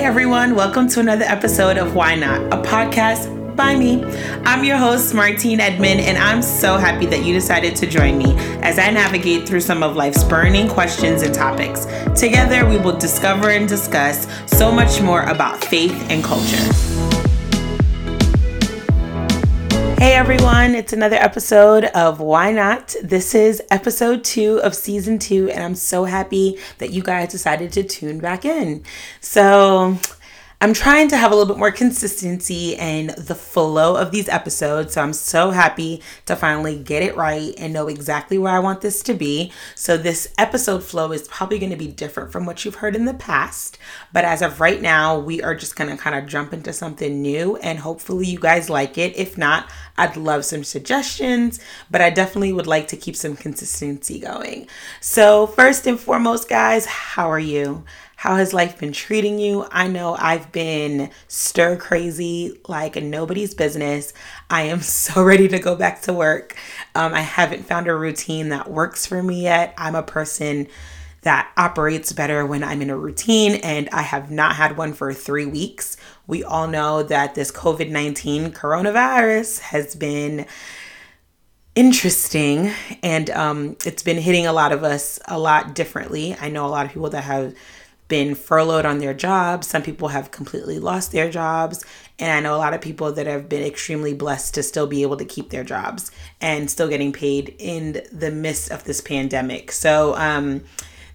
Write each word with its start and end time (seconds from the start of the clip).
Hey 0.00 0.06
everyone, 0.06 0.54
welcome 0.54 0.88
to 0.88 1.00
another 1.00 1.26
episode 1.26 1.76
of 1.76 1.94
Why 1.94 2.14
Not, 2.14 2.40
a 2.54 2.62
podcast 2.62 3.54
by 3.54 3.76
me. 3.76 4.02
I'm 4.46 4.64
your 4.64 4.78
host, 4.78 5.12
Martine 5.12 5.60
Edmond, 5.60 6.00
and 6.00 6.16
I'm 6.16 6.40
so 6.40 6.78
happy 6.78 7.04
that 7.04 7.22
you 7.22 7.34
decided 7.34 7.76
to 7.76 7.86
join 7.86 8.16
me 8.16 8.34
as 8.62 8.78
I 8.78 8.88
navigate 8.92 9.46
through 9.46 9.60
some 9.60 9.82
of 9.82 9.96
life's 9.96 10.24
burning 10.24 10.68
questions 10.68 11.20
and 11.20 11.34
topics. 11.34 11.84
Together, 12.18 12.66
we 12.66 12.78
will 12.78 12.96
discover 12.96 13.50
and 13.50 13.68
discuss 13.68 14.26
so 14.46 14.72
much 14.72 15.02
more 15.02 15.24
about 15.24 15.62
faith 15.62 15.92
and 16.08 16.24
culture. 16.24 16.99
Hey 20.00 20.14
everyone, 20.14 20.74
it's 20.74 20.94
another 20.94 21.16
episode 21.16 21.84
of 21.84 22.20
Why 22.20 22.52
Not. 22.52 22.96
This 23.02 23.34
is 23.34 23.60
episode 23.70 24.24
two 24.24 24.58
of 24.62 24.74
season 24.74 25.18
two, 25.18 25.50
and 25.50 25.62
I'm 25.62 25.74
so 25.74 26.04
happy 26.04 26.56
that 26.78 26.88
you 26.88 27.02
guys 27.02 27.28
decided 27.30 27.70
to 27.72 27.82
tune 27.82 28.18
back 28.18 28.46
in. 28.46 28.82
So, 29.20 29.98
I'm 30.62 30.74
trying 30.74 31.08
to 31.08 31.16
have 31.16 31.32
a 31.32 31.34
little 31.34 31.50
bit 31.54 31.58
more 31.58 31.70
consistency 31.70 32.74
in 32.74 33.14
the 33.16 33.34
flow 33.34 33.96
of 33.96 34.10
these 34.10 34.28
episodes. 34.28 34.92
So 34.92 35.00
I'm 35.00 35.14
so 35.14 35.52
happy 35.52 36.02
to 36.26 36.36
finally 36.36 36.78
get 36.78 37.02
it 37.02 37.16
right 37.16 37.54
and 37.56 37.72
know 37.72 37.88
exactly 37.88 38.36
where 38.36 38.52
I 38.52 38.58
want 38.58 38.82
this 38.82 39.02
to 39.04 39.14
be. 39.14 39.52
So 39.74 39.96
this 39.96 40.28
episode 40.36 40.84
flow 40.84 41.12
is 41.12 41.26
probably 41.28 41.58
going 41.58 41.70
to 41.70 41.78
be 41.78 41.86
different 41.86 42.30
from 42.30 42.44
what 42.44 42.62
you've 42.62 42.74
heard 42.74 42.94
in 42.94 43.06
the 43.06 43.14
past. 43.14 43.78
But 44.12 44.26
as 44.26 44.42
of 44.42 44.60
right 44.60 44.82
now, 44.82 45.18
we 45.18 45.42
are 45.42 45.54
just 45.54 45.76
going 45.76 45.88
to 45.88 45.96
kind 45.96 46.14
of 46.14 46.28
jump 46.28 46.52
into 46.52 46.74
something 46.74 47.22
new 47.22 47.56
and 47.56 47.78
hopefully 47.78 48.26
you 48.26 48.38
guys 48.38 48.68
like 48.68 48.98
it. 48.98 49.16
If 49.16 49.38
not, 49.38 49.66
I'd 49.96 50.18
love 50.18 50.44
some 50.44 50.64
suggestions, 50.64 51.58
but 51.90 52.02
I 52.02 52.10
definitely 52.10 52.52
would 52.52 52.66
like 52.66 52.88
to 52.88 52.98
keep 52.98 53.16
some 53.16 53.34
consistency 53.34 54.20
going. 54.20 54.68
So, 55.00 55.46
first 55.46 55.86
and 55.86 55.98
foremost, 55.98 56.50
guys, 56.50 56.84
how 56.84 57.30
are 57.30 57.38
you? 57.38 57.84
How 58.20 58.36
has 58.36 58.52
life 58.52 58.78
been 58.78 58.92
treating 58.92 59.38
you? 59.38 59.66
I 59.70 59.88
know 59.88 60.14
I've 60.14 60.52
been 60.52 61.08
stir 61.26 61.78
crazy 61.78 62.60
like 62.68 62.96
nobody's 62.96 63.54
business. 63.54 64.12
I 64.50 64.64
am 64.64 64.80
so 64.82 65.22
ready 65.22 65.48
to 65.48 65.58
go 65.58 65.74
back 65.74 66.02
to 66.02 66.12
work. 66.12 66.54
Um, 66.94 67.14
I 67.14 67.22
haven't 67.22 67.64
found 67.64 67.88
a 67.88 67.94
routine 67.94 68.50
that 68.50 68.70
works 68.70 69.06
for 69.06 69.22
me 69.22 69.44
yet. 69.44 69.72
I'm 69.78 69.94
a 69.94 70.02
person 70.02 70.66
that 71.22 71.50
operates 71.56 72.12
better 72.12 72.44
when 72.44 72.62
I'm 72.62 72.82
in 72.82 72.90
a 72.90 72.96
routine, 72.96 73.54
and 73.62 73.88
I 73.88 74.02
have 74.02 74.30
not 74.30 74.56
had 74.56 74.76
one 74.76 74.92
for 74.92 75.14
three 75.14 75.46
weeks. 75.46 75.96
We 76.26 76.44
all 76.44 76.68
know 76.68 77.02
that 77.02 77.34
this 77.34 77.50
COVID 77.50 77.88
19 77.88 78.52
coronavirus 78.52 79.60
has 79.60 79.94
been 79.94 80.44
interesting 81.76 82.72
and 83.02 83.30
um, 83.30 83.76
it's 83.86 84.02
been 84.02 84.18
hitting 84.18 84.44
a 84.44 84.52
lot 84.52 84.72
of 84.72 84.84
us 84.84 85.18
a 85.28 85.38
lot 85.38 85.74
differently. 85.74 86.36
I 86.38 86.50
know 86.50 86.66
a 86.66 86.68
lot 86.68 86.84
of 86.84 86.92
people 86.92 87.08
that 87.10 87.24
have 87.24 87.54
been 88.10 88.34
furloughed 88.34 88.84
on 88.84 88.98
their 88.98 89.14
jobs. 89.14 89.68
Some 89.68 89.82
people 89.82 90.08
have 90.08 90.30
completely 90.30 90.78
lost 90.78 91.12
their 91.12 91.30
jobs. 91.30 91.82
And 92.18 92.30
I 92.30 92.40
know 92.40 92.54
a 92.54 92.58
lot 92.58 92.74
of 92.74 92.82
people 92.82 93.12
that 93.12 93.26
have 93.26 93.48
been 93.48 93.62
extremely 93.62 94.12
blessed 94.12 94.52
to 94.54 94.62
still 94.62 94.86
be 94.86 95.00
able 95.00 95.16
to 95.16 95.24
keep 95.24 95.48
their 95.48 95.64
jobs 95.64 96.10
and 96.42 96.70
still 96.70 96.88
getting 96.88 97.12
paid 97.12 97.54
in 97.58 98.02
the 98.12 98.30
midst 98.30 98.70
of 98.70 98.84
this 98.84 99.00
pandemic. 99.00 99.72
So, 99.72 100.14
um, 100.16 100.62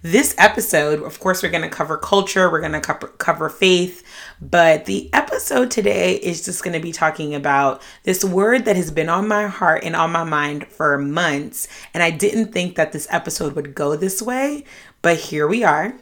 this 0.02 0.36
episode, 0.38 1.02
of 1.02 1.18
course, 1.18 1.42
we're 1.42 1.50
going 1.50 1.68
to 1.68 1.68
cover 1.68 1.96
culture, 1.96 2.50
we're 2.50 2.60
going 2.60 2.72
to 2.72 2.80
cover, 2.80 3.08
cover 3.08 3.48
faith, 3.48 4.04
but 4.40 4.84
the 4.84 5.12
episode 5.12 5.70
today 5.70 6.14
is 6.16 6.44
just 6.44 6.62
going 6.62 6.74
to 6.74 6.80
be 6.80 6.92
talking 6.92 7.34
about 7.34 7.82
this 8.04 8.24
word 8.24 8.66
that 8.66 8.76
has 8.76 8.92
been 8.92 9.08
on 9.08 9.26
my 9.26 9.48
heart 9.48 9.82
and 9.82 9.96
on 9.96 10.12
my 10.12 10.22
mind 10.22 10.68
for 10.68 10.96
months. 10.96 11.66
And 11.92 12.04
I 12.04 12.10
didn't 12.12 12.52
think 12.52 12.76
that 12.76 12.92
this 12.92 13.08
episode 13.10 13.54
would 13.54 13.74
go 13.74 13.96
this 13.96 14.22
way, 14.22 14.64
but 15.02 15.16
here 15.16 15.48
we 15.48 15.64
are. 15.64 15.94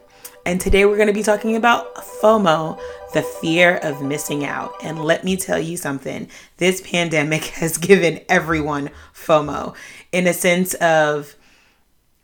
And 0.46 0.60
today 0.60 0.84
we're 0.84 0.96
going 0.96 1.08
to 1.08 1.14
be 1.14 1.22
talking 1.22 1.56
about 1.56 1.94
FOMO, 1.94 2.78
the 3.14 3.22
fear 3.22 3.76
of 3.78 4.02
missing 4.02 4.44
out. 4.44 4.74
And 4.82 5.02
let 5.02 5.24
me 5.24 5.36
tell 5.38 5.58
you 5.58 5.78
something 5.78 6.28
this 6.58 6.82
pandemic 6.82 7.44
has 7.60 7.78
given 7.78 8.20
everyone 8.28 8.90
FOMO 9.14 9.74
in 10.12 10.26
a 10.26 10.34
sense 10.34 10.74
of 10.74 11.34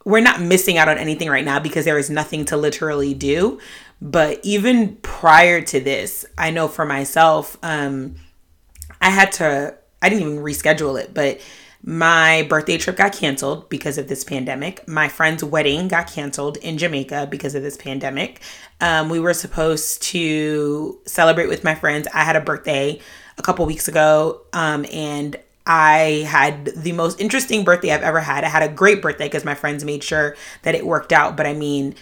we're 0.04 0.20
not 0.20 0.40
missing 0.40 0.76
out 0.76 0.88
on 0.88 0.98
anything 0.98 1.28
right 1.30 1.44
now 1.44 1.60
because 1.60 1.84
there 1.86 1.98
is 1.98 2.10
nothing 2.10 2.44
to 2.46 2.56
literally 2.58 3.14
do. 3.14 3.58
But 4.02 4.40
even 4.42 4.96
prior 4.96 5.62
to 5.62 5.80
this, 5.80 6.26
I 6.36 6.50
know 6.50 6.68
for 6.68 6.84
myself, 6.84 7.56
um, 7.62 8.16
I 9.00 9.10
had 9.10 9.32
to, 9.32 9.76
I 10.02 10.08
didn't 10.10 10.28
even 10.28 10.44
reschedule 10.44 11.02
it, 11.02 11.14
but 11.14 11.40
my 11.82 12.46
birthday 12.48 12.76
trip 12.76 12.96
got 12.96 13.12
canceled 13.12 13.68
because 13.70 13.96
of 13.96 14.08
this 14.08 14.22
pandemic. 14.22 14.86
My 14.86 15.08
friend's 15.08 15.42
wedding 15.42 15.88
got 15.88 16.08
canceled 16.08 16.58
in 16.58 16.76
Jamaica 16.76 17.28
because 17.30 17.54
of 17.54 17.62
this 17.62 17.76
pandemic. 17.76 18.40
Um, 18.80 19.08
we 19.08 19.18
were 19.18 19.32
supposed 19.32 20.02
to 20.04 20.98
celebrate 21.06 21.48
with 21.48 21.64
my 21.64 21.74
friends. 21.74 22.06
I 22.12 22.24
had 22.24 22.36
a 22.36 22.40
birthday 22.40 23.00
a 23.38 23.42
couple 23.42 23.64
weeks 23.64 23.88
ago, 23.88 24.42
um, 24.52 24.84
and 24.92 25.36
I 25.66 26.26
had 26.28 26.66
the 26.76 26.92
most 26.92 27.20
interesting 27.20 27.64
birthday 27.64 27.92
I've 27.92 28.02
ever 28.02 28.20
had. 28.20 28.44
I 28.44 28.48
had 28.48 28.62
a 28.62 28.72
great 28.72 29.00
birthday 29.00 29.26
because 29.26 29.44
my 29.44 29.54
friends 29.54 29.82
made 29.82 30.04
sure 30.04 30.36
that 30.62 30.74
it 30.74 30.86
worked 30.86 31.12
out. 31.12 31.36
But 31.36 31.46
I 31.46 31.54
mean, 31.54 31.94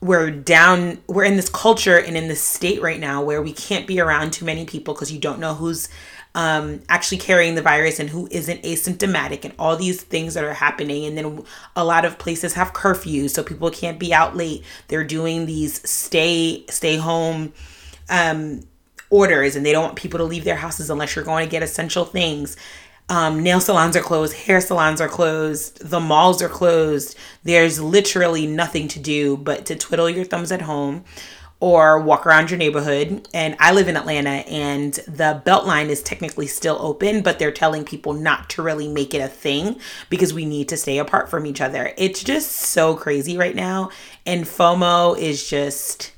we're 0.00 0.30
down, 0.30 0.98
we're 1.06 1.24
in 1.24 1.36
this 1.36 1.48
culture 1.48 1.98
and 1.98 2.16
in 2.16 2.28
this 2.28 2.42
state 2.42 2.82
right 2.82 3.00
now 3.00 3.22
where 3.22 3.40
we 3.40 3.52
can't 3.52 3.86
be 3.86 3.98
around 3.98 4.32
too 4.32 4.44
many 4.44 4.66
people 4.66 4.92
because 4.92 5.10
you 5.10 5.18
don't 5.18 5.38
know 5.38 5.54
who's 5.54 5.88
um, 6.36 6.82
actually 6.90 7.16
carrying 7.16 7.54
the 7.54 7.62
virus 7.62 7.98
and 7.98 8.10
who 8.10 8.28
isn't 8.30 8.62
asymptomatic 8.62 9.46
and 9.46 9.54
all 9.58 9.74
these 9.74 10.02
things 10.02 10.34
that 10.34 10.44
are 10.44 10.52
happening. 10.52 11.06
And 11.06 11.16
then 11.16 11.42
a 11.74 11.82
lot 11.82 12.04
of 12.04 12.18
places 12.18 12.52
have 12.52 12.74
curfews, 12.74 13.30
so 13.30 13.42
people 13.42 13.70
can't 13.70 13.98
be 13.98 14.12
out 14.12 14.36
late. 14.36 14.62
They're 14.88 15.02
doing 15.02 15.46
these 15.46 15.88
stay 15.88 16.66
stay 16.68 16.98
home 16.98 17.54
um, 18.10 18.60
orders, 19.08 19.56
and 19.56 19.64
they 19.64 19.72
don't 19.72 19.84
want 19.84 19.96
people 19.96 20.18
to 20.18 20.24
leave 20.24 20.44
their 20.44 20.56
houses 20.56 20.90
unless 20.90 21.16
you're 21.16 21.24
going 21.24 21.46
to 21.46 21.50
get 21.50 21.62
essential 21.62 22.04
things. 22.04 22.56
Um, 23.08 23.42
nail 23.42 23.60
salons 23.60 23.96
are 23.96 24.02
closed, 24.02 24.34
hair 24.34 24.60
salons 24.60 25.00
are 25.00 25.08
closed, 25.08 25.88
the 25.88 26.00
malls 26.00 26.42
are 26.42 26.48
closed. 26.50 27.16
There's 27.44 27.80
literally 27.80 28.46
nothing 28.46 28.88
to 28.88 28.98
do 28.98 29.38
but 29.38 29.64
to 29.66 29.76
twiddle 29.76 30.10
your 30.10 30.24
thumbs 30.24 30.52
at 30.52 30.62
home 30.62 31.04
or 31.58 31.98
walk 31.98 32.26
around 32.26 32.50
your 32.50 32.58
neighborhood. 32.58 33.26
And 33.32 33.56
I 33.58 33.72
live 33.72 33.88
in 33.88 33.96
Atlanta 33.96 34.46
and 34.48 34.92
the 35.08 35.42
Beltline 35.46 35.88
is 35.88 36.02
technically 36.02 36.46
still 36.46 36.76
open, 36.80 37.22
but 37.22 37.38
they're 37.38 37.50
telling 37.50 37.84
people 37.84 38.12
not 38.12 38.50
to 38.50 38.62
really 38.62 38.88
make 38.88 39.14
it 39.14 39.20
a 39.20 39.28
thing 39.28 39.78
because 40.10 40.34
we 40.34 40.44
need 40.44 40.68
to 40.68 40.76
stay 40.76 40.98
apart 40.98 41.30
from 41.30 41.46
each 41.46 41.60
other. 41.60 41.92
It's 41.96 42.22
just 42.22 42.50
so 42.52 42.94
crazy 42.94 43.38
right 43.38 43.56
now. 43.56 43.90
And 44.26 44.44
FOMO 44.44 45.18
is 45.18 45.48
just 45.48 46.12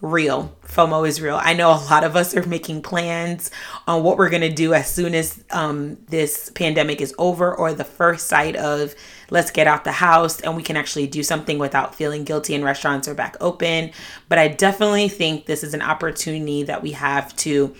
real. 0.00 0.54
FOMO 0.70 1.06
is 1.06 1.20
real. 1.20 1.38
I 1.42 1.52
know 1.52 1.70
a 1.70 1.82
lot 1.90 2.04
of 2.04 2.14
us 2.14 2.36
are 2.36 2.46
making 2.46 2.82
plans 2.82 3.50
on 3.88 4.04
what 4.04 4.16
we're 4.16 4.30
going 4.30 4.42
to 4.42 4.52
do 4.52 4.72
as 4.72 4.88
soon 4.90 5.14
as 5.14 5.42
um, 5.50 5.98
this 6.08 6.50
pandemic 6.50 7.00
is 7.00 7.12
over 7.18 7.52
or 7.52 7.74
the 7.74 7.84
first 7.84 8.28
sight 8.28 8.54
of 8.54 8.94
let's 9.30 9.50
get 9.50 9.66
out 9.66 9.82
the 9.82 9.92
house 9.92 10.40
and 10.40 10.56
we 10.56 10.62
can 10.62 10.76
actually 10.76 11.08
do 11.08 11.24
something 11.24 11.58
without 11.58 11.94
feeling 11.94 12.22
guilty 12.22 12.54
and 12.54 12.64
restaurants 12.64 13.08
are 13.08 13.14
back 13.14 13.36
open. 13.40 13.90
But 14.28 14.38
I 14.38 14.46
definitely 14.46 15.08
think 15.08 15.46
this 15.46 15.64
is 15.64 15.74
an 15.74 15.82
opportunity 15.82 16.62
that 16.62 16.82
we 16.82 16.92
have 16.92 17.34
to, 17.36 17.74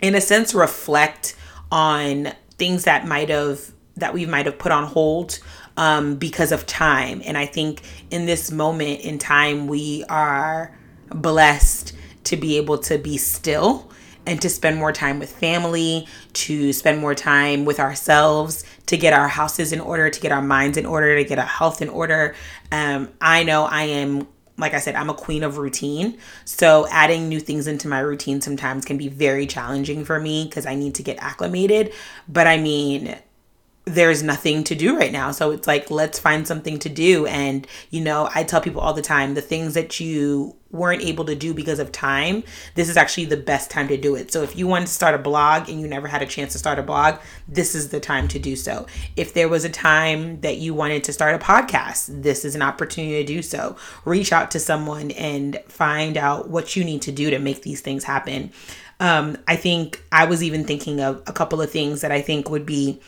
in 0.00 0.16
a 0.16 0.20
sense, 0.20 0.54
reflect 0.54 1.36
on 1.70 2.32
things 2.56 2.84
that 2.84 3.06
might 3.06 3.28
have 3.28 3.72
that 3.96 4.14
we 4.14 4.26
might 4.26 4.46
have 4.46 4.58
put 4.58 4.70
on 4.70 4.84
hold 4.84 5.40
um, 5.76 6.16
because 6.16 6.52
of 6.52 6.66
time. 6.66 7.20
And 7.24 7.36
I 7.36 7.46
think 7.46 7.82
in 8.10 8.26
this 8.26 8.50
moment 8.50 9.00
in 9.00 9.18
time, 9.18 9.66
we 9.66 10.04
are 10.08 10.76
blessed 11.10 11.94
to 12.28 12.36
be 12.36 12.56
able 12.56 12.78
to 12.78 12.98
be 12.98 13.16
still 13.16 13.90
and 14.26 14.42
to 14.42 14.50
spend 14.50 14.76
more 14.76 14.92
time 14.92 15.18
with 15.18 15.32
family, 15.32 16.06
to 16.34 16.72
spend 16.74 17.00
more 17.00 17.14
time 17.14 17.64
with 17.64 17.80
ourselves, 17.80 18.62
to 18.84 18.96
get 18.98 19.14
our 19.14 19.28
houses 19.28 19.72
in 19.72 19.80
order, 19.80 20.10
to 20.10 20.20
get 20.20 20.32
our 20.32 20.42
minds 20.42 20.76
in 20.76 20.84
order, 20.84 21.16
to 21.16 21.24
get 21.24 21.38
our 21.38 21.46
health 21.46 21.80
in 21.80 21.88
order. 21.88 22.34
Um, 22.70 23.08
I 23.22 23.42
know 23.42 23.64
I 23.64 23.84
am, 23.84 24.28
like 24.58 24.74
I 24.74 24.80
said, 24.80 24.96
I'm 24.96 25.08
a 25.08 25.14
queen 25.14 25.42
of 25.42 25.56
routine. 25.56 26.18
So 26.44 26.86
adding 26.90 27.30
new 27.30 27.40
things 27.40 27.66
into 27.66 27.88
my 27.88 28.00
routine 28.00 28.42
sometimes 28.42 28.84
can 28.84 28.98
be 28.98 29.08
very 29.08 29.46
challenging 29.46 30.04
for 30.04 30.20
me 30.20 30.44
because 30.44 30.66
I 30.66 30.74
need 30.74 30.94
to 30.96 31.02
get 31.02 31.16
acclimated. 31.22 31.94
But 32.28 32.46
I 32.46 32.58
mean, 32.58 33.16
there's 33.88 34.22
nothing 34.22 34.64
to 34.64 34.74
do 34.74 34.96
right 34.96 35.12
now. 35.12 35.30
So 35.30 35.50
it's 35.50 35.66
like, 35.66 35.90
let's 35.90 36.18
find 36.18 36.46
something 36.46 36.78
to 36.80 36.88
do. 36.88 37.26
And, 37.26 37.66
you 37.90 38.00
know, 38.00 38.28
I 38.34 38.44
tell 38.44 38.60
people 38.60 38.80
all 38.80 38.92
the 38.92 39.02
time 39.02 39.34
the 39.34 39.42
things 39.42 39.74
that 39.74 39.98
you 39.98 40.54
weren't 40.70 41.02
able 41.02 41.24
to 41.24 41.34
do 41.34 41.54
because 41.54 41.78
of 41.78 41.90
time, 41.90 42.44
this 42.74 42.90
is 42.90 42.96
actually 42.96 43.24
the 43.24 43.36
best 43.36 43.70
time 43.70 43.88
to 43.88 43.96
do 43.96 44.14
it. 44.14 44.30
So 44.30 44.42
if 44.42 44.54
you 44.54 44.66
want 44.66 44.86
to 44.86 44.92
start 44.92 45.14
a 45.14 45.18
blog 45.18 45.68
and 45.68 45.80
you 45.80 45.88
never 45.88 46.06
had 46.06 46.20
a 46.20 46.26
chance 46.26 46.52
to 46.52 46.58
start 46.58 46.78
a 46.78 46.82
blog, 46.82 47.18
this 47.48 47.74
is 47.74 47.88
the 47.88 48.00
time 48.00 48.28
to 48.28 48.38
do 48.38 48.54
so. 48.54 48.86
If 49.16 49.32
there 49.32 49.48
was 49.48 49.64
a 49.64 49.70
time 49.70 50.40
that 50.42 50.58
you 50.58 50.74
wanted 50.74 51.04
to 51.04 51.12
start 51.12 51.34
a 51.34 51.38
podcast, 51.38 52.22
this 52.22 52.44
is 52.44 52.54
an 52.54 52.62
opportunity 52.62 53.24
to 53.24 53.34
do 53.34 53.40
so. 53.40 53.76
Reach 54.04 54.32
out 54.32 54.50
to 54.50 54.60
someone 54.60 55.10
and 55.12 55.58
find 55.68 56.18
out 56.18 56.50
what 56.50 56.76
you 56.76 56.84
need 56.84 57.02
to 57.02 57.12
do 57.12 57.30
to 57.30 57.38
make 57.38 57.62
these 57.62 57.80
things 57.80 58.04
happen. 58.04 58.52
Um, 59.00 59.38
I 59.46 59.56
think 59.56 60.02
I 60.12 60.26
was 60.26 60.42
even 60.42 60.64
thinking 60.64 61.00
of 61.00 61.22
a 61.26 61.32
couple 61.32 61.62
of 61.62 61.70
things 61.70 62.02
that 62.02 62.12
I 62.12 62.20
think 62.20 62.50
would 62.50 62.66
be 62.66 63.00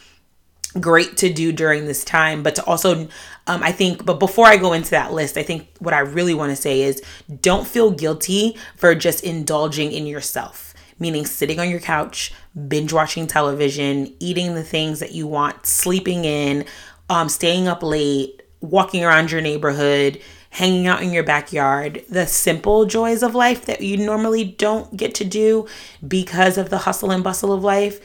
great 0.79 1.17
to 1.17 1.33
do 1.33 1.53
during 1.53 1.87
this 1.87 2.05
time 2.05 2.43
but 2.43 2.55
to 2.55 2.65
also 2.65 3.09
um, 3.47 3.63
i 3.63 3.73
think 3.73 4.05
but 4.05 4.21
before 4.21 4.47
i 4.47 4.57
go 4.57 4.73
into 4.73 4.91
that 4.91 5.13
list 5.13 5.37
i 5.37 5.43
think 5.43 5.69
what 5.81 5.93
i 5.93 5.99
really 5.99 6.35
want 6.35 6.51
to 6.51 6.57
say 6.57 6.83
is 6.83 7.03
don't 7.41 7.67
feel 7.67 7.91
guilty 7.91 8.57
for 8.77 8.95
just 8.95 9.25
indulging 9.25 9.91
in 9.91 10.07
yourself 10.07 10.73
meaning 11.01 11.27
sitting 11.27 11.59
on 11.59 11.69
your 11.69 11.81
couch 11.81 12.33
binge 12.69 12.93
watching 12.93 13.27
television 13.27 14.15
eating 14.21 14.55
the 14.55 14.63
things 14.63 15.01
that 15.01 15.13
you 15.13 15.27
want 15.27 15.67
sleeping 15.67 16.25
in 16.25 16.65
um, 17.09 17.29
staying 17.29 17.67
up 17.67 17.83
late 17.83 18.43
walking 18.61 19.05
around 19.05 19.33
your 19.33 19.41
neighborhood 19.41 20.21
hanging 20.51 20.89
out 20.89 21.03
in 21.03 21.13
your 21.13 21.23
backyard, 21.23 22.03
the 22.09 22.27
simple 22.27 22.85
joys 22.85 23.23
of 23.23 23.35
life 23.35 23.67
that 23.67 23.81
you 23.81 23.97
normally 23.97 24.45
don't 24.45 24.97
get 24.97 25.15
to 25.15 25.25
do 25.25 25.67
because 26.07 26.59
of 26.59 26.71
the 26.71 26.79
hustle 26.79 27.13
and 27.13 27.23
bustle 27.23 27.53
of 27.53 27.63
life, 27.63 28.01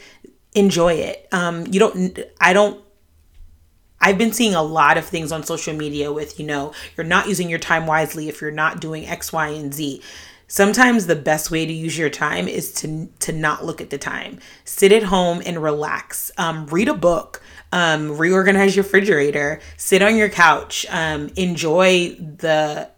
enjoy 0.56 0.94
it. 0.94 1.28
Um, 1.32 1.68
you 1.68 1.80
don't, 1.80 2.20
I 2.40 2.54
don't 2.54 2.82
I've 4.02 4.18
been 4.18 4.34
seeing 4.34 4.54
a 4.54 4.62
lot 4.62 4.98
of 4.98 5.06
things 5.06 5.32
on 5.32 5.44
social 5.44 5.74
media 5.74 6.12
with, 6.12 6.40
you 6.40 6.46
know, 6.46 6.74
you're 6.96 7.06
not 7.06 7.28
using 7.28 7.50
your 7.50 7.60
time 7.60 7.88
wisely 7.88 8.30
if 8.30 8.40
you're 8.40 8.52
not 8.52 8.80
doing 8.80 9.08
X, 9.08 9.34
Y, 9.34 9.48
and 9.48 9.74
Z. 9.74 10.02
Sometimes 10.48 11.08
the 11.08 11.16
best 11.16 11.50
way 11.50 11.66
to 11.66 11.74
use 11.74 11.98
your 11.98 12.10
time 12.10 12.48
is 12.48 12.72
to 12.74 13.10
to 13.20 13.32
not 13.32 13.66
look 13.66 13.82
at 13.82 13.90
the 13.90 13.98
time. 13.98 14.38
Sit 14.64 14.92
at 14.92 15.04
home 15.04 15.42
and 15.44 15.64
relax. 15.64 16.32
Um, 16.38 16.68
read 16.68 16.88
a 16.88 16.94
book 16.94 17.42
um, 17.76 18.18
reorganize 18.18 18.76
your 18.76 18.84
refrigerator, 18.84 19.60
sit 19.76 20.02
on 20.02 20.16
your 20.16 20.30
couch, 20.30 20.86
um, 20.90 21.30
enjoy 21.36 22.16
the 22.16 22.90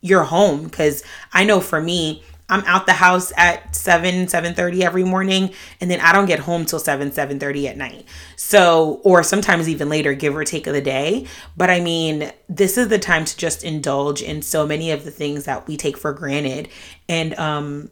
your 0.00 0.22
home. 0.22 0.64
Because 0.64 1.02
I 1.32 1.44
know 1.44 1.60
for 1.60 1.80
me, 1.80 2.22
I'm 2.52 2.62
out 2.66 2.86
the 2.86 2.92
house 2.92 3.32
at 3.36 3.74
7 3.74 4.26
7:30 4.26 4.82
every 4.82 5.04
morning 5.04 5.50
and 5.80 5.90
then 5.90 6.00
I 6.00 6.12
don't 6.12 6.26
get 6.26 6.40
home 6.40 6.66
till 6.66 6.78
7 6.78 7.10
7:30 7.10 7.68
at 7.68 7.76
night. 7.76 8.04
So 8.36 9.00
or 9.04 9.22
sometimes 9.22 9.68
even 9.68 9.88
later 9.88 10.12
give 10.14 10.36
or 10.36 10.44
take 10.44 10.66
of 10.66 10.74
the 10.74 10.82
day, 10.82 11.26
but 11.56 11.70
I 11.70 11.80
mean, 11.80 12.30
this 12.48 12.76
is 12.76 12.88
the 12.88 12.98
time 12.98 13.24
to 13.24 13.36
just 13.36 13.64
indulge 13.64 14.22
in 14.22 14.42
so 14.42 14.66
many 14.66 14.90
of 14.90 15.04
the 15.04 15.10
things 15.10 15.44
that 15.44 15.66
we 15.66 15.76
take 15.76 15.96
for 15.96 16.12
granted. 16.12 16.68
And 17.08 17.34
um 17.38 17.90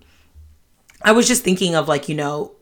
I 1.02 1.12
was 1.12 1.26
just 1.26 1.42
thinking 1.42 1.74
of 1.74 1.88
like, 1.88 2.08
you 2.10 2.14
know, 2.14 2.52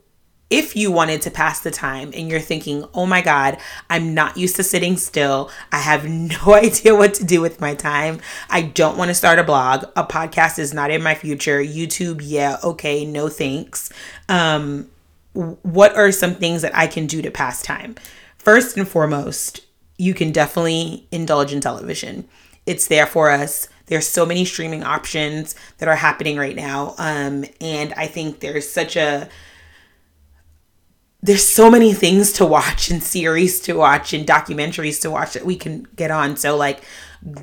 if 0.49 0.75
you 0.75 0.91
wanted 0.91 1.21
to 1.21 1.31
pass 1.31 1.59
the 1.59 1.69
time 1.71 2.11
and 2.15 2.29
you're 2.29 2.39
thinking, 2.39 2.83
oh 2.93 3.05
my 3.05 3.21
God, 3.21 3.57
I'm 3.89 4.13
not 4.13 4.37
used 4.37 4.55
to 4.55 4.63
sitting 4.63 4.97
still. 4.97 5.51
I 5.71 5.77
have 5.77 6.05
no 6.09 6.53
idea 6.53 6.95
what 6.95 7.13
to 7.15 7.23
do 7.23 7.41
with 7.41 7.61
my 7.61 7.75
time. 7.75 8.19
I 8.49 8.63
don't 8.63 8.97
want 8.97 9.09
to 9.09 9.15
start 9.15 9.39
a 9.39 9.43
blog. 9.43 9.85
A 9.95 10.03
podcast 10.03 10.57
is 10.57 10.73
not 10.73 10.91
in 10.91 11.03
my 11.03 11.15
future. 11.15 11.61
YouTube, 11.61 12.21
yeah, 12.23 12.57
okay, 12.63 13.05
no 13.05 13.29
thanks. 13.29 13.91
Um, 14.27 14.89
what 15.33 15.95
are 15.95 16.11
some 16.11 16.35
things 16.35 16.63
that 16.63 16.75
I 16.75 16.87
can 16.87 17.05
do 17.05 17.21
to 17.21 17.31
pass 17.31 17.61
time? 17.61 17.95
First 18.37 18.77
and 18.77 18.87
foremost, 18.87 19.65
you 19.97 20.13
can 20.13 20.31
definitely 20.31 21.07
indulge 21.11 21.53
in 21.53 21.61
television. 21.61 22.27
It's 22.65 22.87
there 22.87 23.05
for 23.05 23.29
us. 23.29 23.67
There's 23.85 24.07
so 24.07 24.25
many 24.25 24.45
streaming 24.45 24.83
options 24.83 25.55
that 25.77 25.89
are 25.89 25.95
happening 25.95 26.37
right 26.37 26.55
now. 26.55 26.95
Um, 26.97 27.45
and 27.59 27.93
I 27.93 28.07
think 28.07 28.39
there's 28.39 28.69
such 28.69 28.95
a 28.95 29.29
there's 31.21 31.45
so 31.45 31.69
many 31.69 31.93
things 31.93 32.31
to 32.33 32.45
watch 32.45 32.89
and 32.89 33.03
series 33.03 33.59
to 33.61 33.73
watch 33.73 34.13
and 34.13 34.25
documentaries 34.25 35.01
to 35.01 35.11
watch 35.11 35.33
that 35.33 35.45
we 35.45 35.55
can 35.55 35.85
get 35.95 36.11
on. 36.11 36.37
So 36.37 36.55
like 36.55 36.81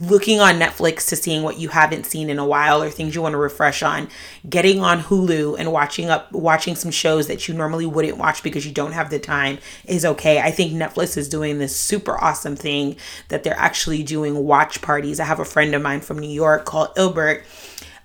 looking 0.00 0.40
on 0.40 0.55
Netflix 0.55 1.06
to 1.11 1.17
seeing 1.17 1.43
what 1.43 1.58
you 1.58 1.69
haven't 1.69 2.06
seen 2.06 2.31
in 2.31 2.38
a 2.38 2.46
while 2.46 2.82
or 2.82 2.88
things 2.88 3.14
you 3.14 3.20
want 3.20 3.34
to 3.34 3.38
refresh 3.38 3.82
on, 3.82 4.08
getting 4.49 4.81
on 4.81 5.00
Hulu 5.00 5.58
and 5.58 5.70
watching 5.70 6.08
up 6.08 6.32
watching 6.32 6.75
some 6.75 6.90
shows 6.90 7.26
that 7.26 7.46
you 7.46 7.52
normally 7.52 7.84
wouldn't 7.84 8.17
watch 8.17 8.43
because 8.43 8.64
you 8.67 8.73
don't 8.73 8.93
have 8.93 9.11
the 9.11 9.19
time 9.19 9.58
is 9.84 10.06
okay. 10.06 10.40
I 10.40 10.50
think 10.50 10.72
Netflix 10.72 11.19
is 11.19 11.29
doing 11.29 11.58
this 11.58 11.79
super 11.79 12.19
awesome 12.19 12.56
thing 12.56 12.96
that 13.29 13.44
they're 13.44 13.58
actually 13.58 14.02
doing 14.02 14.37
watch 14.44 14.81
parties. 14.81 15.20
I 15.20 15.25
have 15.25 15.40
a 15.40 15.44
friend 15.44 15.75
of 15.75 15.82
mine 15.82 16.00
from 16.00 16.19
New 16.19 16.31
York 16.31 16.64
called 16.64 16.94
Ilbert 16.96 17.44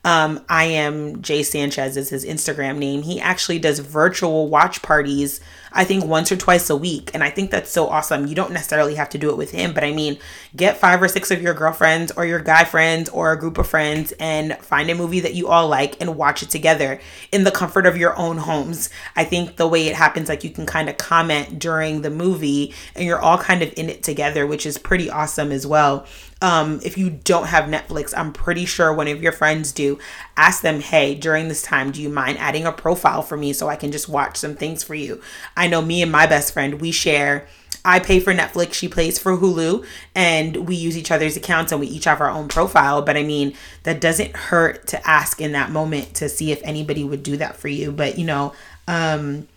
um, 0.03 0.43
I 0.49 0.63
am 0.65 1.21
Jay 1.21 1.43
Sanchez 1.43 1.95
is 1.95 2.09
his 2.09 2.25
Instagram 2.25 2.77
name. 2.77 3.03
He 3.03 3.21
actually 3.21 3.59
does 3.59 3.77
virtual 3.79 4.47
watch 4.47 4.81
parties, 4.81 5.39
I 5.71 5.83
think 5.83 6.03
once 6.05 6.31
or 6.31 6.37
twice 6.37 6.71
a 6.71 6.75
week. 6.75 7.11
And 7.13 7.23
I 7.23 7.29
think 7.29 7.51
that's 7.51 7.69
so 7.69 7.87
awesome. 7.87 8.25
You 8.25 8.33
don't 8.33 8.51
necessarily 8.51 8.95
have 8.95 9.09
to 9.11 9.19
do 9.19 9.29
it 9.29 9.37
with 9.37 9.51
him, 9.51 9.73
but 9.73 9.83
I 9.83 9.91
mean, 9.91 10.17
get 10.55 10.77
five 10.77 11.03
or 11.03 11.07
six 11.07 11.29
of 11.29 11.41
your 11.41 11.53
girlfriends 11.53 12.11
or 12.13 12.25
your 12.25 12.39
guy 12.39 12.63
friends 12.63 13.09
or 13.09 13.31
a 13.31 13.39
group 13.39 13.59
of 13.59 13.67
friends 13.67 14.11
and 14.19 14.57
find 14.57 14.89
a 14.89 14.95
movie 14.95 15.19
that 15.19 15.35
you 15.35 15.49
all 15.49 15.67
like 15.67 16.01
and 16.01 16.17
watch 16.17 16.41
it 16.41 16.49
together 16.49 16.99
in 17.31 17.43
the 17.43 17.51
comfort 17.51 17.85
of 17.85 17.95
your 17.95 18.17
own 18.17 18.37
homes. 18.37 18.89
I 19.15 19.23
think 19.23 19.57
the 19.57 19.67
way 19.67 19.87
it 19.87 19.95
happens, 19.95 20.29
like 20.29 20.43
you 20.43 20.49
can 20.49 20.65
kind 20.65 20.89
of 20.89 20.97
comment 20.97 21.59
during 21.59 22.01
the 22.01 22.09
movie 22.09 22.73
and 22.95 23.05
you're 23.05 23.21
all 23.21 23.37
kind 23.37 23.61
of 23.61 23.71
in 23.77 23.87
it 23.87 24.01
together, 24.01 24.47
which 24.47 24.65
is 24.65 24.79
pretty 24.79 25.11
awesome 25.11 25.51
as 25.51 25.67
well. 25.67 26.07
Um, 26.41 26.79
if 26.83 26.97
you 26.97 27.09
don't 27.09 27.47
have 27.47 27.65
Netflix, 27.65 28.13
I'm 28.17 28.33
pretty 28.33 28.65
sure 28.65 28.91
one 28.91 29.07
of 29.07 29.21
your 29.21 29.31
friends 29.31 29.71
do. 29.71 29.99
Ask 30.35 30.61
them, 30.61 30.81
hey, 30.81 31.13
during 31.13 31.47
this 31.47 31.61
time, 31.61 31.91
do 31.91 32.01
you 32.01 32.09
mind 32.09 32.39
adding 32.39 32.65
a 32.65 32.71
profile 32.71 33.21
for 33.21 33.37
me 33.37 33.53
so 33.53 33.69
I 33.69 33.75
can 33.75 33.91
just 33.91 34.09
watch 34.09 34.37
some 34.37 34.55
things 34.55 34.83
for 34.83 34.95
you? 34.95 35.21
I 35.55 35.67
know 35.67 35.81
me 35.81 36.01
and 36.01 36.11
my 36.11 36.25
best 36.25 36.53
friend, 36.53 36.81
we 36.81 36.91
share. 36.91 37.47
I 37.83 37.99
pay 37.99 38.19
for 38.19 38.33
Netflix, 38.33 38.73
she 38.73 38.87
pays 38.87 39.17
for 39.17 39.37
Hulu, 39.37 39.85
and 40.13 40.67
we 40.67 40.75
use 40.75 40.97
each 40.97 41.09
other's 41.09 41.35
accounts 41.35 41.71
and 41.71 41.81
we 41.81 41.87
each 41.87 42.05
have 42.05 42.21
our 42.21 42.29
own 42.29 42.47
profile. 42.47 43.01
But 43.01 43.17
I 43.17 43.23
mean, 43.23 43.55
that 43.83 43.99
doesn't 43.99 44.35
hurt 44.35 44.87
to 44.87 45.07
ask 45.07 45.41
in 45.41 45.51
that 45.53 45.71
moment 45.71 46.13
to 46.15 46.29
see 46.29 46.51
if 46.51 46.61
anybody 46.63 47.03
would 47.03 47.23
do 47.23 47.37
that 47.37 47.55
for 47.55 47.67
you. 47.69 47.91
But 47.91 48.19
you 48.19 48.25
know, 48.25 48.53
um, 48.87 49.47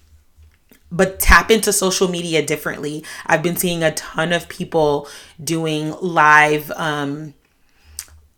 but 0.95 1.19
tap 1.19 1.51
into 1.51 1.73
social 1.73 2.09
media 2.09 2.45
differently. 2.45 3.05
I've 3.27 3.43
been 3.43 3.57
seeing 3.57 3.83
a 3.83 3.93
ton 3.95 4.33
of 4.33 4.49
people 4.49 5.09
doing 5.43 5.95
live 6.01 6.71
um 6.77 7.35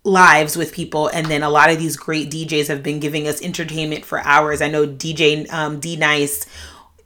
lives 0.05 0.57
with 0.57 0.73
people 0.73 1.09
and 1.09 1.27
then 1.27 1.43
a 1.43 1.51
lot 1.51 1.69
of 1.69 1.79
these 1.79 1.97
great 1.97 2.31
DJs 2.31 2.69
have 2.69 2.81
been 2.81 3.01
giving 3.01 3.27
us 3.27 3.43
entertainment 3.43 4.05
for 4.05 4.21
hours. 4.21 4.63
I 4.63 4.69
know 4.69 4.87
DJ 4.87 5.53
um 5.53 5.81
D 5.81 5.97
Nice 5.97 6.47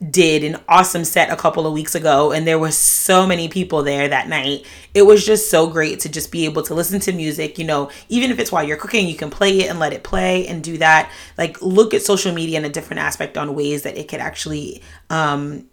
did 0.08 0.42
an 0.44 0.56
awesome 0.66 1.04
set 1.04 1.30
a 1.30 1.36
couple 1.36 1.66
of 1.66 1.74
weeks 1.74 1.94
ago 1.94 2.32
and 2.32 2.46
there 2.46 2.58
was 2.58 2.76
so 2.76 3.26
many 3.26 3.48
people 3.48 3.82
there 3.82 4.08
that 4.08 4.28
night. 4.28 4.64
It 4.94 5.02
was 5.02 5.26
just 5.26 5.50
so 5.50 5.66
great 5.66 6.00
to 6.00 6.08
just 6.08 6.32
be 6.32 6.46
able 6.46 6.62
to 6.62 6.74
listen 6.74 7.00
to 7.00 7.12
music, 7.12 7.58
you 7.58 7.66
know, 7.66 7.90
even 8.08 8.30
if 8.30 8.38
it's 8.38 8.50
while 8.50 8.64
you're 8.64 8.78
cooking, 8.78 9.06
you 9.06 9.14
can 9.14 9.30
play 9.30 9.60
it 9.60 9.68
and 9.68 9.78
let 9.78 9.92
it 9.92 10.02
play 10.02 10.46
and 10.46 10.64
do 10.64 10.78
that. 10.78 11.10
Like 11.36 11.60
look 11.60 11.92
at 11.92 12.02
social 12.02 12.32
media 12.32 12.58
in 12.58 12.64
a 12.64 12.70
different 12.70 13.00
aspect 13.00 13.36
on 13.36 13.54
ways 13.54 13.82
that 13.82 13.98
it 13.98 14.08
could 14.08 14.20
actually 14.20 14.82
um 15.10 15.66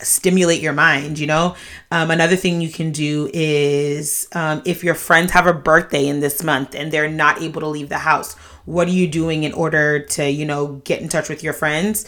stimulate 0.00 0.60
your 0.60 0.72
mind 0.72 1.20
you 1.20 1.26
know 1.26 1.54
um, 1.92 2.10
another 2.10 2.34
thing 2.34 2.60
you 2.60 2.68
can 2.68 2.90
do 2.90 3.30
is 3.32 4.26
um, 4.32 4.60
if 4.64 4.82
your 4.82 4.94
friends 4.94 5.30
have 5.30 5.46
a 5.46 5.52
birthday 5.52 6.08
in 6.08 6.18
this 6.18 6.42
month 6.42 6.74
and 6.74 6.90
they're 6.90 7.08
not 7.08 7.40
able 7.40 7.60
to 7.60 7.68
leave 7.68 7.88
the 7.88 7.98
house 7.98 8.34
what 8.64 8.88
are 8.88 8.92
you 8.92 9.06
doing 9.06 9.44
in 9.44 9.52
order 9.52 10.00
to 10.00 10.28
you 10.28 10.44
know 10.44 10.80
get 10.84 11.00
in 11.00 11.08
touch 11.08 11.28
with 11.28 11.44
your 11.44 11.52
friends 11.52 12.06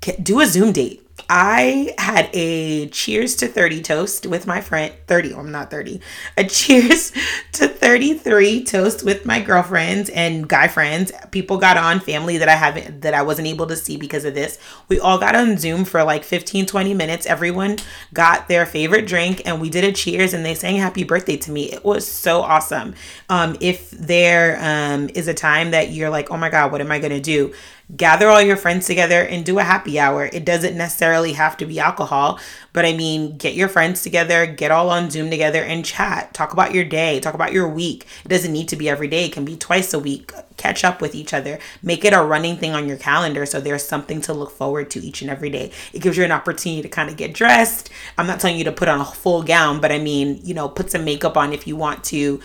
do 0.00 0.40
a 0.40 0.46
Zoom 0.46 0.72
date. 0.72 1.06
I 1.28 1.94
had 1.98 2.30
a 2.32 2.88
cheers 2.88 3.36
to 3.36 3.46
30 3.46 3.82
toast 3.82 4.26
with 4.26 4.46
my 4.46 4.60
friend 4.60 4.92
30 5.06 5.34
I'm 5.34 5.52
not 5.52 5.70
30 5.70 6.00
a 6.36 6.44
cheers 6.48 7.12
to 7.52 7.68
33 7.68 8.64
toast 8.64 9.04
with 9.04 9.26
my 9.26 9.40
girlfriends 9.40 10.08
and 10.10 10.48
guy 10.48 10.68
friends. 10.68 11.12
People 11.30 11.58
got 11.58 11.76
on 11.76 12.00
family 12.00 12.38
that 12.38 12.48
I 12.48 12.54
haven't 12.54 13.02
that 13.02 13.14
I 13.14 13.22
wasn't 13.22 13.48
able 13.48 13.66
to 13.66 13.76
see 13.76 13.96
because 13.96 14.24
of 14.24 14.34
this. 14.34 14.58
We 14.88 14.98
all 14.98 15.18
got 15.18 15.36
on 15.36 15.58
zoom 15.58 15.84
for 15.84 16.02
like 16.02 16.24
15 16.24 16.66
20 16.66 16.94
minutes. 16.94 17.26
Everyone 17.26 17.76
got 18.14 18.48
their 18.48 18.64
favorite 18.66 19.06
drink 19.06 19.42
and 19.44 19.60
we 19.60 19.68
did 19.68 19.84
a 19.84 19.92
cheers 19.92 20.32
and 20.32 20.44
they 20.44 20.54
sang 20.54 20.76
happy 20.76 21.04
birthday 21.04 21.36
to 21.38 21.50
me. 21.50 21.70
It 21.70 21.84
was 21.84 22.06
so 22.06 22.40
awesome. 22.40 22.94
Um 23.28 23.56
if 23.60 23.90
there 23.90 24.58
um 24.60 25.10
is 25.14 25.28
a 25.28 25.34
time 25.34 25.72
that 25.72 25.90
you're 25.90 26.10
like 26.10 26.30
oh 26.30 26.36
my 26.36 26.48
god 26.48 26.72
what 26.72 26.80
am 26.80 26.90
I 26.90 26.98
going 26.98 27.12
to 27.12 27.20
do 27.20 27.52
gather 27.96 28.28
all 28.28 28.42
your 28.42 28.56
friends 28.56 28.86
together 28.86 29.22
and 29.22 29.44
do 29.44 29.58
a 29.58 29.64
happy 29.64 29.98
hour. 29.98 30.28
It 30.32 30.44
doesn't 30.44 30.76
necessarily 30.76 31.32
have 31.32 31.56
to 31.58 31.66
be 31.66 31.80
alcohol, 31.80 32.38
but 32.72 32.84
I 32.84 32.92
mean, 32.92 33.36
get 33.36 33.54
your 33.54 33.68
friends 33.68 34.02
together, 34.02 34.46
get 34.46 34.70
all 34.70 34.90
on 34.90 35.10
Zoom 35.10 35.30
together 35.30 35.62
and 35.62 35.84
chat. 35.84 36.32
Talk 36.34 36.52
about 36.52 36.74
your 36.74 36.84
day, 36.84 37.20
talk 37.20 37.34
about 37.34 37.52
your 37.52 37.68
week. 37.68 38.06
It 38.24 38.28
doesn't 38.28 38.52
need 38.52 38.68
to 38.68 38.76
be 38.76 38.88
every 38.88 39.08
day, 39.08 39.26
it 39.26 39.32
can 39.32 39.44
be 39.44 39.56
twice 39.56 39.92
a 39.92 39.98
week. 39.98 40.32
Catch 40.60 40.84
up 40.84 41.00
with 41.00 41.14
each 41.14 41.32
other. 41.32 41.58
Make 41.82 42.04
it 42.04 42.12
a 42.12 42.22
running 42.22 42.58
thing 42.58 42.74
on 42.74 42.86
your 42.86 42.98
calendar 42.98 43.46
so 43.46 43.62
there's 43.62 43.82
something 43.82 44.20
to 44.20 44.34
look 44.34 44.50
forward 44.50 44.90
to 44.90 45.00
each 45.00 45.22
and 45.22 45.30
every 45.30 45.48
day. 45.48 45.72
It 45.94 46.02
gives 46.02 46.18
you 46.18 46.24
an 46.24 46.32
opportunity 46.32 46.82
to 46.82 46.88
kind 46.90 47.08
of 47.08 47.16
get 47.16 47.32
dressed. 47.32 47.88
I'm 48.18 48.26
not 48.26 48.40
telling 48.40 48.58
you 48.58 48.64
to 48.64 48.72
put 48.72 48.86
on 48.86 49.00
a 49.00 49.04
full 49.06 49.42
gown, 49.42 49.80
but 49.80 49.90
I 49.90 49.98
mean, 49.98 50.38
you 50.44 50.52
know, 50.52 50.68
put 50.68 50.90
some 50.90 51.02
makeup 51.02 51.38
on 51.38 51.54
if 51.54 51.66
you 51.66 51.76
want 51.76 52.04
to, 52.04 52.40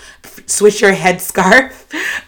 switch 0.46 0.80
your 0.80 0.94
headscarf, 0.96 1.74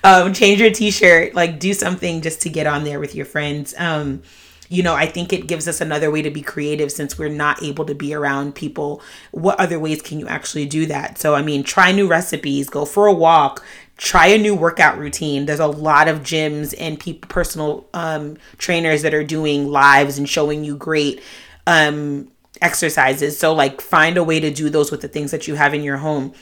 um, 0.03 0.33
change 0.33 0.59
your 0.59 0.71
t 0.71 0.91
shirt, 0.91 1.33
like 1.33 1.57
do 1.57 1.73
something 1.73 2.21
just 2.21 2.41
to 2.41 2.49
get 2.49 2.67
on 2.67 2.83
there 2.83 2.99
with 2.99 3.15
your 3.15 3.25
friends. 3.25 3.73
Um, 3.77 4.23
you 4.69 4.83
know, 4.83 4.95
I 4.95 5.05
think 5.05 5.31
it 5.31 5.47
gives 5.47 5.67
us 5.67 5.79
another 5.79 6.11
way 6.11 6.21
to 6.21 6.29
be 6.29 6.41
creative 6.41 6.91
since 6.91 7.17
we're 7.17 7.29
not 7.29 7.63
able 7.63 7.85
to 7.85 7.95
be 7.95 8.13
around 8.13 8.55
people. 8.55 9.01
What 9.31 9.59
other 9.59 9.79
ways 9.79 10.01
can 10.01 10.19
you 10.19 10.27
actually 10.27 10.65
do 10.65 10.85
that? 10.87 11.17
So, 11.17 11.35
I 11.35 11.41
mean, 11.41 11.63
try 11.63 11.91
new 11.91 12.07
recipes, 12.07 12.69
go 12.69 12.83
for 12.83 13.07
a 13.07 13.13
walk, 13.13 13.63
try 13.97 14.27
a 14.27 14.37
new 14.37 14.55
workout 14.55 14.97
routine. 14.97 15.45
There's 15.45 15.59
a 15.59 15.67
lot 15.67 16.07
of 16.07 16.19
gyms 16.19 16.73
and 16.79 16.99
people, 16.99 17.27
personal 17.27 17.87
um, 17.93 18.37
trainers 18.57 19.01
that 19.01 19.13
are 19.13 19.23
doing 19.23 19.67
lives 19.67 20.17
and 20.17 20.29
showing 20.29 20.63
you 20.63 20.77
great 20.77 21.21
um, 21.65 22.31
exercises. 22.61 23.37
So 23.37 23.53
like 23.53 23.81
find 23.81 24.17
a 24.17 24.23
way 24.23 24.39
to 24.39 24.51
do 24.51 24.69
those 24.69 24.91
with 24.91 25.01
the 25.01 25.07
things 25.07 25.31
that 25.31 25.47
you 25.47 25.55
have 25.55 25.73
in 25.73 25.83
your 25.83 25.97
home. 25.97 26.33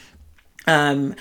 Um 0.67 1.15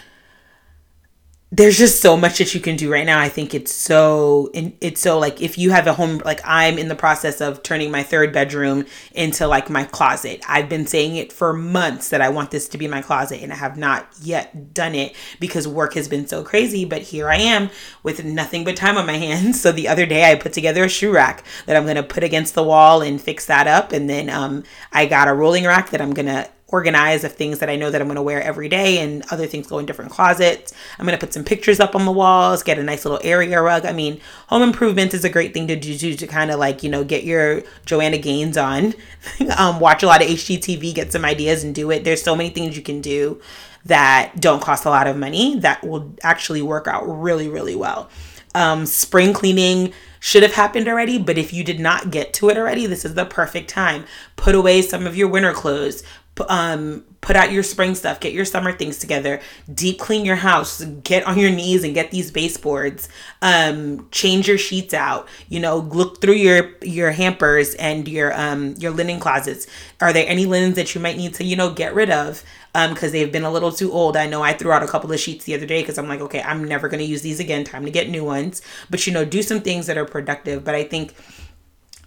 there's 1.56 1.78
just 1.78 2.00
so 2.00 2.16
much 2.16 2.38
that 2.38 2.52
you 2.52 2.60
can 2.60 2.74
do 2.74 2.90
right 2.90 3.06
now. 3.06 3.20
I 3.20 3.28
think 3.28 3.54
it's 3.54 3.72
so 3.72 4.50
it's 4.52 5.00
so 5.00 5.20
like 5.20 5.40
if 5.40 5.56
you 5.56 5.70
have 5.70 5.86
a 5.86 5.92
home 5.92 6.20
like 6.24 6.40
I'm 6.42 6.78
in 6.78 6.88
the 6.88 6.96
process 6.96 7.40
of 7.40 7.62
turning 7.62 7.92
my 7.92 8.02
third 8.02 8.32
bedroom 8.32 8.86
into 9.12 9.46
like 9.46 9.70
my 9.70 9.84
closet. 9.84 10.42
I've 10.48 10.68
been 10.68 10.84
saying 10.84 11.14
it 11.14 11.32
for 11.32 11.52
months 11.52 12.10
that 12.10 12.20
I 12.20 12.28
want 12.28 12.50
this 12.50 12.66
to 12.70 12.78
be 12.78 12.88
my 12.88 13.02
closet 13.02 13.40
and 13.40 13.52
I 13.52 13.56
have 13.56 13.76
not 13.76 14.08
yet 14.20 14.74
done 14.74 14.96
it 14.96 15.14
because 15.38 15.68
work 15.68 15.94
has 15.94 16.08
been 16.08 16.26
so 16.26 16.42
crazy, 16.42 16.84
but 16.84 17.02
here 17.02 17.28
I 17.28 17.36
am 17.36 17.70
with 18.02 18.24
nothing 18.24 18.64
but 18.64 18.74
time 18.74 18.98
on 18.98 19.06
my 19.06 19.12
hands. 19.18 19.60
So 19.60 19.70
the 19.70 19.86
other 19.86 20.06
day 20.06 20.28
I 20.28 20.34
put 20.34 20.54
together 20.54 20.82
a 20.84 20.88
shoe 20.88 21.12
rack 21.12 21.44
that 21.66 21.76
I'm 21.76 21.84
going 21.84 21.94
to 21.94 22.02
put 22.02 22.24
against 22.24 22.56
the 22.56 22.64
wall 22.64 23.00
and 23.00 23.20
fix 23.20 23.46
that 23.46 23.68
up 23.68 23.92
and 23.92 24.10
then 24.10 24.28
um 24.28 24.64
I 24.92 25.06
got 25.06 25.28
a 25.28 25.34
rolling 25.34 25.66
rack 25.66 25.90
that 25.90 26.00
I'm 26.00 26.14
going 26.14 26.26
to 26.26 26.48
organize 26.68 27.24
of 27.24 27.32
things 27.32 27.58
that 27.58 27.68
I 27.68 27.76
know 27.76 27.90
that 27.90 28.00
I'm 28.00 28.06
going 28.08 28.16
to 28.16 28.22
wear 28.22 28.42
every 28.42 28.68
day 28.68 28.98
and 28.98 29.22
other 29.30 29.46
things 29.46 29.66
go 29.66 29.78
in 29.78 29.86
different 29.86 30.10
closets. 30.10 30.72
I'm 30.98 31.06
going 31.06 31.16
to 31.16 31.24
put 31.24 31.34
some 31.34 31.44
pictures 31.44 31.78
up 31.78 31.94
on 31.94 32.04
the 32.04 32.12
walls, 32.12 32.62
get 32.62 32.78
a 32.78 32.82
nice 32.82 33.04
little 33.04 33.20
area 33.22 33.60
rug. 33.60 33.84
I 33.84 33.92
mean, 33.92 34.20
home 34.48 34.62
improvement 34.62 35.14
is 35.14 35.24
a 35.24 35.28
great 35.28 35.52
thing 35.52 35.68
to 35.68 35.76
do 35.76 35.96
to, 35.96 36.16
to 36.16 36.26
kind 36.26 36.50
of 36.50 36.58
like, 36.58 36.82
you 36.82 36.90
know, 36.90 37.04
get 37.04 37.24
your 37.24 37.62
Joanna 37.84 38.18
Gaines 38.18 38.56
on, 38.56 38.94
um, 39.58 39.78
watch 39.78 40.02
a 40.02 40.06
lot 40.06 40.22
of 40.22 40.28
HGTV, 40.28 40.94
get 40.94 41.12
some 41.12 41.24
ideas 41.24 41.64
and 41.64 41.74
do 41.74 41.90
it. 41.90 42.04
There's 42.04 42.22
so 42.22 42.34
many 42.34 42.50
things 42.50 42.76
you 42.76 42.82
can 42.82 43.00
do 43.00 43.40
that 43.84 44.32
don't 44.40 44.62
cost 44.62 44.86
a 44.86 44.90
lot 44.90 45.06
of 45.06 45.16
money 45.16 45.58
that 45.60 45.84
will 45.84 46.14
actually 46.22 46.62
work 46.62 46.86
out 46.86 47.02
really, 47.04 47.48
really 47.48 47.76
well. 47.76 48.08
Um, 48.54 48.86
spring 48.86 49.32
cleaning 49.32 49.92
should 50.20 50.42
have 50.42 50.54
happened 50.54 50.88
already, 50.88 51.18
but 51.18 51.36
if 51.36 51.52
you 51.52 51.62
did 51.62 51.80
not 51.80 52.10
get 52.10 52.32
to 52.34 52.48
it 52.48 52.56
already, 52.56 52.86
this 52.86 53.04
is 53.04 53.14
the 53.14 53.26
perfect 53.26 53.68
time. 53.68 54.06
Put 54.36 54.54
away 54.54 54.80
some 54.80 55.06
of 55.06 55.16
your 55.16 55.28
winter 55.28 55.52
clothes, 55.52 56.02
um, 56.48 57.04
put 57.20 57.36
out 57.36 57.50
your 57.52 57.62
spring 57.62 57.94
stuff, 57.94 58.20
get 58.20 58.32
your 58.32 58.44
summer 58.44 58.72
things 58.72 58.98
together, 58.98 59.40
deep 59.72 59.98
clean 59.98 60.24
your 60.24 60.36
house, 60.36 60.84
get 61.02 61.26
on 61.26 61.38
your 61.38 61.50
knees 61.50 61.84
and 61.84 61.94
get 61.94 62.10
these 62.10 62.30
baseboards, 62.30 63.08
um, 63.40 64.08
change 64.10 64.46
your 64.46 64.58
sheets 64.58 64.92
out, 64.92 65.26
you 65.48 65.58
know, 65.58 65.78
look 65.78 66.20
through 66.20 66.34
your 66.34 66.72
your 66.82 67.12
hampers 67.12 67.74
and 67.76 68.08
your 68.08 68.38
um 68.38 68.74
your 68.78 68.90
linen 68.90 69.20
closets. 69.20 69.66
Are 70.00 70.12
there 70.12 70.28
any 70.28 70.44
linens 70.44 70.76
that 70.76 70.94
you 70.94 71.00
might 71.00 71.16
need 71.16 71.34
to, 71.34 71.44
you 71.44 71.56
know, 71.56 71.70
get 71.70 71.94
rid 71.94 72.10
of? 72.10 72.42
Um, 72.76 72.92
because 72.92 73.12
they've 73.12 73.30
been 73.30 73.44
a 73.44 73.52
little 73.52 73.70
too 73.70 73.92
old. 73.92 74.16
I 74.16 74.26
know 74.26 74.42
I 74.42 74.52
threw 74.52 74.72
out 74.72 74.82
a 74.82 74.88
couple 74.88 75.12
of 75.12 75.20
sheets 75.20 75.44
the 75.44 75.54
other 75.54 75.64
day 75.64 75.80
because 75.80 75.96
I'm 75.96 76.08
like, 76.08 76.20
okay, 76.20 76.42
I'm 76.42 76.64
never 76.64 76.88
gonna 76.88 77.04
use 77.04 77.22
these 77.22 77.38
again. 77.38 77.62
Time 77.64 77.84
to 77.84 77.90
get 77.90 78.10
new 78.10 78.24
ones. 78.24 78.62
But 78.90 79.06
you 79.06 79.12
know, 79.12 79.24
do 79.24 79.42
some 79.42 79.60
things 79.60 79.86
that 79.86 79.96
are 79.96 80.04
productive. 80.04 80.64
But 80.64 80.74
I 80.74 80.82
think 80.82 81.14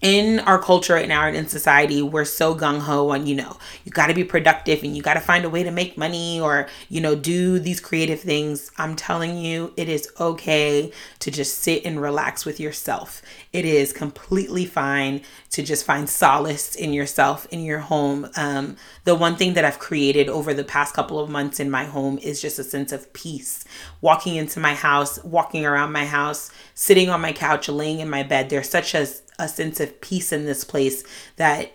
in 0.02 0.40
our 0.42 0.62
culture 0.62 0.94
right 0.94 1.08
now 1.08 1.26
and 1.26 1.36
in 1.36 1.48
society, 1.48 2.02
we're 2.02 2.26
so 2.26 2.54
gung 2.56 2.80
ho 2.80 3.10
on, 3.10 3.26
you 3.26 3.36
know, 3.36 3.58
you 3.84 3.92
got 3.92 4.08
to 4.08 4.14
be 4.14 4.24
productive 4.24 4.84
and 4.84 4.96
you 4.96 5.02
got 5.02 5.16
to 5.16 5.20
find 5.20 5.46
a 5.46 5.50
way 5.50 5.64
to 5.64 5.72
make 5.72 5.98
money 5.98 6.40
or, 6.40 6.68
you 6.90 7.02
know, 7.02 7.16
do 7.16 7.60
these 7.60 7.80
creative 7.80 8.20
things. 8.20 8.72
I'm 8.78 8.96
telling 8.96 9.38
you, 9.38 9.74
it 9.76 9.90
is 9.90 10.10
okay 10.20 10.92
to 11.20 11.32
just 11.32 11.60
sit 11.60 11.86
and 11.86 12.02
relax 12.02 12.46
with 12.46 12.60
yourself. 12.60 13.22
It 13.54 13.66
is 13.66 13.94
completely 13.94 14.66
fine 14.66 15.22
to 15.52 15.64
just 15.64 15.86
find 15.86 16.08
solace 16.08 16.76
in 16.76 16.94
yourself, 16.94 17.48
in 17.52 17.62
your 17.62 17.80
home. 17.80 18.30
Um, 18.36 18.78
the 19.04 19.16
one 19.16 19.36
thing 19.36 19.54
that 19.54 19.66
I've 19.66 19.80
created 19.80 20.30
over 20.30 20.54
the 20.54 20.64
past 20.64 20.94
couple 20.94 21.20
of 21.20 21.30
months 21.30 21.60
in 21.60 21.72
my 21.72 21.86
home 21.86 22.20
is 22.20 22.42
just 22.42 22.60
a 22.60 22.64
sense 22.64 22.92
of 22.92 23.12
peace. 23.14 23.66
Walking 24.02 24.36
into 24.36 24.60
my 24.60 24.76
house, 24.76 25.24
walking 25.24 25.66
around 25.66 25.92
my 25.92 26.06
house, 26.06 26.52
sitting 26.76 27.10
on 27.10 27.22
my 27.22 27.34
couch, 27.34 27.68
laying 27.70 28.00
in 28.00 28.10
my 28.10 28.24
bed, 28.24 28.50
there's 28.50 28.70
such 28.70 28.94
a 28.94 29.08
a 29.40 29.48
sense 29.48 29.80
of 29.80 30.02
peace 30.02 30.32
in 30.32 30.46
this 30.46 30.64
place 30.64 31.04
that 31.36 31.72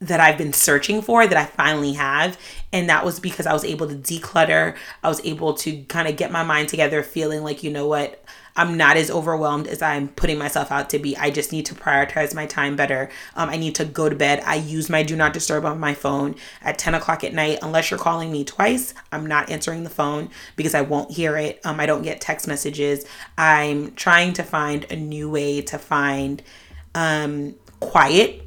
that 0.00 0.20
I've 0.20 0.36
been 0.36 0.52
searching 0.52 1.00
for 1.00 1.26
that 1.26 1.36
I 1.36 1.46
finally 1.46 1.94
have. 1.94 2.38
And 2.72 2.90
that 2.90 3.04
was 3.04 3.20
because 3.20 3.46
I 3.46 3.52
was 3.52 3.64
able 3.64 3.88
to 3.88 3.94
declutter. 3.94 4.76
I 5.02 5.08
was 5.08 5.24
able 5.24 5.54
to 5.54 5.82
kind 5.84 6.08
of 6.08 6.16
get 6.16 6.30
my 6.30 6.42
mind 6.42 6.68
together, 6.68 7.02
feeling 7.02 7.42
like, 7.42 7.62
you 7.62 7.70
know 7.70 7.86
what, 7.86 8.22
I'm 8.56 8.76
not 8.76 8.96
as 8.96 9.10
overwhelmed 9.10 9.66
as 9.66 9.82
I'm 9.82 10.08
putting 10.08 10.38
myself 10.38 10.70
out 10.70 10.90
to 10.90 10.98
be. 10.98 11.16
I 11.16 11.30
just 11.30 11.50
need 11.50 11.66
to 11.66 11.74
prioritize 11.74 12.34
my 12.34 12.46
time 12.46 12.76
better. 12.76 13.10
Um, 13.34 13.48
I 13.50 13.56
need 13.56 13.74
to 13.76 13.84
go 13.84 14.08
to 14.08 14.14
bed. 14.14 14.42
I 14.46 14.56
use 14.56 14.88
my 14.88 15.02
do 15.02 15.16
not 15.16 15.32
disturb 15.32 15.64
on 15.64 15.80
my 15.80 15.94
phone 15.94 16.36
at 16.62 16.78
10 16.78 16.94
o'clock 16.94 17.24
at 17.24 17.34
night. 17.34 17.58
Unless 17.62 17.90
you're 17.90 17.98
calling 17.98 18.30
me 18.30 18.44
twice, 18.44 18.94
I'm 19.10 19.26
not 19.26 19.50
answering 19.50 19.82
the 19.82 19.90
phone 19.90 20.30
because 20.56 20.74
I 20.74 20.82
won't 20.82 21.10
hear 21.10 21.36
it. 21.36 21.60
Um, 21.64 21.80
I 21.80 21.86
don't 21.86 22.02
get 22.02 22.20
text 22.20 22.46
messages. 22.46 23.04
I'm 23.36 23.92
trying 23.94 24.32
to 24.34 24.42
find 24.42 24.90
a 24.90 24.96
new 24.96 25.28
way 25.28 25.60
to 25.62 25.78
find 25.78 26.42
um, 26.94 27.56
quiet 27.80 28.46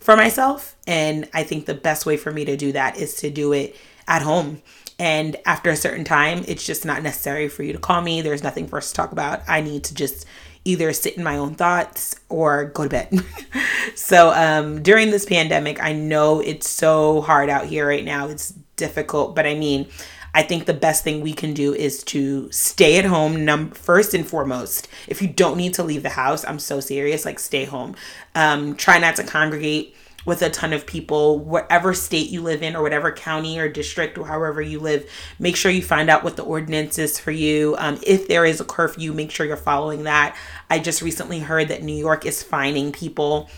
for 0.00 0.16
myself. 0.16 0.76
And 0.86 1.28
I 1.32 1.42
think 1.42 1.66
the 1.66 1.74
best 1.74 2.06
way 2.06 2.16
for 2.16 2.32
me 2.32 2.44
to 2.46 2.56
do 2.56 2.72
that 2.72 2.96
is 2.96 3.14
to 3.16 3.30
do 3.30 3.52
it 3.52 3.76
at 4.08 4.22
home. 4.22 4.62
And 4.98 5.36
after 5.46 5.70
a 5.70 5.76
certain 5.76 6.04
time, 6.04 6.44
it's 6.46 6.64
just 6.64 6.84
not 6.84 7.02
necessary 7.02 7.48
for 7.48 7.62
you 7.62 7.72
to 7.72 7.78
call 7.78 8.00
me. 8.02 8.22
There's 8.22 8.42
nothing 8.42 8.66
for 8.66 8.76
us 8.78 8.90
to 8.90 8.94
talk 8.94 9.12
about. 9.12 9.42
I 9.48 9.60
need 9.60 9.84
to 9.84 9.94
just 9.94 10.26
either 10.64 10.92
sit 10.92 11.16
in 11.16 11.24
my 11.24 11.36
own 11.36 11.54
thoughts 11.54 12.14
or 12.28 12.66
go 12.66 12.84
to 12.84 12.88
bed. 12.88 13.24
so 13.94 14.30
um, 14.30 14.82
during 14.82 15.10
this 15.10 15.26
pandemic, 15.26 15.82
I 15.82 15.92
know 15.92 16.40
it's 16.40 16.68
so 16.68 17.20
hard 17.22 17.48
out 17.48 17.66
here 17.66 17.86
right 17.86 18.04
now. 18.04 18.28
It's 18.28 18.50
difficult, 18.76 19.34
but 19.34 19.46
I 19.46 19.54
mean, 19.54 19.88
I 20.34 20.42
think 20.42 20.64
the 20.64 20.74
best 20.74 21.04
thing 21.04 21.20
we 21.20 21.32
can 21.34 21.52
do 21.52 21.74
is 21.74 22.02
to 22.04 22.50
stay 22.50 22.98
at 22.98 23.04
home 23.04 23.44
num- 23.44 23.70
first 23.72 24.14
and 24.14 24.26
foremost. 24.26 24.88
If 25.06 25.20
you 25.20 25.28
don't 25.28 25.56
need 25.56 25.74
to 25.74 25.82
leave 25.82 26.02
the 26.02 26.10
house, 26.10 26.44
I'm 26.44 26.58
so 26.58 26.80
serious, 26.80 27.24
like 27.24 27.38
stay 27.38 27.64
home. 27.64 27.96
Um, 28.34 28.76
try 28.76 28.98
not 28.98 29.16
to 29.16 29.24
congregate 29.24 29.94
with 30.24 30.42
a 30.42 30.50
ton 30.50 30.72
of 30.72 30.86
people, 30.86 31.38
whatever 31.38 31.94
state 31.94 32.30
you 32.30 32.42
live 32.42 32.62
in, 32.62 32.76
or 32.76 32.82
whatever 32.82 33.12
county 33.12 33.58
or 33.58 33.68
district, 33.68 34.18
or 34.18 34.26
however 34.26 34.62
you 34.62 34.78
live. 34.78 35.08
Make 35.38 35.56
sure 35.56 35.70
you 35.70 35.82
find 35.82 36.10
out 36.10 36.24
what 36.24 36.36
the 36.36 36.44
ordinance 36.44 36.98
is 36.98 37.18
for 37.18 37.30
you. 37.30 37.74
Um, 37.78 37.98
if 38.06 38.28
there 38.28 38.44
is 38.44 38.60
a 38.60 38.64
curfew, 38.64 39.12
make 39.12 39.30
sure 39.30 39.46
you're 39.46 39.56
following 39.56 40.04
that. 40.04 40.36
I 40.70 40.78
just 40.78 41.02
recently 41.02 41.40
heard 41.40 41.68
that 41.68 41.82
New 41.82 41.96
York 41.96 42.26
is 42.26 42.42
fining 42.42 42.92
people 42.92 43.48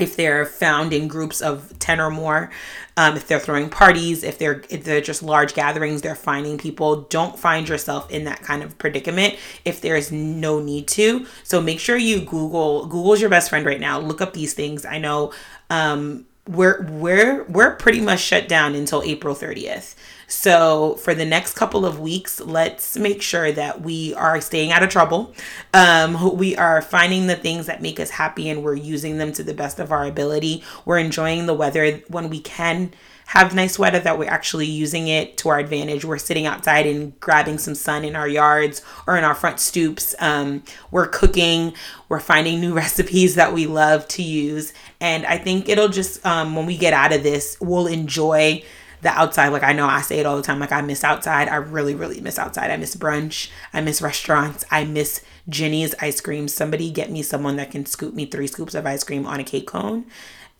if 0.00 0.16
they're 0.16 0.46
found 0.46 0.92
in 0.92 1.08
groups 1.08 1.40
of 1.40 1.78
10 1.78 2.00
or 2.00 2.10
more 2.10 2.50
um, 2.96 3.16
if 3.16 3.26
they're 3.26 3.38
throwing 3.40 3.68
parties 3.68 4.22
if 4.22 4.38
they're 4.38 4.62
if 4.70 4.84
they're 4.84 5.00
just 5.00 5.22
large 5.22 5.54
gatherings 5.54 6.00
they're 6.00 6.14
finding 6.14 6.56
people 6.58 7.02
don't 7.02 7.38
find 7.38 7.68
yourself 7.68 8.10
in 8.10 8.24
that 8.24 8.42
kind 8.42 8.62
of 8.62 8.78
predicament 8.78 9.36
if 9.64 9.80
there's 9.80 10.10
no 10.10 10.60
need 10.60 10.88
to 10.88 11.26
so 11.44 11.60
make 11.60 11.80
sure 11.80 11.96
you 11.96 12.20
google 12.20 12.86
google's 12.86 13.20
your 13.20 13.30
best 13.30 13.50
friend 13.50 13.66
right 13.66 13.80
now 13.80 13.98
look 14.00 14.20
up 14.20 14.32
these 14.32 14.54
things 14.54 14.84
i 14.84 14.98
know 14.98 15.32
um, 15.70 16.26
we're 16.46 16.82
we're 16.90 17.44
we're 17.44 17.76
pretty 17.76 18.00
much 18.00 18.20
shut 18.20 18.48
down 18.48 18.74
until 18.74 19.02
april 19.02 19.34
30th 19.34 19.94
so, 20.30 20.94
for 20.94 21.12
the 21.12 21.24
next 21.26 21.54
couple 21.54 21.84
of 21.84 21.98
weeks, 21.98 22.40
let's 22.40 22.96
make 22.96 23.20
sure 23.20 23.50
that 23.50 23.80
we 23.80 24.14
are 24.14 24.40
staying 24.40 24.70
out 24.70 24.84
of 24.84 24.88
trouble. 24.88 25.34
Um, 25.74 26.36
we 26.36 26.54
are 26.54 26.80
finding 26.82 27.26
the 27.26 27.34
things 27.34 27.66
that 27.66 27.82
make 27.82 27.98
us 27.98 28.10
happy 28.10 28.48
and 28.48 28.62
we're 28.62 28.76
using 28.76 29.18
them 29.18 29.32
to 29.32 29.42
the 29.42 29.54
best 29.54 29.80
of 29.80 29.90
our 29.90 30.04
ability. 30.04 30.62
We're 30.84 30.98
enjoying 30.98 31.46
the 31.46 31.54
weather 31.54 31.96
when 32.06 32.30
we 32.30 32.38
can 32.38 32.92
have 33.30 33.54
nice 33.54 33.78
weather 33.78 34.00
that 34.00 34.18
we're 34.18 34.28
actually 34.28 34.66
using 34.66 35.06
it 35.06 35.36
to 35.36 35.48
our 35.48 35.60
advantage. 35.60 36.04
We're 36.04 36.18
sitting 36.18 36.46
outside 36.46 36.84
and 36.84 37.18
grabbing 37.20 37.58
some 37.58 37.76
sun 37.76 38.04
in 38.04 38.16
our 38.16 38.26
yards 38.26 38.82
or 39.06 39.16
in 39.16 39.22
our 39.22 39.36
front 39.36 39.60
stoops. 39.60 40.16
Um, 40.18 40.64
we're 40.90 41.06
cooking. 41.06 41.72
We're 42.08 42.18
finding 42.18 42.60
new 42.60 42.74
recipes 42.84 43.36
that 43.36 43.52
we 43.52 43.68
love 43.68 44.08
to 44.08 44.22
use. 44.24 44.72
And 45.00 45.24
I 45.26 45.38
think 45.38 45.68
it'll 45.68 45.90
just, 45.90 46.26
um, 46.26 46.56
when 46.56 46.66
we 46.66 46.76
get 46.76 46.92
out 46.92 47.12
of 47.12 47.22
this, 47.22 47.56
we'll 47.60 47.86
enjoy 47.86 48.64
the 49.02 49.10
outside. 49.10 49.50
Like 49.50 49.62
I 49.62 49.74
know 49.74 49.86
I 49.86 50.00
say 50.00 50.18
it 50.18 50.26
all 50.26 50.36
the 50.36 50.42
time. 50.42 50.58
Like 50.58 50.72
I 50.72 50.80
miss 50.80 51.04
outside. 51.04 51.46
I 51.46 51.54
really, 51.54 51.94
really 51.94 52.20
miss 52.20 52.36
outside. 52.36 52.72
I 52.72 52.76
miss 52.78 52.96
brunch. 52.96 53.48
I 53.72 53.80
miss 53.80 54.02
restaurants. 54.02 54.64
I 54.72 54.84
miss 54.84 55.22
Jeni's 55.48 55.94
ice 56.00 56.20
cream. 56.20 56.48
Somebody 56.48 56.90
get 56.90 57.12
me 57.12 57.22
someone 57.22 57.54
that 57.58 57.70
can 57.70 57.86
scoop 57.86 58.12
me 58.12 58.26
three 58.26 58.48
scoops 58.48 58.74
of 58.74 58.86
ice 58.86 59.04
cream 59.04 59.24
on 59.24 59.38
a 59.38 59.44
cake 59.44 59.68
cone. 59.68 60.06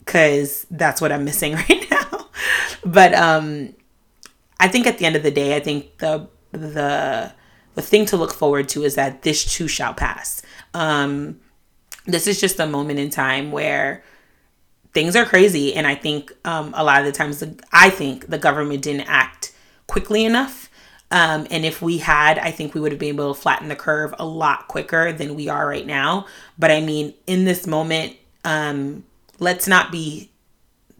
Cause 0.07 0.69
that's 0.71 1.01
what 1.01 1.11
I'm 1.11 1.25
missing 1.25 1.55
right 1.69 1.87
now. 1.91 2.00
But 2.85 3.15
um 3.15 3.75
I 4.59 4.69
think 4.69 4.87
at 4.87 4.99
the 4.99 5.07
end 5.07 5.17
of 5.17 5.23
the 5.23 5.31
day, 5.31 5.57
I 5.57 5.61
think 5.61 5.99
the 5.99 6.29
the 6.53 7.33
the 7.75 7.83
thing 7.83 8.05
to 8.07 8.17
look 8.17 8.33
forward 8.33 8.69
to 8.71 8.83
is 8.83 8.97
that 8.97 9.23
this 9.23 9.45
too 9.45 9.69
shall 9.69 9.95
pass. 9.95 10.43
Um 10.75 11.41
this 12.07 12.27
is 12.27 12.41
just 12.41 12.59
a 12.59 12.67
moment 12.67 12.99
in 12.99 13.11
time 13.11 13.53
where 13.53 14.03
things 14.93 15.17
are 15.17 15.25
crazy. 15.25 15.75
And 15.75 15.87
I 15.87 15.95
think 15.95 16.33
um, 16.45 16.75
a 16.77 16.85
lot 16.85 17.01
of 17.01 17.07
the 17.07 17.13
times, 17.13 17.43
I 17.73 17.91
think 17.91 18.29
the 18.29 18.39
government 18.39 18.83
didn't 18.83 19.09
act 19.09 19.53
quickly 19.87 20.25
enough. 20.25 20.69
Um, 21.13 21.47
and 21.51 21.65
if 21.65 21.83
we 21.83 21.99
had, 21.99 22.39
I 22.39 22.51
think 22.51 22.75
we 22.75 22.81
would 22.81 22.93
have 22.93 22.99
been 22.99 23.15
able 23.17 23.35
to 23.35 23.41
flatten 23.41 23.69
the 23.69 23.77
curve 23.77 24.15
a 24.19 24.25
lot 24.25 24.69
quicker 24.69 25.13
than 25.13 25.35
we 25.35 25.49
are 25.49 25.67
right 25.67 25.87
now. 25.87 26.27
But 26.59 26.71
I 26.71 26.81
mean, 26.81 27.15
in 27.27 27.45
this 27.45 27.67
moment, 27.67 28.17
um, 28.45 29.05
let's 29.39 29.67
not 29.67 29.91
be 29.91 30.31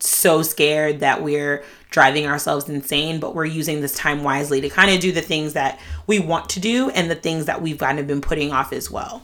so 0.01 0.43
scared 0.43 1.01
that 1.01 1.23
we're 1.23 1.65
driving 1.91 2.27
ourselves 2.27 2.69
insane, 2.69 3.21
but 3.21 3.35
we're 3.35 3.45
using 3.45 3.81
this 3.81 3.95
time 3.95 4.23
wisely 4.23 4.61
to 4.61 4.69
kind 4.69 4.91
of 4.91 5.01
do 5.01 5.13
the 5.13 5.21
things 5.21 5.55
that 5.55 5.79
we 6.07 6.19
want 6.19 6.49
to 6.51 6.61
do 6.61 6.91
and 6.91 7.11
the 7.11 7.15
things 7.15 7.47
that 7.47 7.61
we've 7.61 7.79
kind 7.79 7.99
of 7.99 8.07
been 8.07 8.21
putting 8.21 8.53
off 8.53 8.73
as 8.73 8.91
well. 8.91 9.23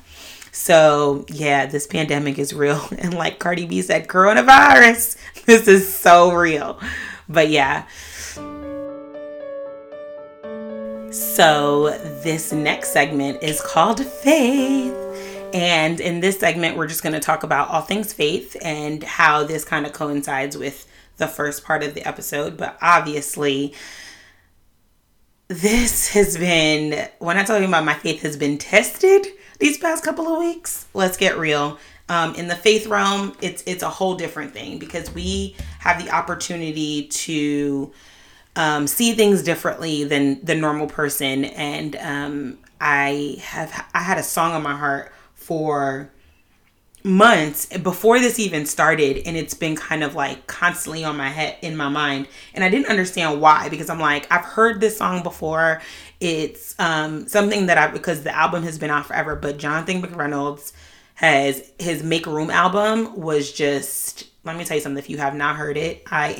So, 0.52 1.26
yeah, 1.28 1.66
this 1.66 1.86
pandemic 1.86 2.38
is 2.38 2.54
real. 2.54 2.80
And 2.98 3.14
like 3.14 3.38
Cardi 3.38 3.66
B 3.66 3.82
said, 3.82 4.08
coronavirus, 4.08 5.16
this 5.44 5.68
is 5.68 5.92
so 5.92 6.32
real. 6.32 6.80
But 7.28 7.50
yeah. 7.50 7.86
So, 11.10 11.90
this 12.22 12.52
next 12.52 12.92
segment 12.92 13.42
is 13.42 13.60
called 13.60 14.04
Faith. 14.04 15.05
And 15.56 16.00
in 16.00 16.20
this 16.20 16.38
segment, 16.38 16.76
we're 16.76 16.86
just 16.86 17.02
going 17.02 17.14
to 17.14 17.18
talk 17.18 17.42
about 17.42 17.70
all 17.70 17.80
things 17.80 18.12
faith 18.12 18.58
and 18.60 19.02
how 19.02 19.42
this 19.42 19.64
kind 19.64 19.86
of 19.86 19.94
coincides 19.94 20.54
with 20.54 20.86
the 21.16 21.26
first 21.26 21.64
part 21.64 21.82
of 21.82 21.94
the 21.94 22.06
episode. 22.06 22.58
But 22.58 22.76
obviously, 22.82 23.72
this 25.48 26.08
has 26.08 26.36
been, 26.36 27.08
when 27.20 27.38
I'm 27.38 27.46
talking 27.46 27.66
about 27.66 27.86
my 27.86 27.94
faith 27.94 28.20
has 28.20 28.36
been 28.36 28.58
tested 28.58 29.28
these 29.58 29.78
past 29.78 30.04
couple 30.04 30.28
of 30.28 30.38
weeks, 30.38 30.88
let's 30.92 31.16
get 31.16 31.38
real. 31.38 31.78
Um, 32.10 32.34
in 32.34 32.48
the 32.48 32.54
faith 32.54 32.86
realm, 32.86 33.34
it's 33.40 33.62
it's 33.66 33.82
a 33.82 33.88
whole 33.88 34.14
different 34.14 34.52
thing 34.52 34.78
because 34.78 35.10
we 35.14 35.56
have 35.78 36.04
the 36.04 36.10
opportunity 36.10 37.06
to 37.06 37.92
um, 38.56 38.86
see 38.86 39.14
things 39.14 39.42
differently 39.42 40.04
than 40.04 40.44
the 40.44 40.54
normal 40.54 40.86
person. 40.86 41.46
And 41.46 41.96
um, 41.96 42.58
I 42.78 43.38
have 43.40 43.88
I 43.94 44.00
had 44.00 44.18
a 44.18 44.22
song 44.22 44.52
on 44.52 44.62
my 44.62 44.76
heart 44.76 45.12
for 45.46 46.10
months 47.04 47.66
before 47.78 48.18
this 48.18 48.36
even 48.40 48.66
started 48.66 49.18
and 49.26 49.36
it's 49.36 49.54
been 49.54 49.76
kind 49.76 50.02
of 50.02 50.16
like 50.16 50.44
constantly 50.48 51.04
on 51.04 51.16
my 51.16 51.28
head 51.28 51.56
in 51.62 51.76
my 51.76 51.88
mind 51.88 52.26
and 52.52 52.64
i 52.64 52.68
didn't 52.68 52.88
understand 52.88 53.40
why 53.40 53.68
because 53.68 53.88
i'm 53.88 54.00
like 54.00 54.26
i've 54.32 54.44
heard 54.44 54.80
this 54.80 54.98
song 54.98 55.22
before. 55.22 55.80
It's 56.18 56.74
um 56.80 57.28
something 57.28 57.66
that 57.66 57.78
i 57.78 57.86
because 57.88 58.24
the 58.24 58.34
album 58.34 58.64
has 58.64 58.76
been 58.78 58.90
out 58.90 59.06
forever 59.06 59.36
but 59.36 59.56
jonathan 59.56 60.02
mcreynolds 60.02 60.72
has 61.14 61.70
his 61.78 62.02
make 62.02 62.26
room 62.26 62.50
album 62.50 63.14
was 63.14 63.52
just 63.52 64.26
let 64.42 64.56
me 64.56 64.64
tell 64.64 64.76
you 64.76 64.82
something 64.82 64.98
if 64.98 65.08
you 65.08 65.18
have 65.18 65.34
not 65.34 65.54
heard 65.54 65.76
it 65.76 66.02
i 66.10 66.32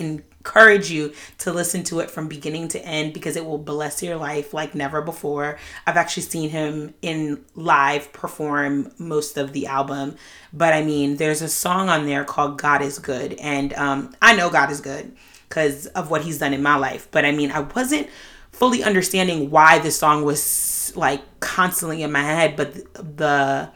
encourage 0.47 0.91
you 0.91 1.12
to 1.38 1.53
listen 1.53 1.83
to 1.83 1.99
it 1.99 2.09
from 2.09 2.29
beginning 2.29 2.69
to 2.69 2.85
end 2.85 3.12
because 3.12 3.37
it 3.37 3.45
will 3.45 3.59
bless 3.59 4.03
your 4.03 4.17
life 4.17 4.55
like 4.55 4.75
never 4.75 5.03
before. 5.03 5.59
I've 5.87 5.97
actually 5.97 6.23
seen 6.23 6.50
him 6.50 6.95
in 7.03 7.45
live 7.57 8.12
perform 8.12 8.93
most 8.97 9.37
of 9.37 9.53
the 9.53 9.67
album, 9.67 10.17
but 10.53 10.73
I 10.73 10.83
mean, 10.83 11.17
there's 11.17 11.43
a 11.43 11.49
song 11.49 11.88
on 11.88 12.07
there 12.07 12.25
called 12.25 12.59
God 12.59 12.81
is 12.81 12.99
Good, 13.00 13.35
and 13.35 13.75
um, 13.75 14.15
I 14.23 14.37
know 14.37 14.49
God 14.49 14.71
is 14.71 14.81
good 14.81 15.17
because 15.49 15.87
of 15.87 16.11
what 16.11 16.23
he's 16.23 16.38
done 16.38 16.55
in 16.55 16.62
my 16.62 16.76
life, 16.76 17.09
but 17.11 17.25
I 17.25 17.33
mean, 17.33 17.50
I 17.50 17.61
wasn't 17.61 18.09
fully 18.53 18.85
understanding 18.85 19.50
why 19.50 19.81
the 19.81 19.91
song 19.91 20.25
was 20.25 20.93
like 20.95 21.23
constantly 21.41 22.03
in 22.03 22.12
my 22.12 22.23
head, 22.23 22.57
but 22.57 22.75
the 22.95 23.71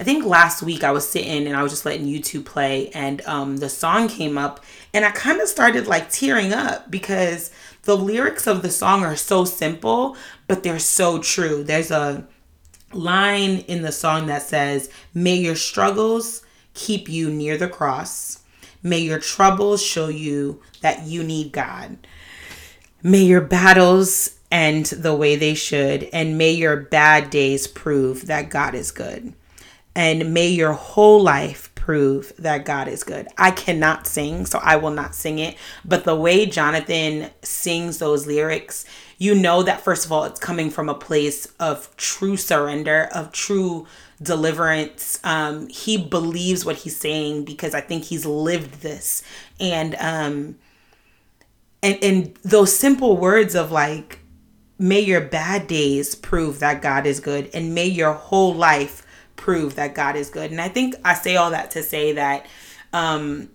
I 0.00 0.04
think 0.04 0.24
last 0.24 0.62
week 0.62 0.84
I 0.84 0.92
was 0.92 1.08
sitting 1.08 1.46
and 1.48 1.56
I 1.56 1.62
was 1.62 1.72
just 1.72 1.84
letting 1.84 2.06
YouTube 2.06 2.44
play 2.44 2.88
and 2.90 3.20
um, 3.22 3.56
the 3.56 3.68
song 3.68 4.06
came 4.06 4.38
up 4.38 4.64
and 4.98 5.04
I 5.04 5.12
kind 5.12 5.40
of 5.40 5.46
started 5.46 5.86
like 5.86 6.10
tearing 6.10 6.52
up 6.52 6.90
because 6.90 7.52
the 7.82 7.96
lyrics 7.96 8.48
of 8.48 8.62
the 8.62 8.70
song 8.72 9.04
are 9.04 9.14
so 9.14 9.44
simple, 9.44 10.16
but 10.48 10.64
they're 10.64 10.80
so 10.80 11.22
true. 11.22 11.62
There's 11.62 11.92
a 11.92 12.26
line 12.92 13.58
in 13.68 13.82
the 13.82 13.92
song 13.92 14.26
that 14.26 14.42
says, 14.42 14.90
May 15.14 15.36
your 15.36 15.54
struggles 15.54 16.44
keep 16.74 17.08
you 17.08 17.30
near 17.30 17.56
the 17.56 17.68
cross. 17.68 18.40
May 18.82 18.98
your 18.98 19.20
troubles 19.20 19.80
show 19.84 20.08
you 20.08 20.62
that 20.80 21.04
you 21.04 21.22
need 21.22 21.52
God. 21.52 22.04
May 23.00 23.22
your 23.22 23.42
battles 23.42 24.36
end 24.50 24.86
the 24.86 25.14
way 25.14 25.36
they 25.36 25.54
should, 25.54 26.08
and 26.12 26.36
may 26.36 26.50
your 26.50 26.76
bad 26.76 27.30
days 27.30 27.68
prove 27.68 28.26
that 28.26 28.50
God 28.50 28.74
is 28.74 28.90
good 28.90 29.32
and 29.98 30.32
may 30.32 30.46
your 30.46 30.74
whole 30.74 31.20
life 31.20 31.67
prove 31.88 32.34
that 32.38 32.66
God 32.66 32.86
is 32.86 33.02
good. 33.02 33.28
I 33.38 33.50
cannot 33.50 34.06
sing, 34.06 34.44
so 34.44 34.58
I 34.62 34.76
will 34.76 34.90
not 34.90 35.14
sing 35.14 35.38
it. 35.38 35.56
But 35.86 36.04
the 36.04 36.14
way 36.14 36.44
Jonathan 36.44 37.30
sings 37.40 37.96
those 37.96 38.26
lyrics, 38.26 38.84
you 39.16 39.34
know 39.34 39.62
that 39.62 39.80
first 39.80 40.04
of 40.04 40.12
all, 40.12 40.24
it's 40.24 40.38
coming 40.38 40.68
from 40.68 40.90
a 40.90 40.94
place 40.94 41.46
of 41.58 41.88
true 41.96 42.36
surrender, 42.36 43.08
of 43.14 43.32
true 43.32 43.86
deliverance. 44.20 45.18
Um, 45.24 45.68
he 45.68 45.96
believes 45.96 46.62
what 46.62 46.76
he's 46.76 46.98
saying 46.98 47.46
because 47.46 47.74
I 47.74 47.80
think 47.80 48.04
he's 48.04 48.26
lived 48.26 48.82
this. 48.82 49.22
And 49.58 49.94
um 49.98 50.56
and 51.82 51.98
and 52.04 52.36
those 52.42 52.76
simple 52.76 53.16
words 53.16 53.54
of 53.54 53.72
like, 53.72 54.18
may 54.78 55.00
your 55.00 55.22
bad 55.22 55.66
days 55.66 56.14
prove 56.14 56.58
that 56.58 56.82
God 56.82 57.06
is 57.06 57.18
good, 57.18 57.48
and 57.54 57.74
may 57.74 57.86
your 57.86 58.12
whole 58.12 58.54
life 58.54 59.06
prove 59.38 59.76
that 59.76 59.94
God 59.94 60.16
is 60.16 60.28
good. 60.28 60.50
And 60.50 60.60
I 60.60 60.68
think 60.68 60.96
I 61.04 61.14
say 61.14 61.36
all 61.36 61.52
that 61.52 61.70
to 61.70 61.82
say 61.82 62.12
that 62.12 62.46
um, 62.92 63.48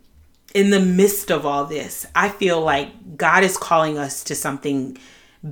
in 0.55 0.71
the 0.71 0.79
midst 0.79 1.31
of 1.31 1.45
all 1.45 1.65
this, 1.65 2.07
I 2.15 2.29
feel 2.29 2.59
like 2.59 3.17
God 3.17 3.43
is 3.43 3.57
calling 3.57 3.99
us 3.99 4.23
to 4.23 4.35
something 4.35 4.97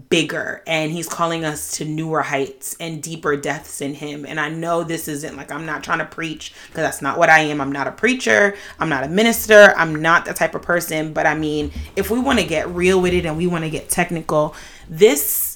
bigger 0.10 0.64
and 0.66 0.90
he's 0.90 1.10
calling 1.10 1.44
us 1.44 1.72
to 1.72 1.84
newer 1.84 2.22
heights 2.22 2.78
and 2.80 3.04
deeper 3.04 3.36
depths 3.36 3.82
in 3.82 3.94
him. 3.94 4.26
And 4.26 4.40
i 4.40 4.48
know 4.48 4.86
this 4.86 5.10
isn't 5.10 5.36
like 5.36 5.52
i'm 5.52 5.66
not 5.66 5.84
trying 5.84 6.00
to 6.00 6.06
preach 6.06 6.54
because 6.68 6.84
that's 6.84 7.02
not 7.02 7.18
what 7.18 7.28
i 7.28 7.40
am. 7.40 7.60
I'm 7.60 7.74
not 7.74 7.88
a 7.88 7.92
preacher. 7.92 8.56
I'm 8.80 8.88
not 8.88 9.04
a 9.04 9.10
minister. 9.10 9.74
I'm 9.76 10.02
not 10.02 10.24
the 10.24 10.34
type 10.34 10.56
of 10.56 10.62
person. 10.62 11.12
But 11.12 11.26
i 11.26 11.36
mean 11.36 11.74
if 11.98 12.10
we 12.10 12.20
want 12.22 12.40
to 12.40 12.46
get 12.46 12.70
real 12.70 13.02
with 13.02 13.14
it 13.14 13.26
and 13.26 13.36
we 13.36 13.48
want 13.48 13.66
to 13.66 13.70
get 13.70 13.90
technical 13.90 14.56
this 14.88 15.51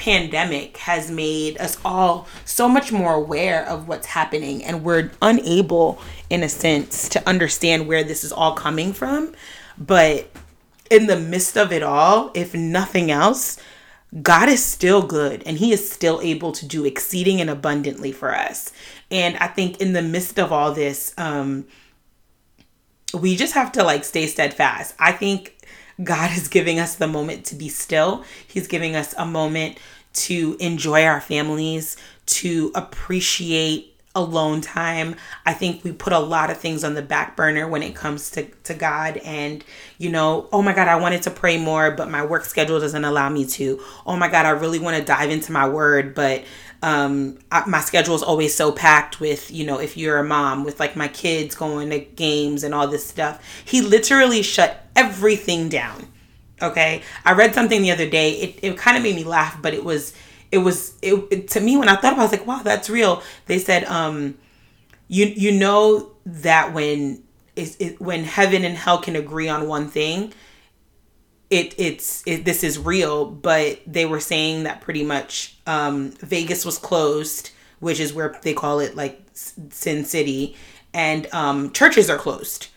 pandemic 0.00 0.78
has 0.78 1.10
made 1.10 1.58
us 1.58 1.76
all 1.84 2.26
so 2.46 2.66
much 2.66 2.90
more 2.90 3.12
aware 3.12 3.68
of 3.68 3.86
what's 3.86 4.06
happening 4.06 4.64
and 4.64 4.82
we're 4.82 5.10
unable 5.20 6.00
in 6.30 6.42
a 6.42 6.48
sense 6.48 7.06
to 7.10 7.28
understand 7.28 7.86
where 7.86 8.02
this 8.02 8.24
is 8.24 8.32
all 8.32 8.54
coming 8.54 8.94
from. 8.94 9.34
But 9.76 10.30
in 10.90 11.06
the 11.06 11.20
midst 11.20 11.56
of 11.56 11.70
it 11.70 11.82
all 11.82 12.30
if 12.34 12.54
nothing 12.54 13.10
else 13.10 13.58
God 14.22 14.48
is 14.48 14.64
still 14.64 15.02
good 15.02 15.44
and 15.46 15.58
he 15.58 15.70
is 15.72 15.88
still 15.88 16.20
able 16.22 16.50
to 16.52 16.66
do 16.66 16.84
exceeding 16.84 17.40
and 17.40 17.48
abundantly 17.48 18.10
for 18.10 18.34
us. 18.34 18.72
And 19.10 19.36
i 19.36 19.46
think 19.46 19.80
in 19.80 19.92
the 19.92 20.02
midst 20.02 20.38
of 20.38 20.50
all 20.50 20.72
this 20.72 21.14
um 21.18 21.66
we 23.12 23.36
just 23.36 23.54
have 23.54 23.72
to 23.72 23.82
like 23.82 24.04
stay 24.04 24.26
steadfast. 24.26 24.94
I 24.98 25.12
think 25.12 25.59
God 26.02 26.36
is 26.36 26.48
giving 26.48 26.78
us 26.78 26.96
the 26.96 27.06
moment 27.06 27.44
to 27.46 27.54
be 27.54 27.68
still. 27.68 28.24
He's 28.46 28.66
giving 28.66 28.96
us 28.96 29.14
a 29.18 29.26
moment 29.26 29.78
to 30.12 30.56
enjoy 30.60 31.04
our 31.04 31.20
families, 31.20 31.96
to 32.26 32.72
appreciate 32.74 33.90
alone 34.14 34.60
time. 34.60 35.14
I 35.46 35.52
think 35.54 35.84
we 35.84 35.92
put 35.92 36.12
a 36.12 36.18
lot 36.18 36.50
of 36.50 36.58
things 36.58 36.82
on 36.82 36.94
the 36.94 37.02
back 37.02 37.36
burner 37.36 37.68
when 37.68 37.82
it 37.82 37.94
comes 37.94 38.30
to, 38.32 38.44
to 38.64 38.74
God. 38.74 39.18
And, 39.18 39.64
you 39.98 40.10
know, 40.10 40.48
oh 40.52 40.62
my 40.62 40.72
God, 40.72 40.88
I 40.88 40.96
wanted 40.96 41.22
to 41.22 41.30
pray 41.30 41.58
more, 41.58 41.92
but 41.92 42.10
my 42.10 42.24
work 42.24 42.44
schedule 42.44 42.80
doesn't 42.80 43.04
allow 43.04 43.28
me 43.28 43.46
to. 43.46 43.80
Oh 44.06 44.16
my 44.16 44.28
God, 44.28 44.46
I 44.46 44.50
really 44.50 44.80
want 44.80 44.96
to 44.96 45.04
dive 45.04 45.30
into 45.30 45.52
my 45.52 45.68
word, 45.68 46.14
but 46.14 46.42
um 46.82 47.38
I, 47.52 47.68
my 47.68 47.80
schedule 47.80 48.14
is 48.14 48.22
always 48.22 48.54
so 48.54 48.72
packed 48.72 49.20
with 49.20 49.50
you 49.50 49.66
know 49.66 49.78
if 49.78 49.96
you're 49.96 50.18
a 50.18 50.24
mom 50.24 50.64
with 50.64 50.80
like 50.80 50.96
my 50.96 51.08
kids 51.08 51.54
going 51.54 51.90
to 51.90 51.98
games 51.98 52.64
and 52.64 52.74
all 52.74 52.88
this 52.88 53.06
stuff 53.06 53.42
he 53.64 53.82
literally 53.82 54.42
shut 54.42 54.86
everything 54.96 55.68
down 55.68 56.06
okay? 56.62 57.02
I 57.24 57.32
read 57.32 57.54
something 57.54 57.82
the 57.82 57.90
other 57.90 58.08
day. 58.08 58.32
It, 58.32 58.58
it 58.62 58.76
kind 58.76 58.96
of 58.96 59.02
made 59.02 59.16
me 59.16 59.24
laugh 59.24 59.60
but 59.60 59.74
it 59.74 59.84
was 59.84 60.14
it 60.52 60.58
was 60.58 60.94
it, 61.02 61.14
it, 61.30 61.48
to 61.48 61.60
me 61.60 61.76
when 61.76 61.88
i 61.88 61.94
thought 61.94 62.12
about 62.12 62.16
it, 62.16 62.18
i 62.18 62.22
was 62.22 62.32
like 62.32 62.46
wow 62.46 62.62
that's 62.62 62.90
real. 62.90 63.22
They 63.46 63.58
said 63.58 63.84
um 63.84 64.36
you 65.08 65.26
you 65.26 65.52
know 65.52 66.10
that 66.26 66.72
when 66.72 67.22
is 67.56 67.76
it, 67.78 68.00
when 68.00 68.24
heaven 68.24 68.64
and 68.64 68.76
hell 68.76 68.98
can 68.98 69.16
agree 69.16 69.48
on 69.48 69.66
one 69.68 69.88
thing 69.88 70.32
it 71.50 71.74
it's 71.78 72.22
it, 72.26 72.44
this 72.44 72.62
is 72.64 72.78
real 72.78 73.24
but 73.26 73.80
they 73.86 74.06
were 74.06 74.20
saying 74.20 74.62
that 74.62 74.80
pretty 74.80 75.04
much 75.04 75.56
um, 75.66 76.12
vegas 76.20 76.64
was 76.64 76.78
closed 76.78 77.50
which 77.80 77.98
is 77.98 78.12
where 78.12 78.38
they 78.42 78.54
call 78.54 78.78
it 78.78 78.94
like 78.94 79.20
sin 79.70 80.04
city 80.04 80.56
and 80.92 81.32
um, 81.32 81.72
churches 81.72 82.08
are 82.10 82.18
closed. 82.18 82.68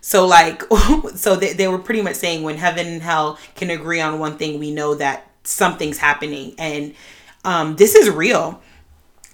So 0.00 0.26
like 0.26 0.62
so 1.14 1.36
they, 1.36 1.52
they 1.52 1.68
were 1.68 1.78
pretty 1.78 2.02
much 2.02 2.16
saying 2.16 2.42
when 2.42 2.56
heaven 2.56 2.86
and 2.86 3.02
hell 3.02 3.38
can 3.54 3.70
agree 3.70 4.00
on 4.00 4.18
one 4.18 4.36
thing 4.36 4.58
we 4.58 4.70
know 4.70 4.94
that 4.94 5.30
something's 5.44 5.98
happening. 5.98 6.54
And 6.58 6.94
um, 7.44 7.76
this 7.76 7.94
is 7.94 8.10
real 8.10 8.62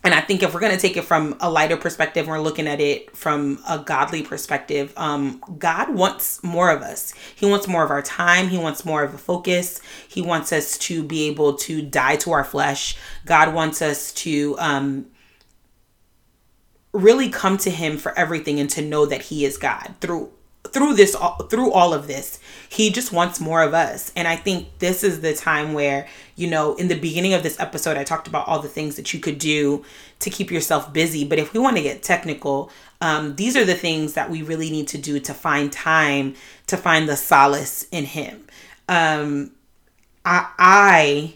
and 0.06 0.14
I 0.14 0.20
think 0.20 0.44
if 0.44 0.54
we're 0.54 0.60
going 0.60 0.72
to 0.72 0.80
take 0.80 0.96
it 0.96 1.02
from 1.02 1.36
a 1.40 1.50
lighter 1.50 1.76
perspective, 1.76 2.28
we're 2.28 2.38
looking 2.38 2.68
at 2.68 2.80
it 2.80 3.16
from 3.16 3.58
a 3.68 3.80
godly 3.80 4.22
perspective. 4.22 4.92
Um, 4.96 5.42
God 5.58 5.92
wants 5.92 6.44
more 6.44 6.70
of 6.70 6.80
us. 6.82 7.12
He 7.34 7.44
wants 7.44 7.66
more 7.66 7.82
of 7.82 7.90
our 7.90 8.02
time. 8.02 8.46
He 8.46 8.56
wants 8.56 8.84
more 8.84 9.02
of 9.02 9.14
a 9.14 9.18
focus. 9.18 9.80
He 10.06 10.22
wants 10.22 10.52
us 10.52 10.78
to 10.78 11.02
be 11.02 11.26
able 11.26 11.54
to 11.54 11.82
die 11.82 12.14
to 12.18 12.30
our 12.30 12.44
flesh. 12.44 12.96
God 13.24 13.52
wants 13.52 13.82
us 13.82 14.12
to 14.12 14.54
um, 14.60 15.06
really 16.92 17.28
come 17.28 17.58
to 17.58 17.70
Him 17.70 17.98
for 17.98 18.16
everything 18.16 18.60
and 18.60 18.70
to 18.70 18.82
know 18.82 19.06
that 19.06 19.22
He 19.22 19.44
is 19.44 19.58
God 19.58 19.96
through 20.00 20.30
through 20.72 20.94
this 20.94 21.16
through 21.48 21.72
all 21.72 21.94
of 21.94 22.06
this 22.06 22.38
he 22.68 22.90
just 22.90 23.12
wants 23.12 23.40
more 23.40 23.62
of 23.62 23.74
us. 23.74 24.12
And 24.16 24.26
i 24.26 24.36
think 24.36 24.78
this 24.78 25.04
is 25.04 25.20
the 25.20 25.34
time 25.34 25.72
where 25.72 26.06
you 26.34 26.48
know 26.48 26.74
in 26.76 26.88
the 26.88 26.98
beginning 26.98 27.34
of 27.34 27.42
this 27.42 27.58
episode 27.60 27.96
i 27.96 28.04
talked 28.04 28.28
about 28.28 28.46
all 28.48 28.60
the 28.60 28.68
things 28.68 28.96
that 28.96 29.12
you 29.14 29.20
could 29.20 29.38
do 29.38 29.84
to 30.20 30.30
keep 30.30 30.50
yourself 30.50 30.92
busy. 30.92 31.24
But 31.24 31.38
if 31.38 31.52
we 31.52 31.60
want 31.60 31.76
to 31.76 31.82
get 31.82 32.02
technical 32.02 32.70
um, 33.00 33.36
these 33.36 33.56
are 33.56 33.64
the 33.64 33.74
things 33.74 34.14
that 34.14 34.30
we 34.30 34.42
really 34.42 34.70
need 34.70 34.88
to 34.88 34.98
do 34.98 35.20
to 35.20 35.34
find 35.34 35.72
time 35.72 36.34
to 36.66 36.76
find 36.76 37.08
the 37.08 37.16
solace 37.16 37.86
in 37.90 38.04
him. 38.04 38.46
Um, 38.88 39.52
I, 40.24 40.48
I 40.58 41.34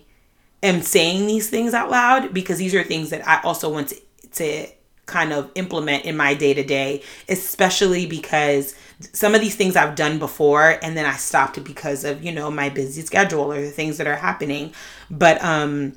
am 0.62 0.82
saying 0.82 1.26
these 1.26 1.50
things 1.50 1.74
out 1.74 1.90
loud 1.90 2.34
because 2.34 2.58
these 2.58 2.74
are 2.74 2.82
things 2.82 3.10
that 3.10 3.26
i 3.26 3.40
also 3.42 3.72
want 3.72 3.88
to, 3.88 3.96
to 4.32 4.66
kind 5.10 5.32
of 5.32 5.50
implement 5.54 6.04
in 6.04 6.16
my 6.16 6.34
day 6.34 6.54
to 6.54 6.62
day, 6.62 7.02
especially 7.28 8.06
because 8.06 8.74
some 9.12 9.34
of 9.34 9.40
these 9.40 9.56
things 9.56 9.76
I've 9.76 9.96
done 9.96 10.18
before 10.18 10.78
and 10.82 10.96
then 10.96 11.06
I 11.06 11.16
stopped 11.16 11.62
because 11.64 12.04
of, 12.04 12.22
you 12.22 12.32
know, 12.32 12.50
my 12.50 12.68
busy 12.68 13.02
schedule 13.02 13.52
or 13.52 13.60
the 13.60 13.70
things 13.70 13.98
that 13.98 14.06
are 14.06 14.16
happening. 14.16 14.72
But 15.10 15.42
um 15.44 15.94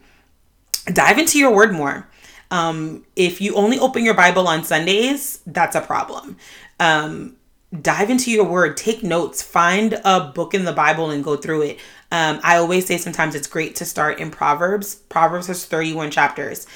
dive 0.85 1.17
into 1.17 1.39
your 1.39 1.53
word 1.53 1.73
more. 1.73 2.09
Um 2.51 3.05
if 3.15 3.39
you 3.39 3.55
only 3.55 3.79
open 3.79 4.03
your 4.03 4.15
Bible 4.15 4.47
on 4.47 4.63
Sundays, 4.63 5.39
that's 5.45 5.75
a 5.75 5.81
problem. 5.81 6.37
Um 6.79 7.37
dive 7.81 8.09
into 8.09 8.31
your 8.31 8.45
word, 8.45 8.77
take 8.77 9.03
notes, 9.03 9.41
find 9.41 9.99
a 10.05 10.19
book 10.19 10.53
in 10.53 10.65
the 10.65 10.73
Bible 10.73 11.09
and 11.09 11.23
go 11.23 11.35
through 11.35 11.63
it. 11.63 11.79
Um, 12.11 12.39
I 12.43 12.57
always 12.57 12.85
say 12.85 12.97
sometimes 12.97 13.33
it's 13.33 13.47
great 13.47 13.75
to 13.77 13.85
start 13.85 14.19
in 14.19 14.29
Proverbs. 14.29 14.95
Proverbs 15.09 15.47
has 15.47 15.65
31 15.65 16.11
chapters 16.11 16.67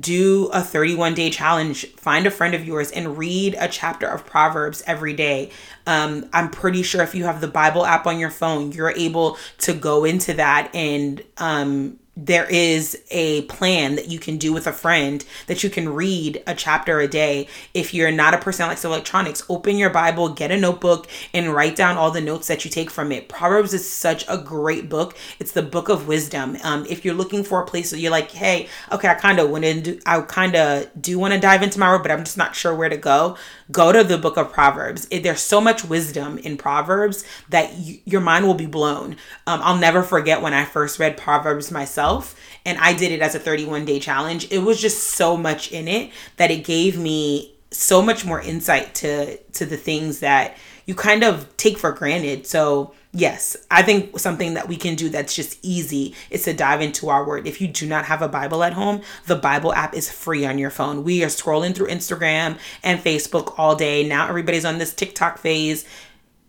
do 0.00 0.46
a 0.52 0.62
31 0.62 1.14
day 1.14 1.30
challenge 1.30 1.86
find 1.92 2.26
a 2.26 2.30
friend 2.30 2.54
of 2.54 2.64
yours 2.64 2.90
and 2.90 3.18
read 3.18 3.54
a 3.58 3.68
chapter 3.68 4.06
of 4.06 4.24
proverbs 4.24 4.82
every 4.86 5.12
day. 5.12 5.50
Um, 5.86 6.28
i'm 6.32 6.50
pretty 6.50 6.82
sure 6.82 7.02
if 7.02 7.14
you 7.14 7.24
have 7.24 7.40
the 7.40 7.48
bible 7.48 7.84
app 7.84 8.06
on 8.06 8.18
your 8.20 8.30
phone 8.30 8.70
you're 8.70 8.92
able 8.92 9.36
to 9.58 9.74
go 9.74 10.04
into 10.04 10.32
that 10.34 10.70
and 10.74 11.22
um, 11.38 11.98
there 12.14 12.44
is 12.50 13.02
a 13.10 13.42
plan 13.42 13.94
that 13.94 14.08
you 14.08 14.18
can 14.18 14.36
do 14.36 14.52
with 14.52 14.66
a 14.66 14.72
friend 14.72 15.24
that 15.46 15.64
you 15.64 15.70
can 15.70 15.88
read 15.88 16.42
a 16.46 16.54
chapter 16.54 17.00
a 17.00 17.08
day. 17.08 17.48
If 17.72 17.94
you're 17.94 18.12
not 18.12 18.34
a 18.34 18.38
person 18.38 18.64
that 18.64 18.68
likes 18.68 18.84
electronics, 18.84 19.42
open 19.48 19.78
your 19.78 19.88
Bible, 19.88 20.28
get 20.28 20.50
a 20.50 20.58
notebook, 20.58 21.08
and 21.32 21.54
write 21.54 21.74
down 21.74 21.96
all 21.96 22.10
the 22.10 22.20
notes 22.20 22.48
that 22.48 22.66
you 22.66 22.70
take 22.70 22.90
from 22.90 23.12
it. 23.12 23.30
Proverbs 23.30 23.72
is 23.72 23.88
such 23.88 24.26
a 24.28 24.36
great 24.36 24.90
book. 24.90 25.16
It's 25.38 25.52
the 25.52 25.62
book 25.62 25.88
of 25.88 26.06
wisdom. 26.06 26.58
Um, 26.62 26.84
if 26.86 27.02
you're 27.02 27.14
looking 27.14 27.44
for 27.44 27.62
a 27.62 27.66
place 27.66 27.90
that 27.90 27.98
you're 27.98 28.10
like, 28.10 28.30
hey, 28.30 28.68
okay, 28.90 29.08
I 29.08 29.14
kind 29.14 29.38
of 29.38 29.48
want 29.48 29.64
to 29.64 29.80
do, 29.80 30.00
I 30.04 30.20
kind 30.20 30.54
of 30.54 30.90
do 31.00 31.18
want 31.18 31.32
to 31.32 31.40
dive 31.40 31.62
into 31.62 31.78
my 31.78 31.90
word, 31.90 32.02
but 32.02 32.10
I'm 32.10 32.24
just 32.24 32.36
not 32.36 32.54
sure 32.54 32.74
where 32.74 32.90
to 32.90 32.98
go. 32.98 33.38
Go 33.70 33.90
to 33.90 34.04
the 34.04 34.18
book 34.18 34.36
of 34.36 34.52
Proverbs. 34.52 35.08
It, 35.10 35.22
there's 35.22 35.40
so 35.40 35.62
much 35.62 35.82
wisdom 35.82 36.36
in 36.36 36.58
Proverbs 36.58 37.24
that 37.48 37.72
your 38.04 38.20
mind 38.20 38.46
will 38.46 38.52
be 38.52 38.66
blown. 38.66 39.12
Um, 39.46 39.60
I'll 39.62 39.78
never 39.78 40.02
forget 40.02 40.42
when 40.42 40.52
I 40.52 40.66
first 40.66 40.98
read 40.98 41.16
Proverbs 41.16 41.70
myself 41.70 42.01
myself 42.02 42.36
and 42.64 42.78
I 42.78 42.94
did 42.94 43.12
it 43.12 43.20
as 43.20 43.34
a 43.34 43.38
31 43.38 43.84
day 43.84 43.98
challenge. 43.98 44.50
It 44.50 44.60
was 44.60 44.80
just 44.80 45.14
so 45.14 45.36
much 45.36 45.72
in 45.72 45.88
it 45.88 46.10
that 46.36 46.50
it 46.50 46.64
gave 46.64 46.98
me 46.98 47.54
so 47.70 48.02
much 48.02 48.24
more 48.24 48.40
insight 48.40 48.94
to 48.96 49.36
to 49.36 49.66
the 49.66 49.76
things 49.76 50.20
that 50.20 50.56
you 50.84 50.94
kind 50.94 51.22
of 51.22 51.56
take 51.56 51.78
for 51.78 51.92
granted. 51.92 52.44
So, 52.44 52.92
yes, 53.12 53.56
I 53.70 53.82
think 53.82 54.18
something 54.18 54.54
that 54.54 54.66
we 54.66 54.76
can 54.76 54.96
do 54.96 55.08
that's 55.08 55.34
just 55.34 55.58
easy 55.62 56.14
is 56.28 56.42
to 56.44 56.52
dive 56.52 56.80
into 56.80 57.08
our 57.08 57.24
word. 57.24 57.46
If 57.46 57.60
you 57.60 57.68
do 57.68 57.86
not 57.86 58.06
have 58.06 58.20
a 58.20 58.28
Bible 58.28 58.64
at 58.64 58.72
home, 58.72 59.00
the 59.26 59.36
Bible 59.36 59.72
app 59.74 59.94
is 59.94 60.10
free 60.10 60.44
on 60.44 60.58
your 60.58 60.70
phone. 60.70 61.04
We 61.04 61.22
are 61.22 61.28
scrolling 61.28 61.72
through 61.74 61.86
Instagram 61.86 62.58
and 62.82 62.98
Facebook 62.98 63.54
all 63.58 63.76
day. 63.76 64.06
Now 64.06 64.28
everybody's 64.28 64.64
on 64.64 64.78
this 64.78 64.92
TikTok 64.92 65.38
phase 65.38 65.84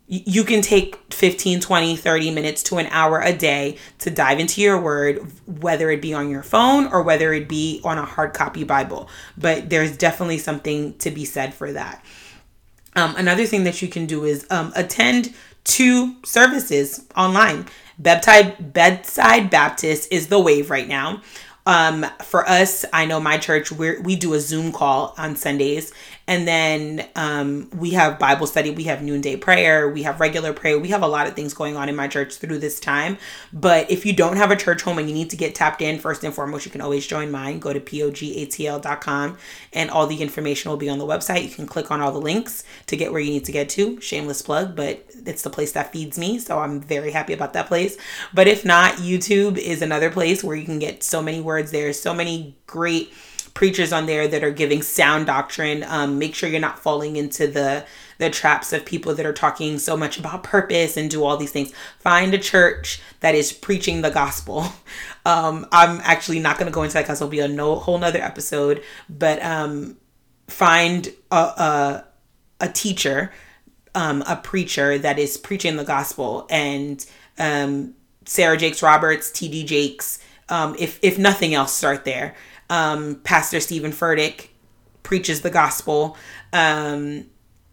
you 0.06 0.44
can 0.44 0.60
take 0.60 0.96
15 1.12 1.60
20 1.60 1.96
30 1.96 2.30
minutes 2.30 2.62
to 2.64 2.76
an 2.76 2.86
hour 2.88 3.20
a 3.20 3.32
day 3.32 3.78
to 3.98 4.10
dive 4.10 4.38
into 4.38 4.60
your 4.60 4.78
word 4.78 5.26
whether 5.46 5.90
it 5.90 6.02
be 6.02 6.12
on 6.12 6.28
your 6.28 6.42
phone 6.42 6.86
or 6.88 7.02
whether 7.02 7.32
it 7.32 7.48
be 7.48 7.80
on 7.84 7.96
a 7.98 8.04
hard 8.04 8.34
copy 8.34 8.64
bible. 8.64 9.08
But 9.38 9.70
there's 9.70 9.96
definitely 9.96 10.38
something 10.38 10.96
to 10.98 11.10
be 11.10 11.24
said 11.24 11.54
for 11.54 11.72
that. 11.72 12.04
Um, 12.96 13.16
another 13.16 13.46
thing 13.46 13.64
that 13.64 13.82
you 13.82 13.88
can 13.88 14.06
do 14.06 14.24
is 14.24 14.46
um, 14.50 14.72
attend 14.76 15.34
two 15.64 16.16
services 16.24 17.06
online. 17.16 17.66
Bedside 17.98 18.72
bedside 18.72 19.50
baptist 19.50 20.12
is 20.12 20.28
the 20.28 20.40
wave 20.40 20.70
right 20.70 20.86
now. 20.86 21.22
Um, 21.66 22.04
for 22.22 22.46
us, 22.46 22.84
I 22.92 23.06
know 23.06 23.20
my 23.20 23.38
church, 23.38 23.72
we 23.72 23.98
we 24.00 24.16
do 24.16 24.34
a 24.34 24.40
Zoom 24.40 24.70
call 24.70 25.14
on 25.16 25.34
Sundays, 25.34 25.92
and 26.26 26.48
then 26.48 27.06
um, 27.16 27.68
we 27.76 27.90
have 27.90 28.18
Bible 28.18 28.46
study, 28.46 28.70
we 28.70 28.84
have 28.84 29.02
noonday 29.02 29.36
prayer, 29.36 29.90
we 29.90 30.04
have 30.04 30.20
regular 30.20 30.54
prayer. 30.54 30.78
We 30.78 30.88
have 30.88 31.02
a 31.02 31.06
lot 31.06 31.26
of 31.26 31.34
things 31.34 31.52
going 31.52 31.76
on 31.76 31.88
in 31.90 31.96
my 31.96 32.08
church 32.08 32.36
through 32.36 32.58
this 32.58 32.80
time. 32.80 33.18
But 33.52 33.90
if 33.90 34.06
you 34.06 34.14
don't 34.14 34.38
have 34.38 34.50
a 34.50 34.56
church 34.56 34.82
home 34.82 34.98
and 34.98 35.08
you 35.08 35.14
need 35.14 35.30
to 35.30 35.36
get 35.36 35.54
tapped 35.54 35.82
in, 35.82 35.98
first 35.98 36.24
and 36.24 36.34
foremost, 36.34 36.64
you 36.64 36.70
can 36.70 36.80
always 36.80 37.06
join 37.06 37.30
mine. 37.30 37.58
Go 37.58 37.74
to 37.74 37.80
pogatl.com 37.80 39.36
and 39.74 39.90
all 39.90 40.06
the 40.06 40.22
information 40.22 40.70
will 40.70 40.78
be 40.78 40.88
on 40.88 40.98
the 40.98 41.06
website. 41.06 41.42
You 41.42 41.50
can 41.50 41.66
click 41.66 41.90
on 41.90 42.00
all 42.00 42.12
the 42.12 42.20
links 42.20 42.64
to 42.86 42.96
get 42.96 43.12
where 43.12 43.20
you 43.20 43.30
need 43.30 43.44
to 43.44 43.52
get 43.52 43.68
to. 43.70 44.00
Shameless 44.00 44.40
plug, 44.40 44.74
but 44.74 45.04
it's 45.26 45.42
the 45.42 45.50
place 45.50 45.72
that 45.72 45.92
feeds 45.92 46.18
me. 46.18 46.38
So 46.38 46.58
I'm 46.58 46.80
very 46.80 47.10
happy 47.10 47.34
about 47.34 47.52
that 47.52 47.66
place. 47.66 47.98
But 48.32 48.48
if 48.48 48.64
not, 48.64 48.94
YouTube 48.94 49.58
is 49.58 49.82
another 49.82 50.10
place 50.10 50.42
where 50.42 50.56
you 50.56 50.64
can 50.64 50.78
get 50.78 51.02
so 51.02 51.22
many 51.22 51.42
words. 51.42 51.70
There's 51.70 52.00
so 52.00 52.14
many 52.14 52.56
great 52.66 53.12
preachers 53.54 53.92
on 53.92 54.06
there 54.06 54.26
that 54.26 54.42
are 54.44 54.50
giving 54.50 54.82
sound 54.82 55.26
doctrine. 55.26 55.84
Um, 55.84 56.18
make 56.18 56.34
sure 56.34 56.48
you're 56.48 56.60
not 56.60 56.78
falling 56.78 57.16
into 57.16 57.46
the 57.46 57.86
the 58.18 58.30
traps 58.30 58.72
of 58.72 58.84
people 58.84 59.14
that 59.14 59.26
are 59.26 59.32
talking 59.32 59.78
so 59.78 59.96
much 59.96 60.18
about 60.18 60.44
purpose 60.44 60.96
and 60.96 61.10
do 61.10 61.24
all 61.24 61.36
these 61.36 61.50
things. 61.50 61.72
Find 61.98 62.32
a 62.32 62.38
church 62.38 63.00
that 63.20 63.34
is 63.34 63.52
preaching 63.52 64.02
the 64.02 64.10
gospel. 64.10 64.66
Um, 65.26 65.66
I'm 65.72 66.02
actually 66.02 66.38
not 66.38 66.58
going 66.58 66.66
to 66.66 66.70
go 66.70 66.82
into 66.82 66.92
that 66.92 67.04
because 67.04 67.18
it'll 67.18 67.30
be 67.30 67.40
a 67.40 67.48
no, 67.48 67.76
whole 67.76 67.96
nother 67.96 68.18
episode. 68.18 68.82
But 69.08 69.42
um, 69.42 69.96
find 70.48 71.08
a, 71.30 71.36
a, 71.36 72.04
a 72.60 72.68
teacher, 72.68 73.32
um, 73.94 74.22
a 74.28 74.36
preacher 74.36 74.98
that 74.98 75.18
is 75.18 75.38
preaching 75.38 75.76
the 75.76 75.84
gospel, 75.84 76.46
and 76.50 77.06
um, 77.38 77.94
Sarah 78.26 78.58
Jakes 78.58 78.82
Roberts, 78.82 79.30
T.D. 79.30 79.64
Jakes. 79.64 80.18
Um, 80.50 80.76
if 80.78 80.98
if 81.00 81.16
nothing 81.16 81.54
else, 81.54 81.72
start 81.72 82.04
there 82.04 82.34
um, 82.70 83.16
Pastor 83.24 83.60
Steven 83.60 83.92
Furtick 83.92 84.48
preaches 85.02 85.42
the 85.42 85.50
gospel. 85.50 86.16
Um, 86.52 87.26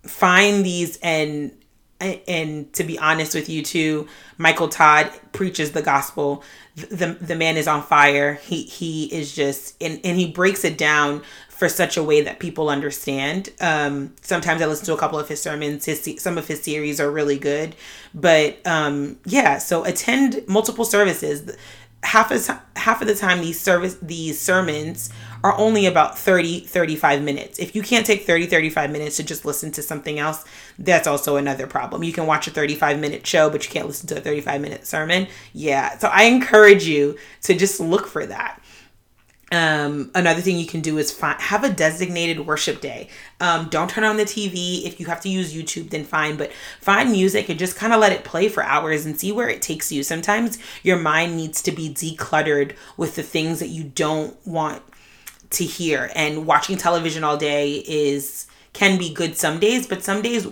find 0.04 0.66
these 0.66 0.98
and 1.02 1.52
and 2.00 2.74
to 2.74 2.84
be 2.84 2.98
honest 2.98 3.36
with 3.36 3.48
you 3.48 3.62
too, 3.62 4.08
Michael 4.38 4.68
Todd 4.70 5.12
preaches 5.34 5.72
the 5.72 5.82
gospel. 5.82 6.44
The 6.76 7.18
the 7.20 7.36
man 7.36 7.58
is 7.58 7.68
on 7.68 7.84
fire. 7.84 8.36
He 8.36 8.64
he 8.64 9.06
is 9.06 9.36
just 9.36 9.82
and 9.82 10.00
and 10.04 10.18
he 10.18 10.32
breaks 10.32 10.64
it 10.64 10.78
down 10.78 11.22
for 11.50 11.70
such 11.70 11.96
a 11.96 12.04
way 12.04 12.22
that 12.22 12.40
people 12.40 12.70
understand. 12.70 13.52
Um, 13.62 14.16
sometimes 14.22 14.64
I 14.64 14.66
listen 14.66 14.88
to 14.88 14.94
a 14.96 14.98
couple 14.98 15.20
of 15.20 15.30
his 15.30 15.40
sermons. 15.40 15.86
His 15.86 16.16
some 16.18 16.40
of 16.40 16.48
his 16.48 16.64
series 16.64 17.00
are 17.00 17.12
really 17.12 17.38
good, 17.38 17.76
but 18.16 18.66
um, 18.66 19.20
yeah. 19.26 19.60
So 19.60 19.84
attend 19.84 20.42
multiple 20.48 20.86
services 20.86 21.56
half 22.04 22.32
of 22.32 22.60
half 22.76 23.02
of 23.02 23.08
the 23.08 23.14
time 23.14 23.42
these 23.42 23.60
service 23.60 23.96
these 24.02 24.40
sermons 24.40 25.12
are 25.44 25.56
only 25.58 25.86
about 25.86 26.18
30 26.18 26.62
35 26.62 27.22
minutes. 27.22 27.60
If 27.60 27.76
you 27.76 27.82
can't 27.84 28.06
take 28.06 28.26
30 28.26 28.48
35 28.48 28.92
minutes 28.92 29.18
to 29.18 29.24
just 29.24 29.46
listen 29.46 29.72
to 29.74 29.84
something 29.84 30.20
else 30.20 30.44
that's 30.80 31.08
also 31.08 31.36
another 31.36 31.68
problem. 31.68 32.04
You 32.04 32.14
can 32.14 32.26
watch 32.26 32.48
a 32.48 32.52
35 32.52 33.00
minute 33.00 33.26
show 33.28 33.50
but 33.50 33.66
you 33.66 33.72
can't 33.72 33.88
listen 33.88 34.08
to 34.08 34.18
a 34.18 34.22
35 34.22 34.62
minute 34.62 34.88
sermon. 34.88 35.28
Yeah. 35.54 35.98
So 35.98 36.08
i 36.08 36.24
encourage 36.24 36.86
you 36.86 37.18
to 37.44 37.56
just 37.56 37.80
look 37.80 38.08
for 38.08 38.26
that 38.26 38.61
um, 39.52 40.12
another 40.16 40.40
thing 40.40 40.58
you 40.58 40.66
can 40.66 40.80
do 40.80 40.98
is 40.98 41.12
find, 41.12 41.40
have 41.42 41.64
a 41.64 41.70
designated 41.70 42.46
worship 42.46 42.80
day. 42.80 43.10
Um, 43.42 43.68
don't 43.68 43.90
turn 43.90 44.06
on 44.06 44.16
the 44.16 44.24
TV. 44.24 44.86
If 44.86 45.00
you 45.00 45.08
have 45.08 45.20
to 45.22 45.30
use 45.30 45.54
YouTube, 45.54 45.90
then 45.90 46.06
fine, 46.06 46.38
but 46.38 46.54
find 46.80 47.12
music 47.12 47.50
and 47.50 47.60
just 47.60 47.76
kind 47.76 47.92
of 47.92 48.00
let 48.00 48.14
it 48.14 48.24
play 48.24 48.48
for 48.48 48.64
hours 48.64 49.06
and 49.06 49.20
see 49.20 49.32
where 49.32 49.50
it 49.50 49.62
takes 49.62 49.92
you. 49.92 50.04
Sometimes 50.04 50.58
your 50.84 50.98
mind 50.98 51.36
needs 51.36 51.62
to 51.64 51.72
be 51.72 51.90
decluttered 51.90 52.76
with 52.96 53.16
the 53.16 53.24
things 53.24 53.60
that 53.60 53.68
you 53.68 53.84
don't 53.84 54.36
want 54.48 54.84
to 55.52 55.66
hear. 55.66 56.10
And 56.16 56.48
watching 56.48 56.78
television 56.78 57.26
all 57.26 57.36
day 57.36 57.84
is 57.88 58.48
can 58.74 58.98
be 58.98 59.14
good 59.14 59.36
some 59.36 59.60
days, 59.60 59.86
but 59.86 60.02
some 60.02 60.22
days 60.22 60.48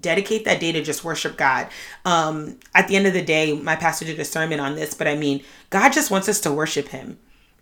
dedicate 0.00 0.44
that 0.44 0.60
day 0.60 0.70
to 0.70 0.84
just 0.84 1.02
worship 1.02 1.36
God. 1.36 1.66
Um, 2.04 2.60
at 2.76 2.86
the 2.86 2.94
end 2.94 3.08
of 3.08 3.12
the 3.12 3.24
day, 3.24 3.54
my 3.54 3.74
pastor 3.74 4.04
did 4.04 4.20
a 4.20 4.24
sermon 4.24 4.60
on 4.60 4.76
this, 4.76 4.94
but 4.94 5.08
I 5.08 5.16
mean, 5.16 5.42
God 5.70 5.92
just 5.92 6.12
wants 6.12 6.28
us 6.28 6.38
to 6.42 6.52
worship 6.52 6.86
Him 6.86 7.18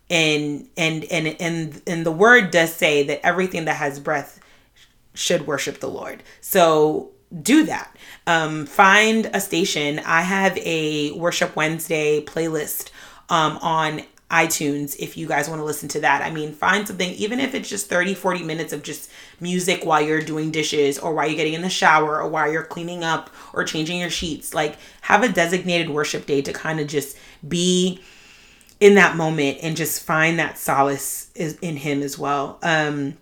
and 0.09 0.67
and 0.77 1.03
and 1.05 1.35
and 1.39 1.81
and 1.87 2.05
the 2.05 2.11
word 2.11 2.51
does 2.51 2.73
say 2.73 3.03
that 3.03 3.25
everything 3.25 3.65
that 3.65 3.77
has 3.77 3.99
breath 3.99 4.39
should 5.13 5.47
worship 5.47 5.79
the 5.79 5.87
Lord. 5.87 6.23
So 6.41 7.11
do 7.41 7.65
that. 7.65 7.95
Um, 8.27 8.65
find 8.65 9.29
a 9.33 9.41
station. 9.41 9.99
I 9.99 10.21
have 10.21 10.57
a 10.57 11.11
Worship 11.11 11.55
Wednesday 11.55 12.21
playlist 12.23 12.91
um, 13.29 13.57
on 13.61 14.01
iTunes 14.31 14.95
if 14.99 15.17
you 15.17 15.27
guys 15.27 15.47
want 15.47 15.59
to 15.59 15.65
listen 15.65 15.87
to 15.89 15.99
that. 16.01 16.21
I 16.21 16.31
mean, 16.31 16.51
find 16.51 16.87
something, 16.87 17.11
even 17.11 17.39
if 17.39 17.53
it's 17.53 17.69
just 17.69 17.89
30, 17.89 18.15
40 18.15 18.43
minutes 18.43 18.73
of 18.73 18.83
just 18.83 19.09
music 19.39 19.85
while 19.85 20.01
you're 20.01 20.21
doing 20.21 20.51
dishes 20.51 20.97
or 20.97 21.13
while 21.13 21.27
you're 21.27 21.35
getting 21.35 21.53
in 21.53 21.61
the 21.61 21.69
shower 21.69 22.21
or 22.21 22.27
while 22.27 22.51
you're 22.51 22.63
cleaning 22.63 23.03
up 23.03 23.29
or 23.53 23.63
changing 23.63 23.99
your 23.99 24.09
sheets. 24.09 24.53
Like, 24.53 24.77
have 25.01 25.23
a 25.23 25.29
designated 25.29 25.89
worship 25.89 26.25
day 26.25 26.41
to 26.41 26.53
kind 26.53 26.79
of 26.79 26.87
just 26.87 27.17
be 27.47 28.01
in 28.79 28.95
that 28.95 29.15
moment 29.15 29.59
and 29.61 29.77
just 29.77 30.03
find 30.03 30.39
that 30.39 30.57
solace 30.57 31.31
in 31.35 31.77
Him 31.77 32.01
as 32.01 32.17
well. 32.17 32.59
Um, 32.61 33.17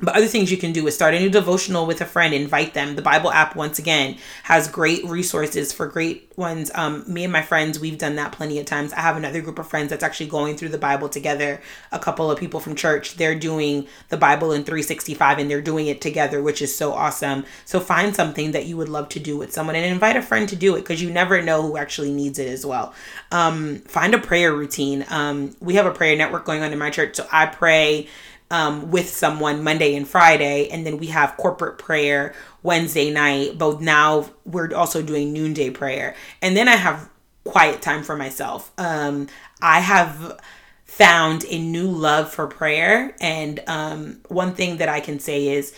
but 0.00 0.16
other 0.16 0.26
things 0.26 0.50
you 0.50 0.56
can 0.56 0.72
do 0.72 0.86
is 0.86 0.94
start 0.94 1.14
a 1.14 1.20
new 1.20 1.30
devotional 1.30 1.86
with 1.86 2.00
a 2.00 2.04
friend, 2.04 2.34
invite 2.34 2.74
them. 2.74 2.96
The 2.96 3.02
Bible 3.02 3.30
app, 3.30 3.54
once 3.54 3.78
again, 3.78 4.16
has 4.42 4.66
great 4.66 5.04
resources 5.04 5.72
for 5.72 5.86
great 5.86 6.32
ones. 6.36 6.70
Um, 6.74 7.04
me 7.06 7.22
and 7.22 7.32
my 7.32 7.42
friends, 7.42 7.78
we've 7.78 7.96
done 7.96 8.16
that 8.16 8.32
plenty 8.32 8.58
of 8.58 8.66
times. 8.66 8.92
I 8.92 9.00
have 9.00 9.16
another 9.16 9.40
group 9.40 9.58
of 9.58 9.68
friends 9.68 9.90
that's 9.90 10.02
actually 10.02 10.26
going 10.26 10.56
through 10.56 10.70
the 10.70 10.78
Bible 10.78 11.08
together. 11.08 11.60
A 11.92 12.00
couple 12.00 12.28
of 12.28 12.40
people 12.40 12.58
from 12.58 12.74
church, 12.74 13.14
they're 13.14 13.38
doing 13.38 13.86
the 14.08 14.16
Bible 14.16 14.50
in 14.50 14.64
365 14.64 15.38
and 15.38 15.48
they're 15.48 15.60
doing 15.60 15.86
it 15.86 16.00
together, 16.00 16.42
which 16.42 16.60
is 16.60 16.76
so 16.76 16.92
awesome. 16.92 17.44
So 17.64 17.78
find 17.78 18.16
something 18.16 18.50
that 18.50 18.66
you 18.66 18.76
would 18.76 18.88
love 18.88 19.08
to 19.10 19.20
do 19.20 19.36
with 19.36 19.52
someone 19.52 19.76
and 19.76 19.84
invite 19.84 20.16
a 20.16 20.22
friend 20.22 20.48
to 20.48 20.56
do 20.56 20.74
it 20.74 20.80
because 20.80 21.00
you 21.00 21.10
never 21.10 21.40
know 21.40 21.62
who 21.62 21.76
actually 21.76 22.12
needs 22.12 22.40
it 22.40 22.48
as 22.48 22.66
well. 22.66 22.94
Um, 23.30 23.78
find 23.82 24.12
a 24.12 24.18
prayer 24.18 24.52
routine. 24.52 25.04
Um, 25.08 25.54
we 25.60 25.74
have 25.74 25.86
a 25.86 25.92
prayer 25.92 26.16
network 26.16 26.44
going 26.44 26.62
on 26.62 26.72
in 26.72 26.78
my 26.80 26.90
church, 26.90 27.14
so 27.14 27.28
I 27.30 27.46
pray 27.46 28.08
um, 28.50 28.90
with 28.90 29.08
someone 29.08 29.62
Monday 29.62 29.94
and 29.94 30.06
Friday, 30.06 30.68
and 30.68 30.86
then 30.86 30.98
we 30.98 31.08
have 31.08 31.36
corporate 31.36 31.78
prayer 31.78 32.34
Wednesday 32.62 33.10
night. 33.10 33.58
But 33.58 33.80
now 33.80 34.30
we're 34.44 34.74
also 34.74 35.02
doing 35.02 35.32
noonday 35.32 35.70
prayer, 35.70 36.14
and 36.42 36.56
then 36.56 36.68
I 36.68 36.76
have 36.76 37.08
quiet 37.44 37.82
time 37.82 38.02
for 38.02 38.16
myself. 38.16 38.72
Um, 38.78 39.28
I 39.60 39.80
have 39.80 40.40
found 40.84 41.44
a 41.48 41.58
new 41.58 41.88
love 41.88 42.32
for 42.32 42.46
prayer, 42.46 43.14
and 43.20 43.60
um, 43.66 44.20
one 44.28 44.54
thing 44.54 44.78
that 44.78 44.88
I 44.88 45.00
can 45.00 45.18
say 45.18 45.48
is 45.48 45.74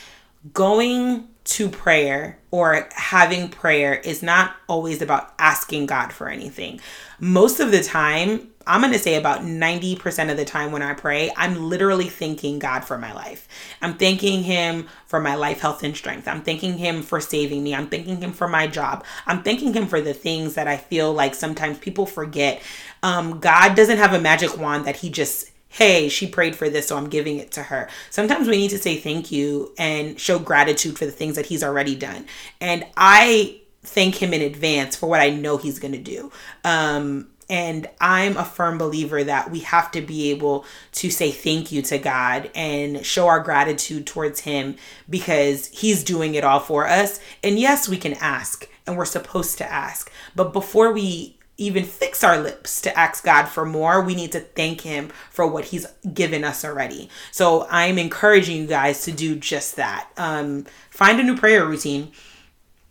going 0.52 1.29
to 1.44 1.68
prayer 1.68 2.38
or 2.50 2.88
having 2.92 3.48
prayer 3.48 3.94
is 3.94 4.22
not 4.22 4.57
always 4.68 5.00
about 5.00 5.33
asking 5.38 5.87
God 5.87 6.12
for 6.12 6.29
anything. 6.29 6.81
Most 7.20 7.61
of 7.61 7.70
the 7.70 7.83
time, 7.83 8.48
I'm 8.66 8.81
going 8.81 8.92
to 8.92 8.98
say 8.98 9.14
about 9.14 9.42
90% 9.42 10.31
of 10.31 10.37
the 10.37 10.44
time 10.44 10.72
when 10.72 10.83
I 10.83 10.94
pray, 10.94 11.31
I'm 11.37 11.68
literally 11.68 12.09
thanking 12.09 12.59
God 12.59 12.81
for 12.81 12.98
my 12.98 13.12
life. 13.12 13.46
I'm 13.81 13.94
thanking 13.94 14.42
Him 14.42 14.88
for 15.07 15.20
my 15.20 15.35
life, 15.35 15.61
health, 15.61 15.83
and 15.83 15.96
strength. 15.96 16.26
I'm 16.26 16.42
thanking 16.42 16.79
Him 16.79 17.02
for 17.02 17.20
saving 17.20 17.62
me. 17.62 17.74
I'm 17.74 17.88
thanking 17.88 18.20
Him 18.20 18.33
for 18.33 18.48
my 18.48 18.66
job. 18.66 19.05
I'm 19.26 19.42
thanking 19.42 19.72
Him 19.72 19.87
for 19.87 20.00
the 20.00 20.14
things 20.14 20.55
that 20.55 20.66
I 20.66 20.76
feel 20.76 21.12
like 21.12 21.35
sometimes 21.35 21.79
people 21.79 22.07
forget. 22.07 22.62
Um, 23.02 23.38
God 23.38 23.76
doesn't 23.76 23.98
have 23.98 24.14
a 24.14 24.20
magic 24.20 24.59
wand 24.59 24.85
that 24.87 24.96
He 24.96 25.11
just 25.11 25.52
hey, 25.68 26.09
she 26.09 26.26
prayed 26.26 26.57
for 26.57 26.70
this, 26.70 26.88
so 26.88 26.96
I'm 26.96 27.11
giving 27.11 27.38
it 27.38 27.52
to 27.52 27.62
her. 27.64 27.88
Sometimes 28.09 28.48
we 28.48 28.57
need 28.57 28.70
to 28.70 28.79
say 28.79 28.96
thank 28.96 29.31
you 29.31 29.74
and 29.76 30.18
show 30.18 30.38
gratitude 30.38 30.98
for 30.98 31.05
the 31.05 31.12
things 31.12 31.37
that 31.37 31.46
he's 31.46 31.62
already 31.62 31.94
done. 31.94 32.24
And 32.62 32.87
I 32.96 33.61
thank 33.83 34.16
him 34.16 34.33
in 34.33 34.40
advance 34.40 34.96
for 34.96 35.07
what 35.07 35.20
I 35.20 35.31
know 35.31 35.59
he's 35.59 35.79
going 35.79 35.92
to 35.92 35.98
do. 35.98 36.33
Um, 36.64 37.29
and 37.48 37.88
I'm 38.00 38.37
a 38.37 38.44
firm 38.44 38.78
believer 38.78 39.22
that 39.22 39.50
we 39.50 39.61
have 39.61 39.90
to 39.92 40.00
be 40.00 40.30
able 40.30 40.64
to 40.92 41.11
say 41.11 41.30
thank 41.30 41.70
you 41.70 41.82
to 41.82 41.98
God 41.98 42.50
and 42.54 43.04
show 43.06 43.28
our 43.28 43.40
gratitude 43.40 44.06
towards 44.06 44.40
Him 44.40 44.76
because 45.09 45.66
He's 45.68 46.02
doing 46.02 46.35
it 46.35 46.44
all 46.44 46.61
for 46.61 46.87
us. 46.87 47.20
And 47.44 47.59
yes, 47.59 47.88
we 47.88 47.98
can 47.98 48.14
ask 48.14 48.68
and 48.87 48.96
we're 48.96 49.04
supposed 49.04 49.59
to 49.59 49.72
ask. 49.72 50.11
But 50.35 50.52
before 50.52 50.92
we 50.92 51.38
even 51.59 51.85
fix 51.85 52.22
our 52.22 52.38
lips 52.38 52.82
to 52.82 52.98
ask 52.98 53.24
God 53.24 53.46
for 53.46 53.64
more, 53.64 54.02
we 54.02 54.14
need 54.14 54.32
to 54.32 54.40
thank 54.40 54.80
Him 54.80 55.11
for 55.30 55.46
what 55.46 55.66
He's 55.66 55.87
given 56.12 56.42
us 56.42 56.64
already. 56.64 57.09
So 57.30 57.66
I'm 57.70 57.98
encouraging 57.98 58.62
you 58.62 58.66
guys 58.66 59.04
to 59.04 59.12
do 59.12 59.37
just 59.37 59.76
that. 59.76 60.09
Um, 60.16 60.66
find 60.90 61.20
a 61.20 61.22
new 61.22 61.37
prayer 61.37 61.64
routine 61.64 62.12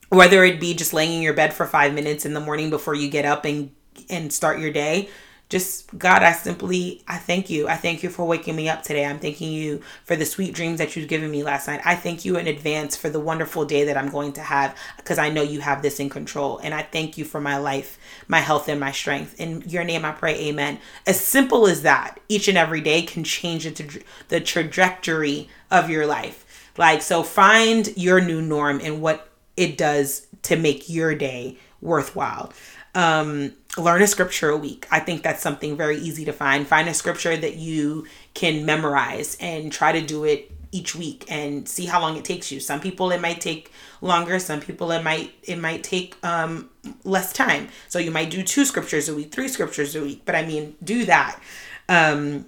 whether 0.09 0.43
it 0.43 0.59
be 0.59 0.73
just 0.73 0.93
laying 0.93 1.13
in 1.13 1.21
your 1.21 1.33
bed 1.33 1.53
for 1.53 1.65
five 1.65 1.93
minutes 1.93 2.25
in 2.25 2.33
the 2.33 2.39
morning 2.39 2.69
before 2.69 2.93
you 2.93 3.09
get 3.09 3.25
up 3.25 3.43
and 3.43 3.71
and 4.09 4.31
start 4.31 4.59
your 4.59 4.71
day. 4.71 5.09
Just 5.47 5.95
god 5.95 6.23
i 6.23 6.31
simply 6.31 7.03
i 7.07 7.17
thank 7.17 7.51
you. 7.51 7.67
I 7.67 7.75
thank 7.75 8.01
you 8.01 8.09
for 8.09 8.25
waking 8.25 8.55
me 8.55 8.67
up 8.67 8.81
today. 8.81 9.05
I'm 9.05 9.19
thanking 9.19 9.51
you 9.51 9.81
for 10.03 10.15
the 10.15 10.25
sweet 10.25 10.55
dreams 10.55 10.79
that 10.79 10.95
you've 10.95 11.07
given 11.07 11.29
me 11.29 11.43
last 11.43 11.67
night. 11.67 11.81
I 11.85 11.95
thank 11.95 12.25
you 12.25 12.37
in 12.37 12.47
advance 12.47 12.95
for 12.95 13.11
the 13.11 13.19
wonderful 13.19 13.63
day 13.63 13.83
that 13.83 13.95
i'm 13.95 14.09
going 14.09 14.33
to 14.33 14.41
have 14.41 14.75
because 14.97 15.19
i 15.19 15.29
know 15.29 15.43
you 15.43 15.59
have 15.61 15.83
this 15.83 15.99
in 15.99 16.09
control. 16.09 16.57
And 16.57 16.73
i 16.73 16.81
thank 16.81 17.15
you 17.15 17.25
for 17.25 17.39
my 17.39 17.57
life 17.57 17.99
my 18.27 18.39
health 18.39 18.67
and 18.69 18.79
my 18.79 18.91
strength. 18.91 19.39
In 19.39 19.61
your 19.67 19.83
name 19.83 20.03
i 20.03 20.11
pray 20.11 20.35
amen. 20.47 20.79
As 21.05 21.21
simple 21.21 21.67
as 21.67 21.83
that 21.83 22.19
each 22.27 22.47
and 22.47 22.57
every 22.57 22.81
day 22.81 23.03
can 23.03 23.23
change 23.23 23.65
the, 23.65 24.03
the 24.29 24.41
trajectory 24.41 25.47
of 25.69 25.91
your 25.91 26.07
life. 26.07 26.71
Like 26.75 27.03
so 27.03 27.21
find 27.21 27.95
your 27.95 28.19
new 28.19 28.41
norm 28.41 28.81
and 28.83 28.99
what 28.99 29.29
it 29.55 29.77
does 29.77 30.25
to 30.41 30.55
make 30.55 30.89
your 30.89 31.13
day 31.13 31.59
worthwhile 31.81 32.51
um, 32.95 33.51
learn 33.77 34.01
a 34.01 34.07
scripture 34.07 34.49
a 34.49 34.57
week. 34.57 34.87
I 34.89 34.99
think 34.99 35.21
that's 35.21 35.41
something 35.41 35.77
very 35.77 35.97
easy 35.97 36.25
to 36.25 36.33
find. 36.33 36.65
Find 36.65 36.87
a 36.87 36.93
scripture 36.93 37.35
that 37.37 37.57
you 37.57 38.07
can 38.33 38.65
memorize 38.65 39.37
and 39.39 39.71
try 39.71 39.91
to 39.91 40.01
do 40.01 40.23
it 40.23 40.51
each 40.71 40.95
week 40.95 41.25
and 41.29 41.67
see 41.67 41.85
how 41.85 42.01
long 42.01 42.17
it 42.17 42.25
takes 42.25 42.51
you. 42.51 42.59
Some 42.59 42.79
people 42.79 43.11
it 43.11 43.21
might 43.21 43.39
take 43.39 43.71
longer, 44.01 44.39
some 44.39 44.59
people 44.59 44.91
it 44.91 45.03
might 45.03 45.33
it 45.43 45.57
might 45.57 45.83
take 45.83 46.15
um 46.23 46.69
less 47.03 47.31
time. 47.31 47.69
So 47.87 47.99
you 47.99 48.11
might 48.11 48.29
do 48.29 48.43
two 48.43 48.65
scriptures 48.65 49.07
a 49.07 49.15
week, 49.15 49.31
three 49.31 49.47
scriptures 49.47 49.95
a 49.95 50.01
week, 50.01 50.23
but 50.25 50.35
I 50.35 50.45
mean, 50.45 50.75
do 50.83 51.05
that. 51.05 51.39
Um 51.87 52.45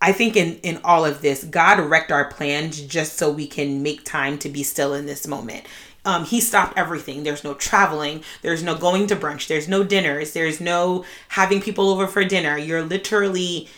I 0.00 0.12
think 0.12 0.36
in 0.36 0.56
in 0.58 0.80
all 0.84 1.04
of 1.04 1.22
this, 1.22 1.44
God 1.44 1.78
wrecked 1.80 2.12
our 2.12 2.30
plans 2.30 2.80
just 2.80 3.16
so 3.16 3.30
we 3.30 3.46
can 3.46 3.82
make 3.82 4.04
time 4.04 4.38
to 4.38 4.48
be 4.48 4.62
still 4.62 4.94
in 4.94 5.06
this 5.06 5.26
moment. 5.26 5.64
Um, 6.06 6.24
he 6.24 6.40
stopped 6.40 6.78
everything. 6.78 7.24
There's 7.24 7.44
no 7.44 7.54
traveling. 7.54 8.22
There's 8.40 8.62
no 8.62 8.76
going 8.76 9.08
to 9.08 9.16
brunch. 9.16 9.48
There's 9.48 9.68
no 9.68 9.82
dinners. 9.82 10.32
There's 10.32 10.60
no 10.60 11.04
having 11.30 11.60
people 11.60 11.90
over 11.90 12.06
for 12.06 12.24
dinner. 12.24 12.56
You're 12.56 12.82
literally 12.82 13.68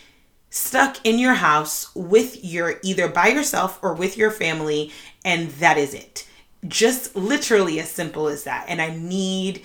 stuck 0.50 0.98
in 1.04 1.18
your 1.18 1.34
house 1.34 1.94
with 1.94 2.44
your 2.44 2.78
either 2.82 3.08
by 3.08 3.28
yourself 3.28 3.78
or 3.82 3.94
with 3.94 4.16
your 4.16 4.30
family, 4.30 4.92
and 5.24 5.50
that 5.52 5.78
is 5.78 5.94
it. 5.94 6.26
Just 6.66 7.16
literally 7.16 7.80
as 7.80 7.90
simple 7.90 8.28
as 8.28 8.44
that. 8.44 8.66
And 8.68 8.80
I 8.80 8.94
need 8.94 9.64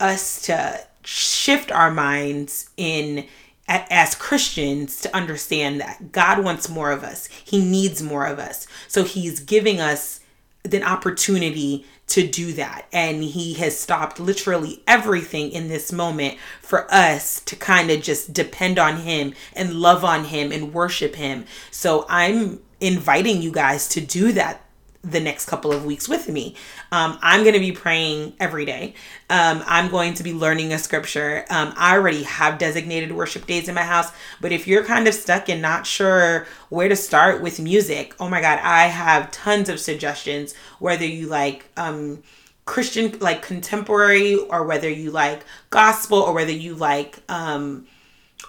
us 0.00 0.42
to 0.42 0.80
shift 1.04 1.70
our 1.70 1.90
minds 1.90 2.70
in 2.76 3.26
as 3.68 4.14
Christians 4.14 5.00
to 5.02 5.14
understand 5.14 5.80
that 5.80 6.10
God 6.10 6.42
wants 6.42 6.70
more 6.70 6.90
of 6.90 7.04
us. 7.04 7.26
He 7.26 7.62
needs 7.62 8.02
more 8.02 8.24
of 8.24 8.38
us. 8.38 8.66
So 8.86 9.04
he's 9.04 9.40
giving 9.40 9.78
us 9.78 10.20
an 10.64 10.82
opportunity 10.82 11.84
to 12.08 12.26
do 12.26 12.52
that. 12.54 12.86
And 12.92 13.22
he 13.22 13.54
has 13.54 13.78
stopped 13.78 14.18
literally 14.18 14.82
everything 14.86 15.50
in 15.52 15.68
this 15.68 15.92
moment 15.92 16.38
for 16.60 16.92
us 16.92 17.40
to 17.40 17.56
kind 17.56 17.90
of 17.90 18.02
just 18.02 18.32
depend 18.32 18.78
on 18.78 18.98
him 18.98 19.34
and 19.54 19.74
love 19.74 20.04
on 20.04 20.24
him 20.24 20.50
and 20.52 20.74
worship 20.74 21.14
him. 21.16 21.44
So 21.70 22.06
I'm 22.08 22.60
inviting 22.80 23.42
you 23.42 23.52
guys 23.52 23.88
to 23.88 24.00
do 24.00 24.32
that 24.32 24.62
the 25.02 25.20
next 25.20 25.46
couple 25.46 25.72
of 25.72 25.84
weeks 25.84 26.08
with 26.08 26.28
me. 26.28 26.56
Um, 26.90 27.18
I'm 27.22 27.42
going 27.42 27.54
to 27.54 27.60
be 27.60 27.72
praying 27.72 28.34
every 28.40 28.64
day. 28.64 28.94
Um, 29.30 29.62
I'm 29.66 29.90
going 29.90 30.14
to 30.14 30.22
be 30.22 30.32
learning 30.32 30.72
a 30.72 30.78
scripture. 30.78 31.44
Um, 31.50 31.72
I 31.76 31.94
already 31.94 32.24
have 32.24 32.58
designated 32.58 33.12
worship 33.12 33.46
days 33.46 33.68
in 33.68 33.74
my 33.74 33.82
house, 33.82 34.10
but 34.40 34.50
if 34.50 34.66
you're 34.66 34.84
kind 34.84 35.06
of 35.06 35.14
stuck 35.14 35.48
and 35.48 35.62
not 35.62 35.86
sure 35.86 36.46
where 36.68 36.88
to 36.88 36.96
start 36.96 37.40
with 37.40 37.60
music, 37.60 38.14
oh 38.18 38.28
my 38.28 38.40
God, 38.40 38.58
I 38.62 38.86
have 38.86 39.30
tons 39.30 39.68
of 39.68 39.78
suggestions. 39.78 40.54
Whether 40.78 41.06
you 41.06 41.26
like, 41.26 41.66
um, 41.76 42.22
Christian, 42.64 43.18
like 43.20 43.40
contemporary, 43.40 44.36
or 44.36 44.64
whether 44.64 44.90
you 44.90 45.10
like 45.10 45.44
gospel, 45.70 46.18
or 46.18 46.34
whether 46.34 46.52
you 46.52 46.74
like, 46.74 47.18
um, 47.28 47.86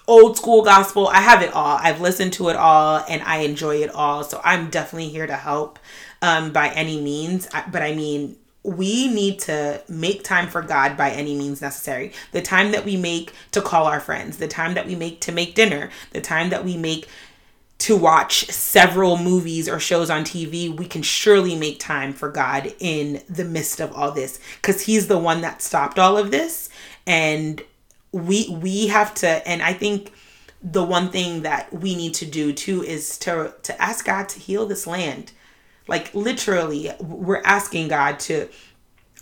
old 0.06 0.36
school 0.36 0.62
gospel. 0.62 1.08
I 1.08 1.20
have 1.20 1.42
it 1.42 1.52
all. 1.52 1.78
I've 1.80 2.00
listened 2.00 2.32
to 2.34 2.48
it 2.48 2.56
all 2.56 3.04
and 3.08 3.22
I 3.22 3.38
enjoy 3.38 3.76
it 3.76 3.90
all. 3.90 4.24
So 4.24 4.40
I'm 4.44 4.70
definitely 4.70 5.08
here 5.08 5.26
to 5.26 5.36
help 5.36 5.78
um, 6.22 6.52
by 6.52 6.68
any 6.70 7.00
means. 7.00 7.48
But 7.70 7.82
I 7.82 7.94
mean, 7.94 8.36
we 8.62 9.08
need 9.08 9.38
to 9.40 9.82
make 9.88 10.22
time 10.22 10.48
for 10.48 10.62
God 10.62 10.96
by 10.96 11.10
any 11.10 11.34
means 11.34 11.62
necessary. 11.62 12.12
The 12.32 12.42
time 12.42 12.72
that 12.72 12.84
we 12.84 12.96
make 12.96 13.32
to 13.52 13.62
call 13.62 13.86
our 13.86 14.00
friends, 14.00 14.36
the 14.36 14.48
time 14.48 14.74
that 14.74 14.86
we 14.86 14.94
make 14.94 15.20
to 15.22 15.32
make 15.32 15.54
dinner, 15.54 15.90
the 16.10 16.20
time 16.20 16.50
that 16.50 16.64
we 16.64 16.76
make 16.76 17.08
to 17.78 17.96
watch 17.96 18.44
several 18.50 19.16
movies 19.16 19.66
or 19.66 19.80
shows 19.80 20.10
on 20.10 20.22
TV, 20.22 20.74
we 20.74 20.84
can 20.84 21.02
surely 21.02 21.56
make 21.56 21.80
time 21.80 22.12
for 22.12 22.28
God 22.30 22.74
in 22.78 23.22
the 23.28 23.44
midst 23.44 23.80
of 23.80 23.92
all 23.94 24.12
this 24.12 24.38
cuz 24.60 24.82
he's 24.82 25.06
the 25.06 25.16
one 25.16 25.40
that 25.40 25.62
stopped 25.62 25.98
all 25.98 26.18
of 26.18 26.30
this 26.30 26.68
and 27.06 27.62
we 28.12 28.48
we 28.60 28.88
have 28.88 29.14
to 29.14 29.48
and 29.48 29.62
I 29.62 29.72
think 29.72 30.12
the 30.62 30.84
one 30.84 31.10
thing 31.10 31.40
that 31.42 31.72
we 31.72 31.94
need 31.94 32.12
to 32.14 32.26
do 32.26 32.52
too 32.52 32.84
is 32.84 33.16
to 33.18 33.54
to 33.62 33.82
ask 33.82 34.04
God 34.04 34.28
to 34.30 34.38
heal 34.38 34.66
this 34.66 34.86
land 34.86 35.32
like 35.90 36.14
literally, 36.14 36.90
we're 37.00 37.42
asking 37.44 37.88
God 37.88 38.18
to 38.20 38.48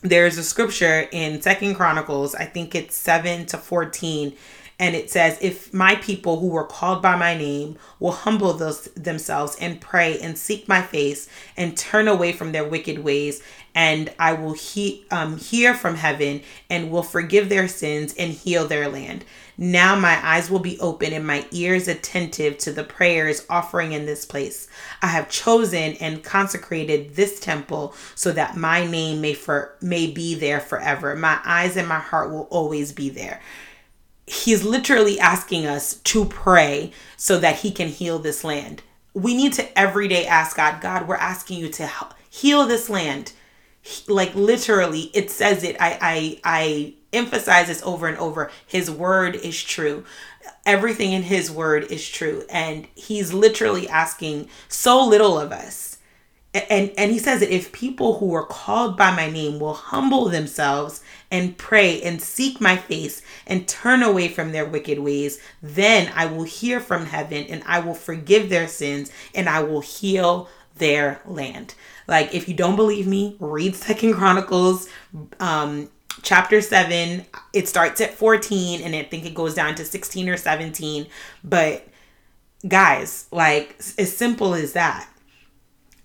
there's 0.02 0.38
a 0.38 0.44
scripture 0.44 1.09
in 1.11 1.42
second 1.42 1.74
chronicles 1.74 2.35
i 2.37 2.44
think 2.44 2.76
it's 2.76 2.96
7 2.96 3.46
to 3.46 3.59
14 3.59 4.33
And 4.81 4.95
it 4.95 5.11
says, 5.11 5.38
If 5.41 5.75
my 5.75 5.97
people 5.97 6.38
who 6.38 6.49
were 6.49 6.64
called 6.64 7.03
by 7.03 7.17
my 7.17 7.37
name 7.37 7.77
will 7.99 8.12
humble 8.12 8.53
those, 8.53 8.85
themselves 8.95 9.57
and 9.61 9.81
pray 9.81 10.19
and 10.21 10.38
seek 10.38 10.69
my 10.69 10.83
face 10.83 11.29
and 11.57 11.77
turn 11.77 12.07
away 12.07 12.33
from 12.33 12.53
their 12.53 12.64
wicked 12.64 13.01
ways, 13.01 13.43
and 13.75 14.12
I 14.19 14.33
will 14.35 14.55
he, 14.55 15.05
um, 15.11 15.37
hear 15.37 15.75
from 15.75 15.97
heaven 15.97 16.43
and 16.71 16.91
will 16.91 17.03
forgive 17.03 17.49
their 17.49 17.69
sins 17.69 18.14
and 18.19 18.33
heal 18.33 18.67
their 18.67 18.88
land. 18.88 19.25
Now 19.57 19.97
my 19.97 20.25
eyes 20.25 20.49
will 20.49 20.61
be 20.61 20.79
open 20.79 21.12
and 21.12 21.27
my 21.27 21.45
ears 21.51 21.88
attentive 21.88 22.59
to 22.59 22.73
the 22.73 22.85
prayers 22.85 23.45
offering 23.51 23.93
in 23.93 24.07
this 24.07 24.25
place. 24.25 24.69
I 25.03 25.09
have 25.09 25.29
chosen 25.29 25.95
and 25.95 26.23
consecrated 26.23 27.17
this 27.17 27.41
temple 27.41 27.95
so 28.14 28.31
that 28.33 28.57
my 28.57 28.87
name 28.87 29.21
may 29.21 29.35
for 29.35 29.77
may 29.81 30.07
be 30.07 30.37
there 30.37 30.61
forever. 30.61 31.17
My 31.17 31.41
eyes 31.45 31.77
and 31.77 31.88
my 31.88 31.99
heart 31.99 32.31
will 32.31 32.49
always 32.51 32.93
be 32.93 33.11
there. 33.11 33.41
He's 34.31 34.64
literally 34.64 35.19
asking 35.19 35.67
us 35.67 35.95
to 35.95 36.25
pray 36.25 36.93
so 37.17 37.38
that 37.38 37.57
he 37.57 37.71
can 37.71 37.88
heal 37.88 38.19
this 38.19 38.45
land. 38.45 38.83
We 39.14 39.35
need 39.35 39.53
to 39.55 39.79
every 39.79 40.09
day 40.09 40.27
ask 40.27 40.57
God, 40.57 40.81
God, 40.81 41.09
we're 41.09 41.17
asking 41.17 41.59
you 41.59 41.69
to 41.71 41.91
heal 42.29 42.67
this 42.67 42.88
land. 42.88 43.33
Like 44.07 44.35
literally, 44.35 45.11
it 45.14 45.31
says 45.31 45.64
it. 45.64 45.77
I 45.81 45.99
I 46.01 46.41
I 46.45 46.95
emphasize 47.12 47.69
this 47.69 47.83
over 47.83 48.07
and 48.07 48.19
over. 48.19 48.51
His 48.67 48.91
word 48.91 49.37
is 49.37 49.62
true. 49.62 50.05
Everything 50.67 51.12
in 51.12 51.23
his 51.23 51.51
word 51.51 51.85
is 51.85 52.07
true. 52.07 52.45
And 52.51 52.87
he's 52.95 53.33
literally 53.33 53.88
asking 53.88 54.49
so 54.69 55.05
little 55.05 55.38
of 55.38 55.53
us. 55.53 55.99
And 56.55 56.93
and 56.97 57.11
he 57.12 57.19
says 57.19 57.41
that 57.41 57.55
if 57.55 57.73
people 57.73 58.19
who 58.19 58.35
are 58.35 58.47
called 58.47 58.97
by 58.97 59.11
my 59.14 59.31
name 59.31 59.59
will 59.59 59.75
humble 59.75 60.29
themselves 60.29 61.03
and 61.31 61.57
pray 61.57 62.01
and 62.03 62.23
seek 62.23 62.61
my 62.61 62.77
face 62.77 63.23
and 63.48 63.66
turn 63.66 64.02
away 64.02 64.28
from 64.28 64.52
their 64.52 64.66
wicked 64.66 64.98
ways, 65.00 65.40
then 65.62 66.12
I 66.14 66.26
will 66.26 66.44
hear 66.44 66.78
from 66.78 67.06
heaven 67.06 67.44
and 67.48 67.62
I 67.66 67.80
will 67.80 67.94
forgive 67.94 68.48
their 68.48 68.68
sins 68.68 69.11
and 69.34 69.48
I 69.48 69.62
will 69.62 69.80
heal 69.80 70.48
their 70.76 71.20
land. 71.26 71.74
Like 72.06 72.34
if 72.34 72.48
you 72.48 72.54
don't 72.54 72.76
believe 72.76 73.06
me, 73.06 73.37
read 73.40 73.74
Second 73.74 74.14
Chronicles 74.14 74.88
um 75.40 75.88
chapter 76.22 76.61
7 76.61 77.24
it 77.52 77.68
starts 77.68 78.00
at 78.00 78.12
14 78.12 78.82
and 78.82 78.94
i 78.94 79.04
think 79.04 79.24
it 79.24 79.34
goes 79.34 79.54
down 79.54 79.76
to 79.76 79.84
16 79.84 80.28
or 80.28 80.37
17 80.37 81.06
but 81.44 81.87
guys 82.66 83.26
like 83.30 83.76
as 83.98 84.16
simple 84.16 84.54
as 84.54 84.72
that. 84.72 85.08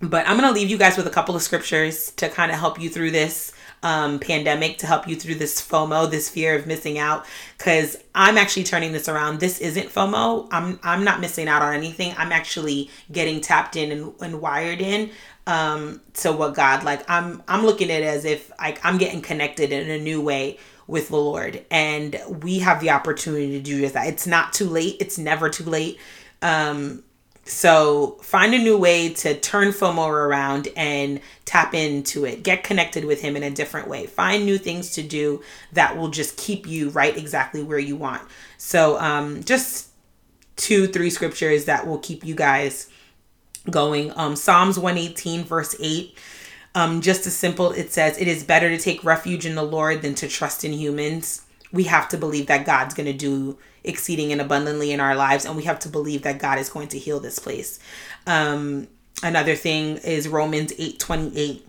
But 0.01 0.27
i'm 0.27 0.37
going 0.37 0.47
to 0.47 0.53
leave 0.53 0.69
you 0.69 0.77
guys 0.77 0.97
with 0.97 1.07
a 1.07 1.11
couple 1.11 1.35
of 1.35 1.41
scriptures 1.41 2.11
to 2.17 2.29
kind 2.29 2.51
of 2.51 2.59
help 2.59 2.79
you 2.79 2.89
through 2.89 3.11
this 3.11 3.52
um, 3.83 4.19
pandemic 4.19 4.79
to 4.79 4.87
help 4.87 5.07
you 5.07 5.15
through 5.15 5.35
this 5.35 5.61
FOMO, 5.61 6.09
this 6.09 6.29
fear 6.29 6.55
of 6.57 6.65
missing 6.65 6.97
out. 6.97 7.25
Because 7.57 7.97
I'm 8.15 8.37
actually 8.37 8.63
turning 8.63 8.93
this 8.93 9.07
around. 9.07 9.39
This 9.39 9.59
isn't 9.59 9.89
FOMO. 9.89 10.47
I'm 10.51 10.79
I'm 10.81 11.03
not 11.03 11.19
missing 11.19 11.47
out 11.47 11.61
on 11.61 11.73
anything. 11.75 12.15
I'm 12.17 12.31
actually 12.31 12.89
getting 13.11 13.41
tapped 13.41 13.75
in 13.75 13.91
and, 13.91 14.13
and 14.21 14.41
wired 14.41 14.81
in 14.81 15.11
um 15.45 15.99
to 16.13 16.31
what 16.31 16.55
God 16.55 16.85
like 16.85 17.03
I'm 17.09 17.43
I'm 17.49 17.65
looking 17.65 17.91
at 17.91 18.01
it 18.01 18.05
as 18.05 18.23
if 18.23 18.49
like 18.59 18.83
I'm 18.85 18.97
getting 18.97 19.21
connected 19.21 19.73
in 19.73 19.89
a 19.89 19.99
new 19.99 20.21
way 20.21 20.57
with 20.87 21.09
the 21.09 21.17
Lord 21.17 21.65
and 21.69 22.17
we 22.41 22.59
have 22.59 22.79
the 22.79 22.91
opportunity 22.91 23.51
to 23.51 23.61
do 23.61 23.81
just 23.81 23.93
that. 23.93 24.07
It's 24.07 24.25
not 24.25 24.53
too 24.53 24.69
late. 24.69 24.97
It's 25.01 25.17
never 25.17 25.49
too 25.49 25.65
late. 25.65 25.99
Um 26.41 27.03
so 27.45 28.17
find 28.21 28.53
a 28.53 28.57
new 28.57 28.77
way 28.77 29.13
to 29.15 29.37
turn 29.37 29.69
FOMO 29.69 30.07
around 30.07 30.69
and 30.77 31.19
tap 31.45 31.73
into 31.73 32.25
it. 32.25 32.43
Get 32.43 32.63
connected 32.63 33.03
with 33.03 33.21
him 33.21 33.35
in 33.35 33.43
a 33.43 33.51
different 33.51 33.87
way. 33.87 34.05
Find 34.05 34.45
new 34.45 34.57
things 34.57 34.91
to 34.91 35.03
do 35.03 35.41
that 35.73 35.97
will 35.97 36.09
just 36.09 36.37
keep 36.37 36.65
you 36.65 36.89
right 36.89 37.17
exactly 37.17 37.61
where 37.61 37.79
you 37.79 37.95
want. 37.95 38.21
So 38.57 38.97
um 38.99 39.43
just 39.43 39.89
two 40.55 40.87
three 40.87 41.09
scriptures 41.09 41.65
that 41.65 41.85
will 41.85 41.99
keep 41.99 42.23
you 42.23 42.35
guys 42.35 42.89
going. 43.69 44.11
Um, 44.15 44.35
Psalms 44.35 44.77
118, 44.77 45.43
verse 45.43 45.75
8. 45.79 46.17
Um, 46.75 47.01
just 47.01 47.27
as 47.27 47.35
simple, 47.35 47.71
it 47.71 47.91
says, 47.91 48.17
It 48.17 48.27
is 48.27 48.43
better 48.43 48.69
to 48.69 48.77
take 48.77 49.03
refuge 49.03 49.45
in 49.45 49.55
the 49.55 49.63
Lord 49.63 50.01
than 50.01 50.15
to 50.15 50.27
trust 50.27 50.63
in 50.63 50.73
humans. 50.73 51.43
We 51.73 51.83
have 51.85 52.07
to 52.09 52.17
believe 52.17 52.47
that 52.47 52.65
God's 52.65 52.93
going 52.93 53.07
to 53.07 53.13
do 53.13 53.57
exceeding 53.83 54.31
and 54.31 54.39
abundantly 54.39 54.91
in 54.91 55.01
our 55.01 55.15
lives, 55.15 55.45
and 55.45 55.57
we 55.57 55.63
have 55.63 55.79
to 55.79 55.89
believe 55.89 56.21
that 56.21 56.39
God 56.39 56.59
is 56.59 56.69
going 56.69 56.87
to 56.89 56.99
heal 56.99 57.19
this 57.19 57.39
place. 57.39 57.79
Um, 58.25 58.87
another 59.21 59.55
thing 59.55 59.97
is 59.97 60.27
Romans 60.27 60.71
8 60.77 60.99
28 60.99 61.67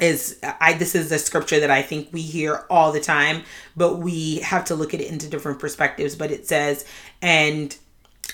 is 0.00 0.38
I 0.42 0.72
this 0.72 0.94
is 0.94 1.12
a 1.12 1.18
scripture 1.18 1.60
that 1.60 1.70
I 1.70 1.82
think 1.82 2.08
we 2.12 2.22
hear 2.22 2.64
all 2.70 2.90
the 2.90 3.00
time, 3.00 3.44
but 3.76 3.98
we 3.98 4.36
have 4.36 4.64
to 4.66 4.74
look 4.74 4.94
at 4.94 5.00
it 5.00 5.10
into 5.10 5.28
different 5.28 5.58
perspectives. 5.58 6.16
But 6.16 6.30
it 6.30 6.48
says, 6.48 6.86
and 7.20 7.76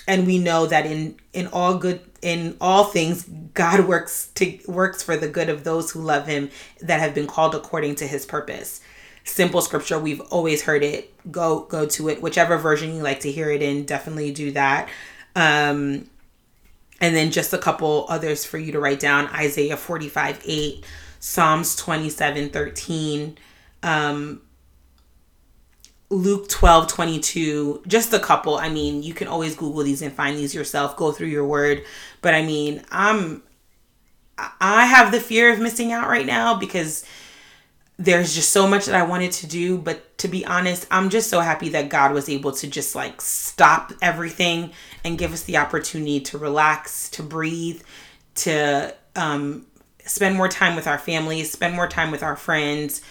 and 0.07 0.25
we 0.25 0.37
know 0.37 0.65
that 0.65 0.85
in 0.85 1.17
in 1.33 1.47
all 1.47 1.77
good 1.77 2.01
in 2.21 2.57
all 2.59 2.85
things 2.85 3.23
god 3.53 3.87
works 3.87 4.27
to 4.35 4.59
works 4.67 5.03
for 5.03 5.15
the 5.17 5.27
good 5.27 5.49
of 5.49 5.63
those 5.63 5.91
who 5.91 6.01
love 6.01 6.27
him 6.27 6.49
that 6.81 6.99
have 6.99 7.13
been 7.13 7.27
called 7.27 7.53
according 7.53 7.95
to 7.95 8.07
his 8.07 8.25
purpose 8.25 8.81
simple 9.27 9.61
scripture. 9.61 9.99
We've 9.99 10.21
always 10.21 10.63
heard 10.63 10.83
it. 10.83 11.13
Go 11.31 11.61
go 11.61 11.85
to 11.85 12.09
it. 12.09 12.21
Whichever 12.21 12.57
version 12.57 12.95
you 12.95 13.01
like 13.01 13.21
to 13.21 13.31
hear 13.31 13.49
it 13.49 13.61
in 13.61 13.85
definitely 13.85 14.31
do 14.31 14.51
that. 14.51 14.89
Um 15.35 16.09
and 16.99 17.15
then 17.15 17.31
just 17.31 17.53
a 17.53 17.57
couple 17.57 18.05
others 18.09 18.43
for 18.45 18.57
you 18.57 18.71
to 18.71 18.79
write 18.79 18.99
down. 18.99 19.27
Isaiah 19.27 19.77
45 19.77 20.41
8 20.45 20.85
psalms 21.19 21.75
27 21.75 22.49
13 22.49 23.37
um 23.83 24.41
Luke 26.09 26.47
12, 26.47 26.87
22, 26.87 27.83
just 27.85 28.13
a 28.13 28.19
couple. 28.19 28.55
I 28.55 28.69
mean, 28.69 29.03
you 29.03 29.13
can 29.13 29.27
always 29.27 29.57
Google 29.57 29.83
these 29.83 30.01
and 30.01 30.13
find 30.13 30.37
these 30.37 30.55
yourself, 30.55 30.95
go 30.95 31.11
through 31.11 31.27
your 31.27 31.45
word. 31.45 31.83
But 32.21 32.33
I 32.33 32.43
mean, 32.43 32.81
I'm, 32.91 33.43
I 34.37 34.85
have 34.85 35.11
the 35.11 35.19
fear 35.19 35.51
of 35.51 35.59
missing 35.59 35.91
out 35.91 36.07
right 36.07 36.25
now 36.25 36.57
because 36.57 37.03
there's 37.99 38.35
just 38.35 38.51
so 38.51 38.67
much 38.67 38.85
that 38.85 38.95
I 38.95 39.03
wanted 39.03 39.31
to 39.33 39.47
do. 39.47 39.77
But 39.77 40.17
to 40.19 40.27
be 40.27 40.45
honest, 40.45 40.85
I'm 40.91 41.09
just 41.09 41.29
so 41.29 41.39
happy 41.39 41.69
that 41.69 41.89
God 41.89 42.13
was 42.13 42.29
able 42.29 42.51
to 42.53 42.67
just 42.67 42.95
like 42.95 43.21
stop 43.21 43.91
everything 44.01 44.71
and 45.03 45.17
give 45.17 45.33
us 45.33 45.43
the 45.43 45.57
opportunity 45.57 46.19
to 46.21 46.37
relax, 46.37 47.09
to 47.11 47.23
breathe, 47.23 47.81
to 48.35 48.95
um, 49.15 49.65
spend 50.05 50.35
more 50.35 50.47
time 50.47 50.75
with 50.75 50.87
our 50.87 50.99
families, 50.99 51.51
spend 51.51 51.75
more 51.75 51.87
time 51.87 52.11
with 52.11 52.23
our 52.23 52.35
friends, 52.35 53.01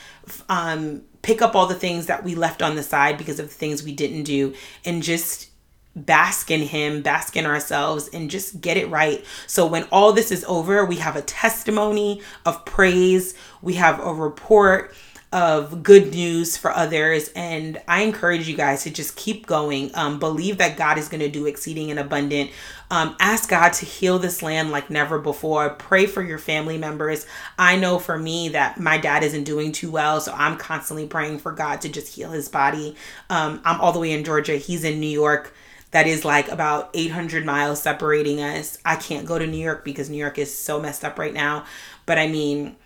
um, 0.48 1.02
pick 1.22 1.42
up 1.42 1.56
all 1.56 1.66
the 1.66 1.74
things 1.74 2.06
that 2.06 2.22
we 2.22 2.34
left 2.34 2.62
on 2.62 2.76
the 2.76 2.82
side 2.82 3.18
because 3.18 3.40
of 3.40 3.48
the 3.48 3.54
things 3.54 3.82
we 3.82 3.92
didn't 3.92 4.22
do 4.22 4.54
and 4.84 5.02
just 5.02 5.50
bask 5.96 6.50
in 6.50 6.60
him, 6.60 7.02
bask 7.02 7.36
in 7.36 7.46
ourselves, 7.46 8.08
and 8.08 8.30
just 8.30 8.60
get 8.60 8.76
it 8.76 8.88
right. 8.90 9.24
So 9.46 9.66
when 9.66 9.84
all 9.90 10.12
this 10.12 10.30
is 10.30 10.44
over, 10.44 10.84
we 10.84 10.96
have 10.96 11.16
a 11.16 11.22
testimony 11.22 12.20
of 12.44 12.64
praise, 12.64 13.34
we 13.62 13.74
have 13.74 13.98
a 13.98 14.12
report 14.12 14.94
of 15.32 15.82
good 15.82 16.12
news 16.12 16.56
for 16.56 16.70
others. 16.70 17.30
And 17.34 17.80
I 17.88 18.02
encourage 18.02 18.48
you 18.48 18.56
guys 18.56 18.84
to 18.84 18.90
just 18.90 19.16
keep 19.16 19.46
going. 19.46 19.90
Um, 19.94 20.18
believe 20.18 20.58
that 20.58 20.76
God 20.76 20.98
is 20.98 21.08
going 21.08 21.20
to 21.20 21.28
do 21.28 21.46
exceeding 21.46 21.90
and 21.90 21.98
abundant. 21.98 22.50
Um, 22.90 23.16
ask 23.18 23.50
God 23.50 23.72
to 23.74 23.84
heal 23.84 24.18
this 24.18 24.40
land 24.40 24.70
like 24.70 24.88
never 24.88 25.18
before. 25.18 25.70
Pray 25.70 26.06
for 26.06 26.22
your 26.22 26.38
family 26.38 26.78
members. 26.78 27.26
I 27.58 27.76
know 27.76 27.98
for 27.98 28.16
me 28.16 28.50
that 28.50 28.78
my 28.78 28.98
dad 28.98 29.24
isn't 29.24 29.44
doing 29.44 29.72
too 29.72 29.90
well, 29.90 30.20
so 30.20 30.32
I'm 30.32 30.56
constantly 30.56 31.06
praying 31.06 31.40
for 31.40 31.50
God 31.50 31.80
to 31.80 31.88
just 31.88 32.14
heal 32.14 32.30
his 32.30 32.48
body. 32.48 32.94
Um, 33.28 33.60
I'm 33.64 33.80
all 33.80 33.92
the 33.92 33.98
way 33.98 34.12
in 34.12 34.24
Georgia, 34.24 34.56
he's 34.56 34.84
in 34.84 35.00
New 35.00 35.06
York 35.06 35.52
that 35.92 36.06
is 36.06 36.24
like 36.24 36.48
about 36.48 36.90
800 36.94 37.44
miles 37.44 37.80
separating 37.80 38.40
us. 38.40 38.78
I 38.84 38.96
can't 38.96 39.26
go 39.26 39.38
to 39.38 39.46
New 39.46 39.62
York 39.62 39.84
because 39.84 40.10
New 40.10 40.18
York 40.18 40.38
is 40.38 40.56
so 40.56 40.80
messed 40.80 41.04
up 41.04 41.18
right 41.18 41.32
now. 41.32 41.64
But 42.06 42.18
I 42.18 42.26
mean, 42.26 42.76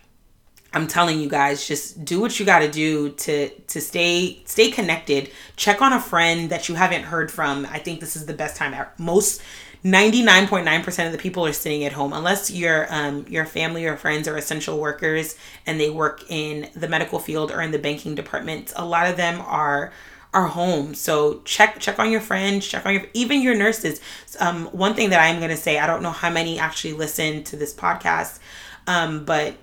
I'm 0.72 0.86
telling 0.86 1.18
you 1.18 1.28
guys, 1.28 1.66
just 1.66 2.04
do 2.04 2.20
what 2.20 2.38
you 2.38 2.46
got 2.46 2.60
to 2.60 2.70
do 2.70 3.10
to 3.10 3.48
to 3.48 3.80
stay 3.80 4.42
stay 4.44 4.70
connected. 4.70 5.30
Check 5.56 5.82
on 5.82 5.92
a 5.92 6.00
friend 6.00 6.50
that 6.50 6.68
you 6.68 6.76
haven't 6.76 7.04
heard 7.04 7.30
from. 7.30 7.66
I 7.66 7.78
think 7.78 8.00
this 8.00 8.16
is 8.16 8.26
the 8.26 8.34
best 8.34 8.56
time. 8.56 8.86
Most 8.98 9.42
99.9% 9.84 11.06
of 11.06 11.12
the 11.12 11.18
people 11.18 11.46
are 11.46 11.54
sitting 11.54 11.84
at 11.84 11.92
home 11.92 12.12
unless 12.12 12.50
your 12.50 12.86
um 12.92 13.24
your 13.28 13.46
family 13.46 13.86
or 13.86 13.96
friends 13.96 14.28
are 14.28 14.36
essential 14.36 14.78
workers 14.78 15.36
and 15.66 15.80
they 15.80 15.90
work 15.90 16.22
in 16.30 16.68
the 16.76 16.86
medical 16.86 17.18
field 17.18 17.50
or 17.50 17.62
in 17.62 17.72
the 17.72 17.78
banking 17.78 18.14
department. 18.14 18.72
A 18.76 18.84
lot 18.84 19.08
of 19.08 19.16
them 19.16 19.40
are 19.40 19.90
are 20.32 20.46
home. 20.46 20.94
So 20.94 21.40
check 21.44 21.80
check 21.80 21.98
on 21.98 22.10
your 22.10 22.20
friends, 22.20 22.66
check 22.66 22.86
on 22.86 22.94
your 22.94 23.06
even 23.14 23.42
your 23.42 23.54
nurses. 23.54 24.00
Um 24.38 24.66
one 24.66 24.94
thing 24.94 25.10
that 25.10 25.20
I'm 25.20 25.40
to 25.40 25.56
say, 25.56 25.78
I 25.78 25.86
don't 25.86 26.02
know 26.02 26.10
how 26.10 26.30
many 26.30 26.58
actually 26.58 26.94
listen 26.94 27.42
to 27.44 27.56
this 27.56 27.74
podcast. 27.74 28.38
Um 28.86 29.24
but 29.24 29.56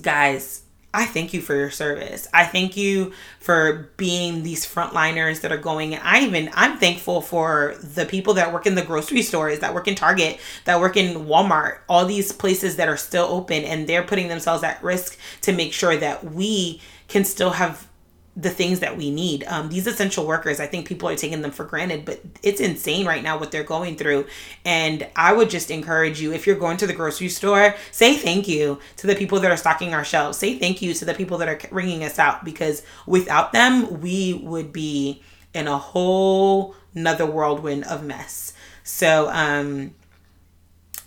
guys, 0.00 0.62
I 0.92 1.04
thank 1.04 1.34
you 1.34 1.40
for 1.42 1.54
your 1.54 1.70
service. 1.70 2.26
I 2.32 2.44
thank 2.44 2.76
you 2.76 3.12
for 3.40 3.90
being 3.96 4.42
these 4.42 4.66
frontliners 4.66 5.40
that 5.42 5.52
are 5.52 5.58
going. 5.58 5.94
I 5.94 6.20
even 6.20 6.50
I'm 6.54 6.78
thankful 6.78 7.22
for 7.22 7.76
the 7.82 8.06
people 8.06 8.34
that 8.34 8.52
work 8.52 8.66
in 8.66 8.74
the 8.74 8.82
grocery 8.82 9.22
stores, 9.22 9.60
that 9.60 9.74
work 9.74 9.88
in 9.88 9.94
Target, 9.94 10.38
that 10.64 10.80
work 10.80 10.96
in 10.96 11.26
Walmart, 11.26 11.78
all 11.88 12.04
these 12.04 12.30
places 12.32 12.76
that 12.76 12.88
are 12.88 12.96
still 12.96 13.26
open 13.26 13.64
and 13.64 13.86
they're 13.86 14.02
putting 14.02 14.28
themselves 14.28 14.62
at 14.62 14.82
risk 14.82 15.18
to 15.42 15.52
make 15.52 15.72
sure 15.72 15.96
that 15.96 16.24
we 16.32 16.80
can 17.08 17.24
still 17.24 17.50
have 17.50 17.88
the 18.36 18.50
things 18.50 18.80
that 18.80 18.98
we 18.98 19.10
need. 19.10 19.44
Um, 19.44 19.70
these 19.70 19.86
essential 19.86 20.26
workers, 20.26 20.60
I 20.60 20.66
think 20.66 20.86
people 20.86 21.08
are 21.08 21.16
taking 21.16 21.40
them 21.40 21.50
for 21.50 21.64
granted, 21.64 22.04
but 22.04 22.20
it's 22.42 22.60
insane 22.60 23.06
right 23.06 23.22
now 23.22 23.38
what 23.38 23.50
they're 23.50 23.64
going 23.64 23.96
through. 23.96 24.26
And 24.64 25.08
I 25.16 25.32
would 25.32 25.48
just 25.48 25.70
encourage 25.70 26.20
you 26.20 26.34
if 26.34 26.46
you're 26.46 26.56
going 26.56 26.76
to 26.78 26.86
the 26.86 26.92
grocery 26.92 27.30
store, 27.30 27.74
say 27.92 28.14
thank 28.14 28.46
you 28.46 28.78
to 28.98 29.06
the 29.06 29.14
people 29.14 29.40
that 29.40 29.50
are 29.50 29.56
stocking 29.56 29.94
our 29.94 30.04
shelves. 30.04 30.36
Say 30.36 30.58
thank 30.58 30.82
you 30.82 30.92
to 30.92 31.04
the 31.06 31.14
people 31.14 31.38
that 31.38 31.48
are 31.48 31.58
ringing 31.70 32.04
us 32.04 32.18
out 32.18 32.44
because 32.44 32.82
without 33.06 33.52
them, 33.52 34.02
we 34.02 34.34
would 34.34 34.70
be 34.70 35.22
in 35.54 35.66
a 35.66 35.78
whole 35.78 36.74
another 36.94 37.24
whirlwind 37.24 37.84
of 37.84 38.04
mess. 38.04 38.52
So, 38.82 39.30
um, 39.30 39.94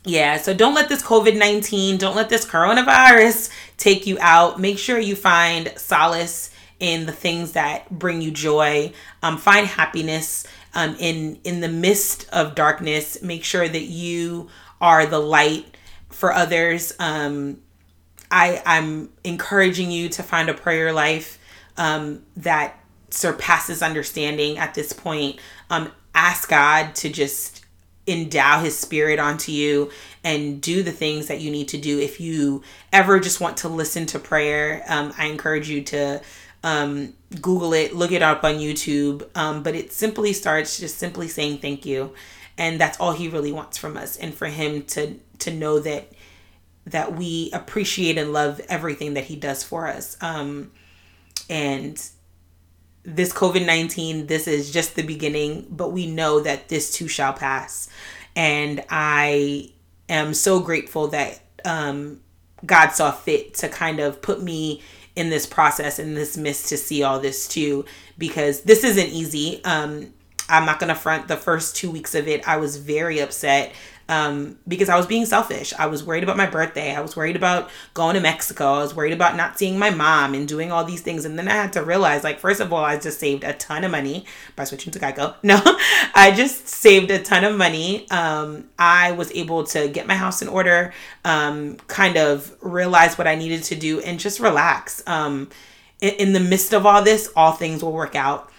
yeah, 0.04 0.38
so 0.38 0.54
don't 0.56 0.74
let 0.74 0.90
this 0.90 1.04
COVID 1.04 1.38
19, 1.38 1.98
don't 1.98 2.16
let 2.16 2.30
this 2.30 2.46
coronavirus 2.46 3.52
take 3.78 4.08
you 4.08 4.18
out. 4.20 4.60
Make 4.60 4.80
sure 4.80 4.98
you 4.98 5.16
find 5.16 5.72
solace 5.78 6.50
in 6.80 7.06
the 7.06 7.12
things 7.12 7.54
that 7.54 7.90
bring 7.90 8.22
you 8.22 8.32
joy. 8.32 8.94
Um, 9.22 9.38
find 9.38 9.68
happiness 9.68 10.46
um, 10.74 10.96
in 11.00 11.40
in 11.44 11.62
the 11.62 11.70
midst 11.70 12.28
of 12.30 12.56
darkness. 12.56 13.22
Make 13.22 13.44
sure 13.44 13.68
that 13.68 13.84
you 13.84 14.50
are 14.82 15.06
the 15.06 15.20
light 15.20 15.78
for 16.10 16.34
others. 16.34 16.94
Um, 17.00 17.62
I 18.32 18.62
I'm 18.66 19.10
encouraging 19.24 19.92
you 19.92 20.10
to 20.10 20.24
find 20.24 20.50
a 20.50 20.54
prayer 20.54 20.94
life 20.94 21.40
um, 21.78 22.24
that 22.38 22.80
surpasses 23.10 23.82
understanding 23.82 24.58
at 24.58 24.74
this 24.74 24.94
point. 24.94 25.40
Um, 25.70 25.92
ask 26.14 26.50
God 26.50 26.96
to 26.96 27.10
just 27.10 27.66
endow 28.08 28.60
his 28.62 28.78
spirit 28.78 29.20
onto 29.20 29.52
you 29.52 29.92
and 30.24 30.62
do 30.62 30.82
the 30.82 30.92
things 30.92 31.28
that 31.28 31.42
you 31.42 31.52
need 31.52 31.68
to 31.68 31.78
do 31.78 32.00
if 32.00 32.20
you 32.20 32.64
ever 32.92 33.20
just 33.20 33.40
want 33.40 33.58
to 33.58 33.70
listen 33.70 34.06
to 34.08 34.18
prayer 34.18 34.84
um, 34.88 35.14
i 35.18 35.28
encourage 35.28 35.70
you 35.70 35.84
to 35.84 36.20
um, 36.64 37.14
google 37.42 37.74
it 37.74 37.96
look 37.96 38.12
it 38.12 38.22
up 38.22 38.44
on 38.44 38.56
youtube. 38.56 39.28
Um, 39.36 39.64
but 39.64 39.76
it 39.76 39.92
simply 39.92 40.34
starts 40.34 40.80
just 40.80 40.98
simply 40.98 41.28
saying 41.28 41.60
thank 41.60 41.86
you. 41.86 42.14
And 42.58 42.80
that's 42.80 43.00
all 43.00 43.14
he 43.14 43.30
really 43.30 43.54
wants 43.54 43.78
from 43.78 43.96
us. 43.96 44.18
And 44.18 44.34
for 44.34 44.48
him 44.48 44.84
to 44.88 45.16
to 45.40 45.52
know 45.52 45.80
that 45.80 46.12
that 46.86 47.16
we 47.16 47.50
appreciate 47.54 48.18
and 48.18 48.34
love 48.34 48.60
everything 48.68 49.14
that 49.14 49.26
he 49.26 49.36
does 49.36 49.64
for 49.64 49.88
us. 49.88 50.18
Um, 50.22 50.72
and 51.50 52.02
this 53.04 53.34
COVID 53.34 53.66
19, 53.66 54.28
this 54.28 54.48
is 54.48 54.72
just 54.72 54.96
the 54.96 55.04
beginning, 55.04 55.68
but 55.70 55.92
we 55.92 56.08
know 56.08 56.42
that 56.42 56.70
this 56.70 56.92
too 56.92 57.08
shall 57.08 57.34
pass. 57.34 57.90
And 58.36 58.84
I 58.90 59.72
am 60.08 60.34
so 60.34 60.60
grateful 60.60 61.08
that 61.10 61.42
um, 61.66 62.20
God 62.66 62.90
saw 62.90 63.12
fit 63.12 63.54
to 63.56 63.70
kind 63.70 64.00
of 64.00 64.22
put 64.22 64.42
me 64.42 64.82
in 65.16 65.30
this 65.30 65.46
process 65.46 66.00
in 66.00 66.14
this 66.14 66.38
midst 66.38 66.70
to 66.70 66.78
see 66.78 67.04
all 67.04 67.20
this 67.20 67.48
too, 67.48 67.86
because 68.18 68.62
this 68.62 68.84
isn't 68.84 69.08
easy. 69.08 69.64
Um, 69.66 70.14
I'm 70.48 70.66
not 70.66 70.80
gonna 70.80 70.96
front 70.96 71.28
the 71.28 71.38
first 71.38 71.76
two 71.76 71.92
weeks 71.92 72.16
of 72.16 72.28
it. 72.28 72.48
I 72.48 72.58
was 72.58 72.78
very 72.78 73.20
upset 73.20 73.74
um, 74.10 74.58
because 74.68 74.90
I 74.90 74.98
was 74.98 75.06
being 75.06 75.26
selfish. 75.28 75.72
I 75.78 75.86
was 75.86 76.04
worried 76.04 76.24
about 76.24 76.36
my 76.36 76.48
birthday. 76.48 76.96
I 76.96 77.00
was 77.00 77.16
worried 77.16 77.36
about 77.36 77.70
going 77.94 78.16
to 78.16 78.20
Mexico. 78.20 78.74
I 78.74 78.80
was 78.80 78.96
worried 78.96 79.14
about 79.14 79.38
not 79.38 79.60
seeing 79.60 79.78
my 79.78 79.92
mom 79.92 80.34
and 80.34 80.48
doing 80.48 80.72
all 80.72 80.84
these 80.84 81.02
things. 81.02 81.26
And 81.26 81.38
then 81.38 81.48
I 81.48 81.54
had 81.54 81.74
to 81.74 81.84
realize, 81.84 82.24
like, 82.24 82.40
first 82.40 82.60
of 82.60 82.74
all, 82.74 82.84
I 82.84 82.98
just 82.98 83.20
saved 83.20 83.44
a 83.44 83.54
ton 83.54 83.84
of 83.84 83.92
money 83.92 84.26
by 84.56 84.64
switching 84.64 84.92
to 84.94 85.00
Geico. 85.00 85.36
No, 85.44 85.62
I 86.14 86.32
just 86.36 86.68
saved 86.68 87.10
a 87.12 87.20
ton 87.20 87.44
of 87.44 87.56
money. 87.56 88.10
Um, 88.12 88.66
I 88.78 89.14
was 89.14 89.32
able 89.32 89.64
to 89.66 89.88
get 89.88 90.06
my 90.06 90.16
house 90.16 90.42
in 90.42 90.48
order, 90.48 90.94
um, 91.24 91.78
kind 91.88 92.18
of 92.18 92.56
realize 92.62 93.18
what 93.18 93.26
I 93.26 93.36
needed 93.36 93.64
to 93.66 93.76
do, 93.76 94.00
and 94.02 94.20
just 94.20 94.40
relax. 94.40 95.02
Um, 95.08 95.50
in, 96.02 96.14
in 96.16 96.34
the 96.34 96.40
midst 96.40 96.74
of 96.74 96.86
all 96.86 97.04
this, 97.04 97.32
all 97.36 97.52
things 97.52 97.84
will 97.84 97.94
work 97.94 98.16
out 98.16 98.52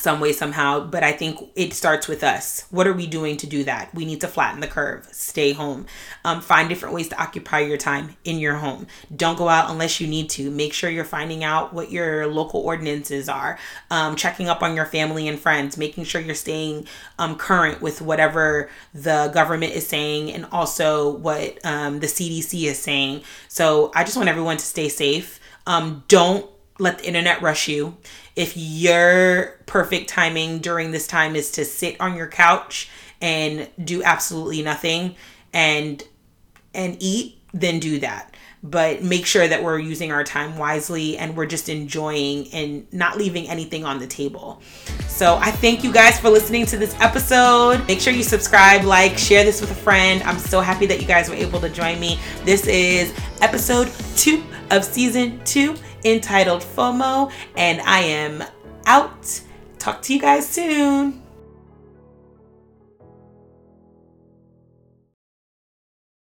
some 0.00 0.20
way 0.20 0.32
somehow 0.32 0.80
but 0.80 1.04
i 1.04 1.12
think 1.12 1.50
it 1.56 1.74
starts 1.74 2.08
with 2.08 2.24
us. 2.24 2.64
What 2.70 2.86
are 2.86 2.92
we 2.92 3.06
doing 3.06 3.36
to 3.38 3.46
do 3.46 3.64
that? 3.64 3.94
We 3.94 4.04
need 4.04 4.20
to 4.22 4.28
flatten 4.28 4.60
the 4.60 4.66
curve. 4.66 5.06
Stay 5.12 5.52
home. 5.52 5.86
Um, 6.24 6.40
find 6.40 6.68
different 6.68 6.94
ways 6.94 7.08
to 7.08 7.20
occupy 7.20 7.60
your 7.60 7.76
time 7.76 8.16
in 8.24 8.38
your 8.38 8.54
home. 8.54 8.86
Don't 9.14 9.36
go 9.36 9.48
out 9.48 9.70
unless 9.70 10.00
you 10.00 10.06
need 10.06 10.30
to. 10.30 10.50
Make 10.50 10.72
sure 10.72 10.88
you're 10.90 11.04
finding 11.04 11.44
out 11.44 11.72
what 11.72 11.90
your 11.90 12.26
local 12.26 12.60
ordinances 12.60 13.28
are. 13.28 13.58
Um, 13.90 14.16
checking 14.16 14.48
up 14.48 14.62
on 14.62 14.74
your 14.74 14.86
family 14.86 15.28
and 15.28 15.38
friends. 15.38 15.76
Making 15.76 16.04
sure 16.04 16.20
you're 16.20 16.34
staying 16.34 16.86
um, 17.18 17.36
current 17.36 17.82
with 17.82 18.00
whatever 18.00 18.70
the 18.94 19.30
government 19.34 19.74
is 19.74 19.86
saying 19.86 20.32
and 20.32 20.46
also 20.52 21.10
what 21.16 21.58
um, 21.64 22.00
the 22.00 22.06
cdc 22.06 22.64
is 22.64 22.78
saying. 22.78 23.22
So 23.48 23.90
i 23.94 24.04
just 24.04 24.16
want 24.16 24.28
everyone 24.28 24.56
to 24.56 24.64
stay 24.64 24.88
safe. 24.88 25.40
Um, 25.66 26.04
don't 26.08 26.48
let 26.80 26.98
the 26.98 27.06
internet 27.06 27.42
rush 27.42 27.68
you 27.68 27.96
if 28.36 28.56
your 28.56 29.58
perfect 29.66 30.08
timing 30.08 30.58
during 30.58 30.90
this 30.90 31.06
time 31.06 31.36
is 31.36 31.50
to 31.52 31.64
sit 31.64 32.00
on 32.00 32.16
your 32.16 32.26
couch 32.26 32.88
and 33.20 33.68
do 33.84 34.02
absolutely 34.02 34.62
nothing 34.62 35.14
and 35.52 36.02
and 36.74 36.96
eat 37.00 37.38
then 37.52 37.78
do 37.78 37.98
that 37.98 38.34
but 38.62 39.02
make 39.02 39.24
sure 39.24 39.48
that 39.48 39.62
we're 39.62 39.78
using 39.78 40.12
our 40.12 40.22
time 40.22 40.58
wisely 40.58 41.16
and 41.16 41.34
we're 41.34 41.46
just 41.46 41.68
enjoying 41.68 42.48
and 42.52 42.92
not 42.92 43.16
leaving 43.16 43.48
anything 43.48 43.84
on 43.84 43.98
the 43.98 44.06
table. 44.06 44.60
So 45.08 45.36
I 45.36 45.50
thank 45.50 45.82
you 45.82 45.90
guys 45.92 46.20
for 46.20 46.28
listening 46.28 46.66
to 46.66 46.76
this 46.76 46.94
episode. 47.00 47.86
Make 47.86 48.00
sure 48.00 48.12
you 48.12 48.22
subscribe, 48.22 48.84
like, 48.84 49.16
share 49.16 49.44
this 49.44 49.62
with 49.62 49.70
a 49.70 49.74
friend. 49.74 50.22
I'm 50.24 50.38
so 50.38 50.60
happy 50.60 50.84
that 50.86 51.00
you 51.00 51.06
guys 51.06 51.30
were 51.30 51.36
able 51.36 51.60
to 51.60 51.70
join 51.70 51.98
me. 51.98 52.18
This 52.44 52.66
is 52.66 53.14
episode 53.40 53.90
two 54.16 54.44
of 54.70 54.84
season 54.84 55.40
two 55.44 55.74
entitled 56.04 56.62
FOMO, 56.62 57.32
and 57.56 57.80
I 57.82 58.00
am 58.00 58.44
out. 58.86 59.40
Talk 59.78 60.02
to 60.02 60.14
you 60.14 60.20
guys 60.20 60.48
soon. 60.48 61.22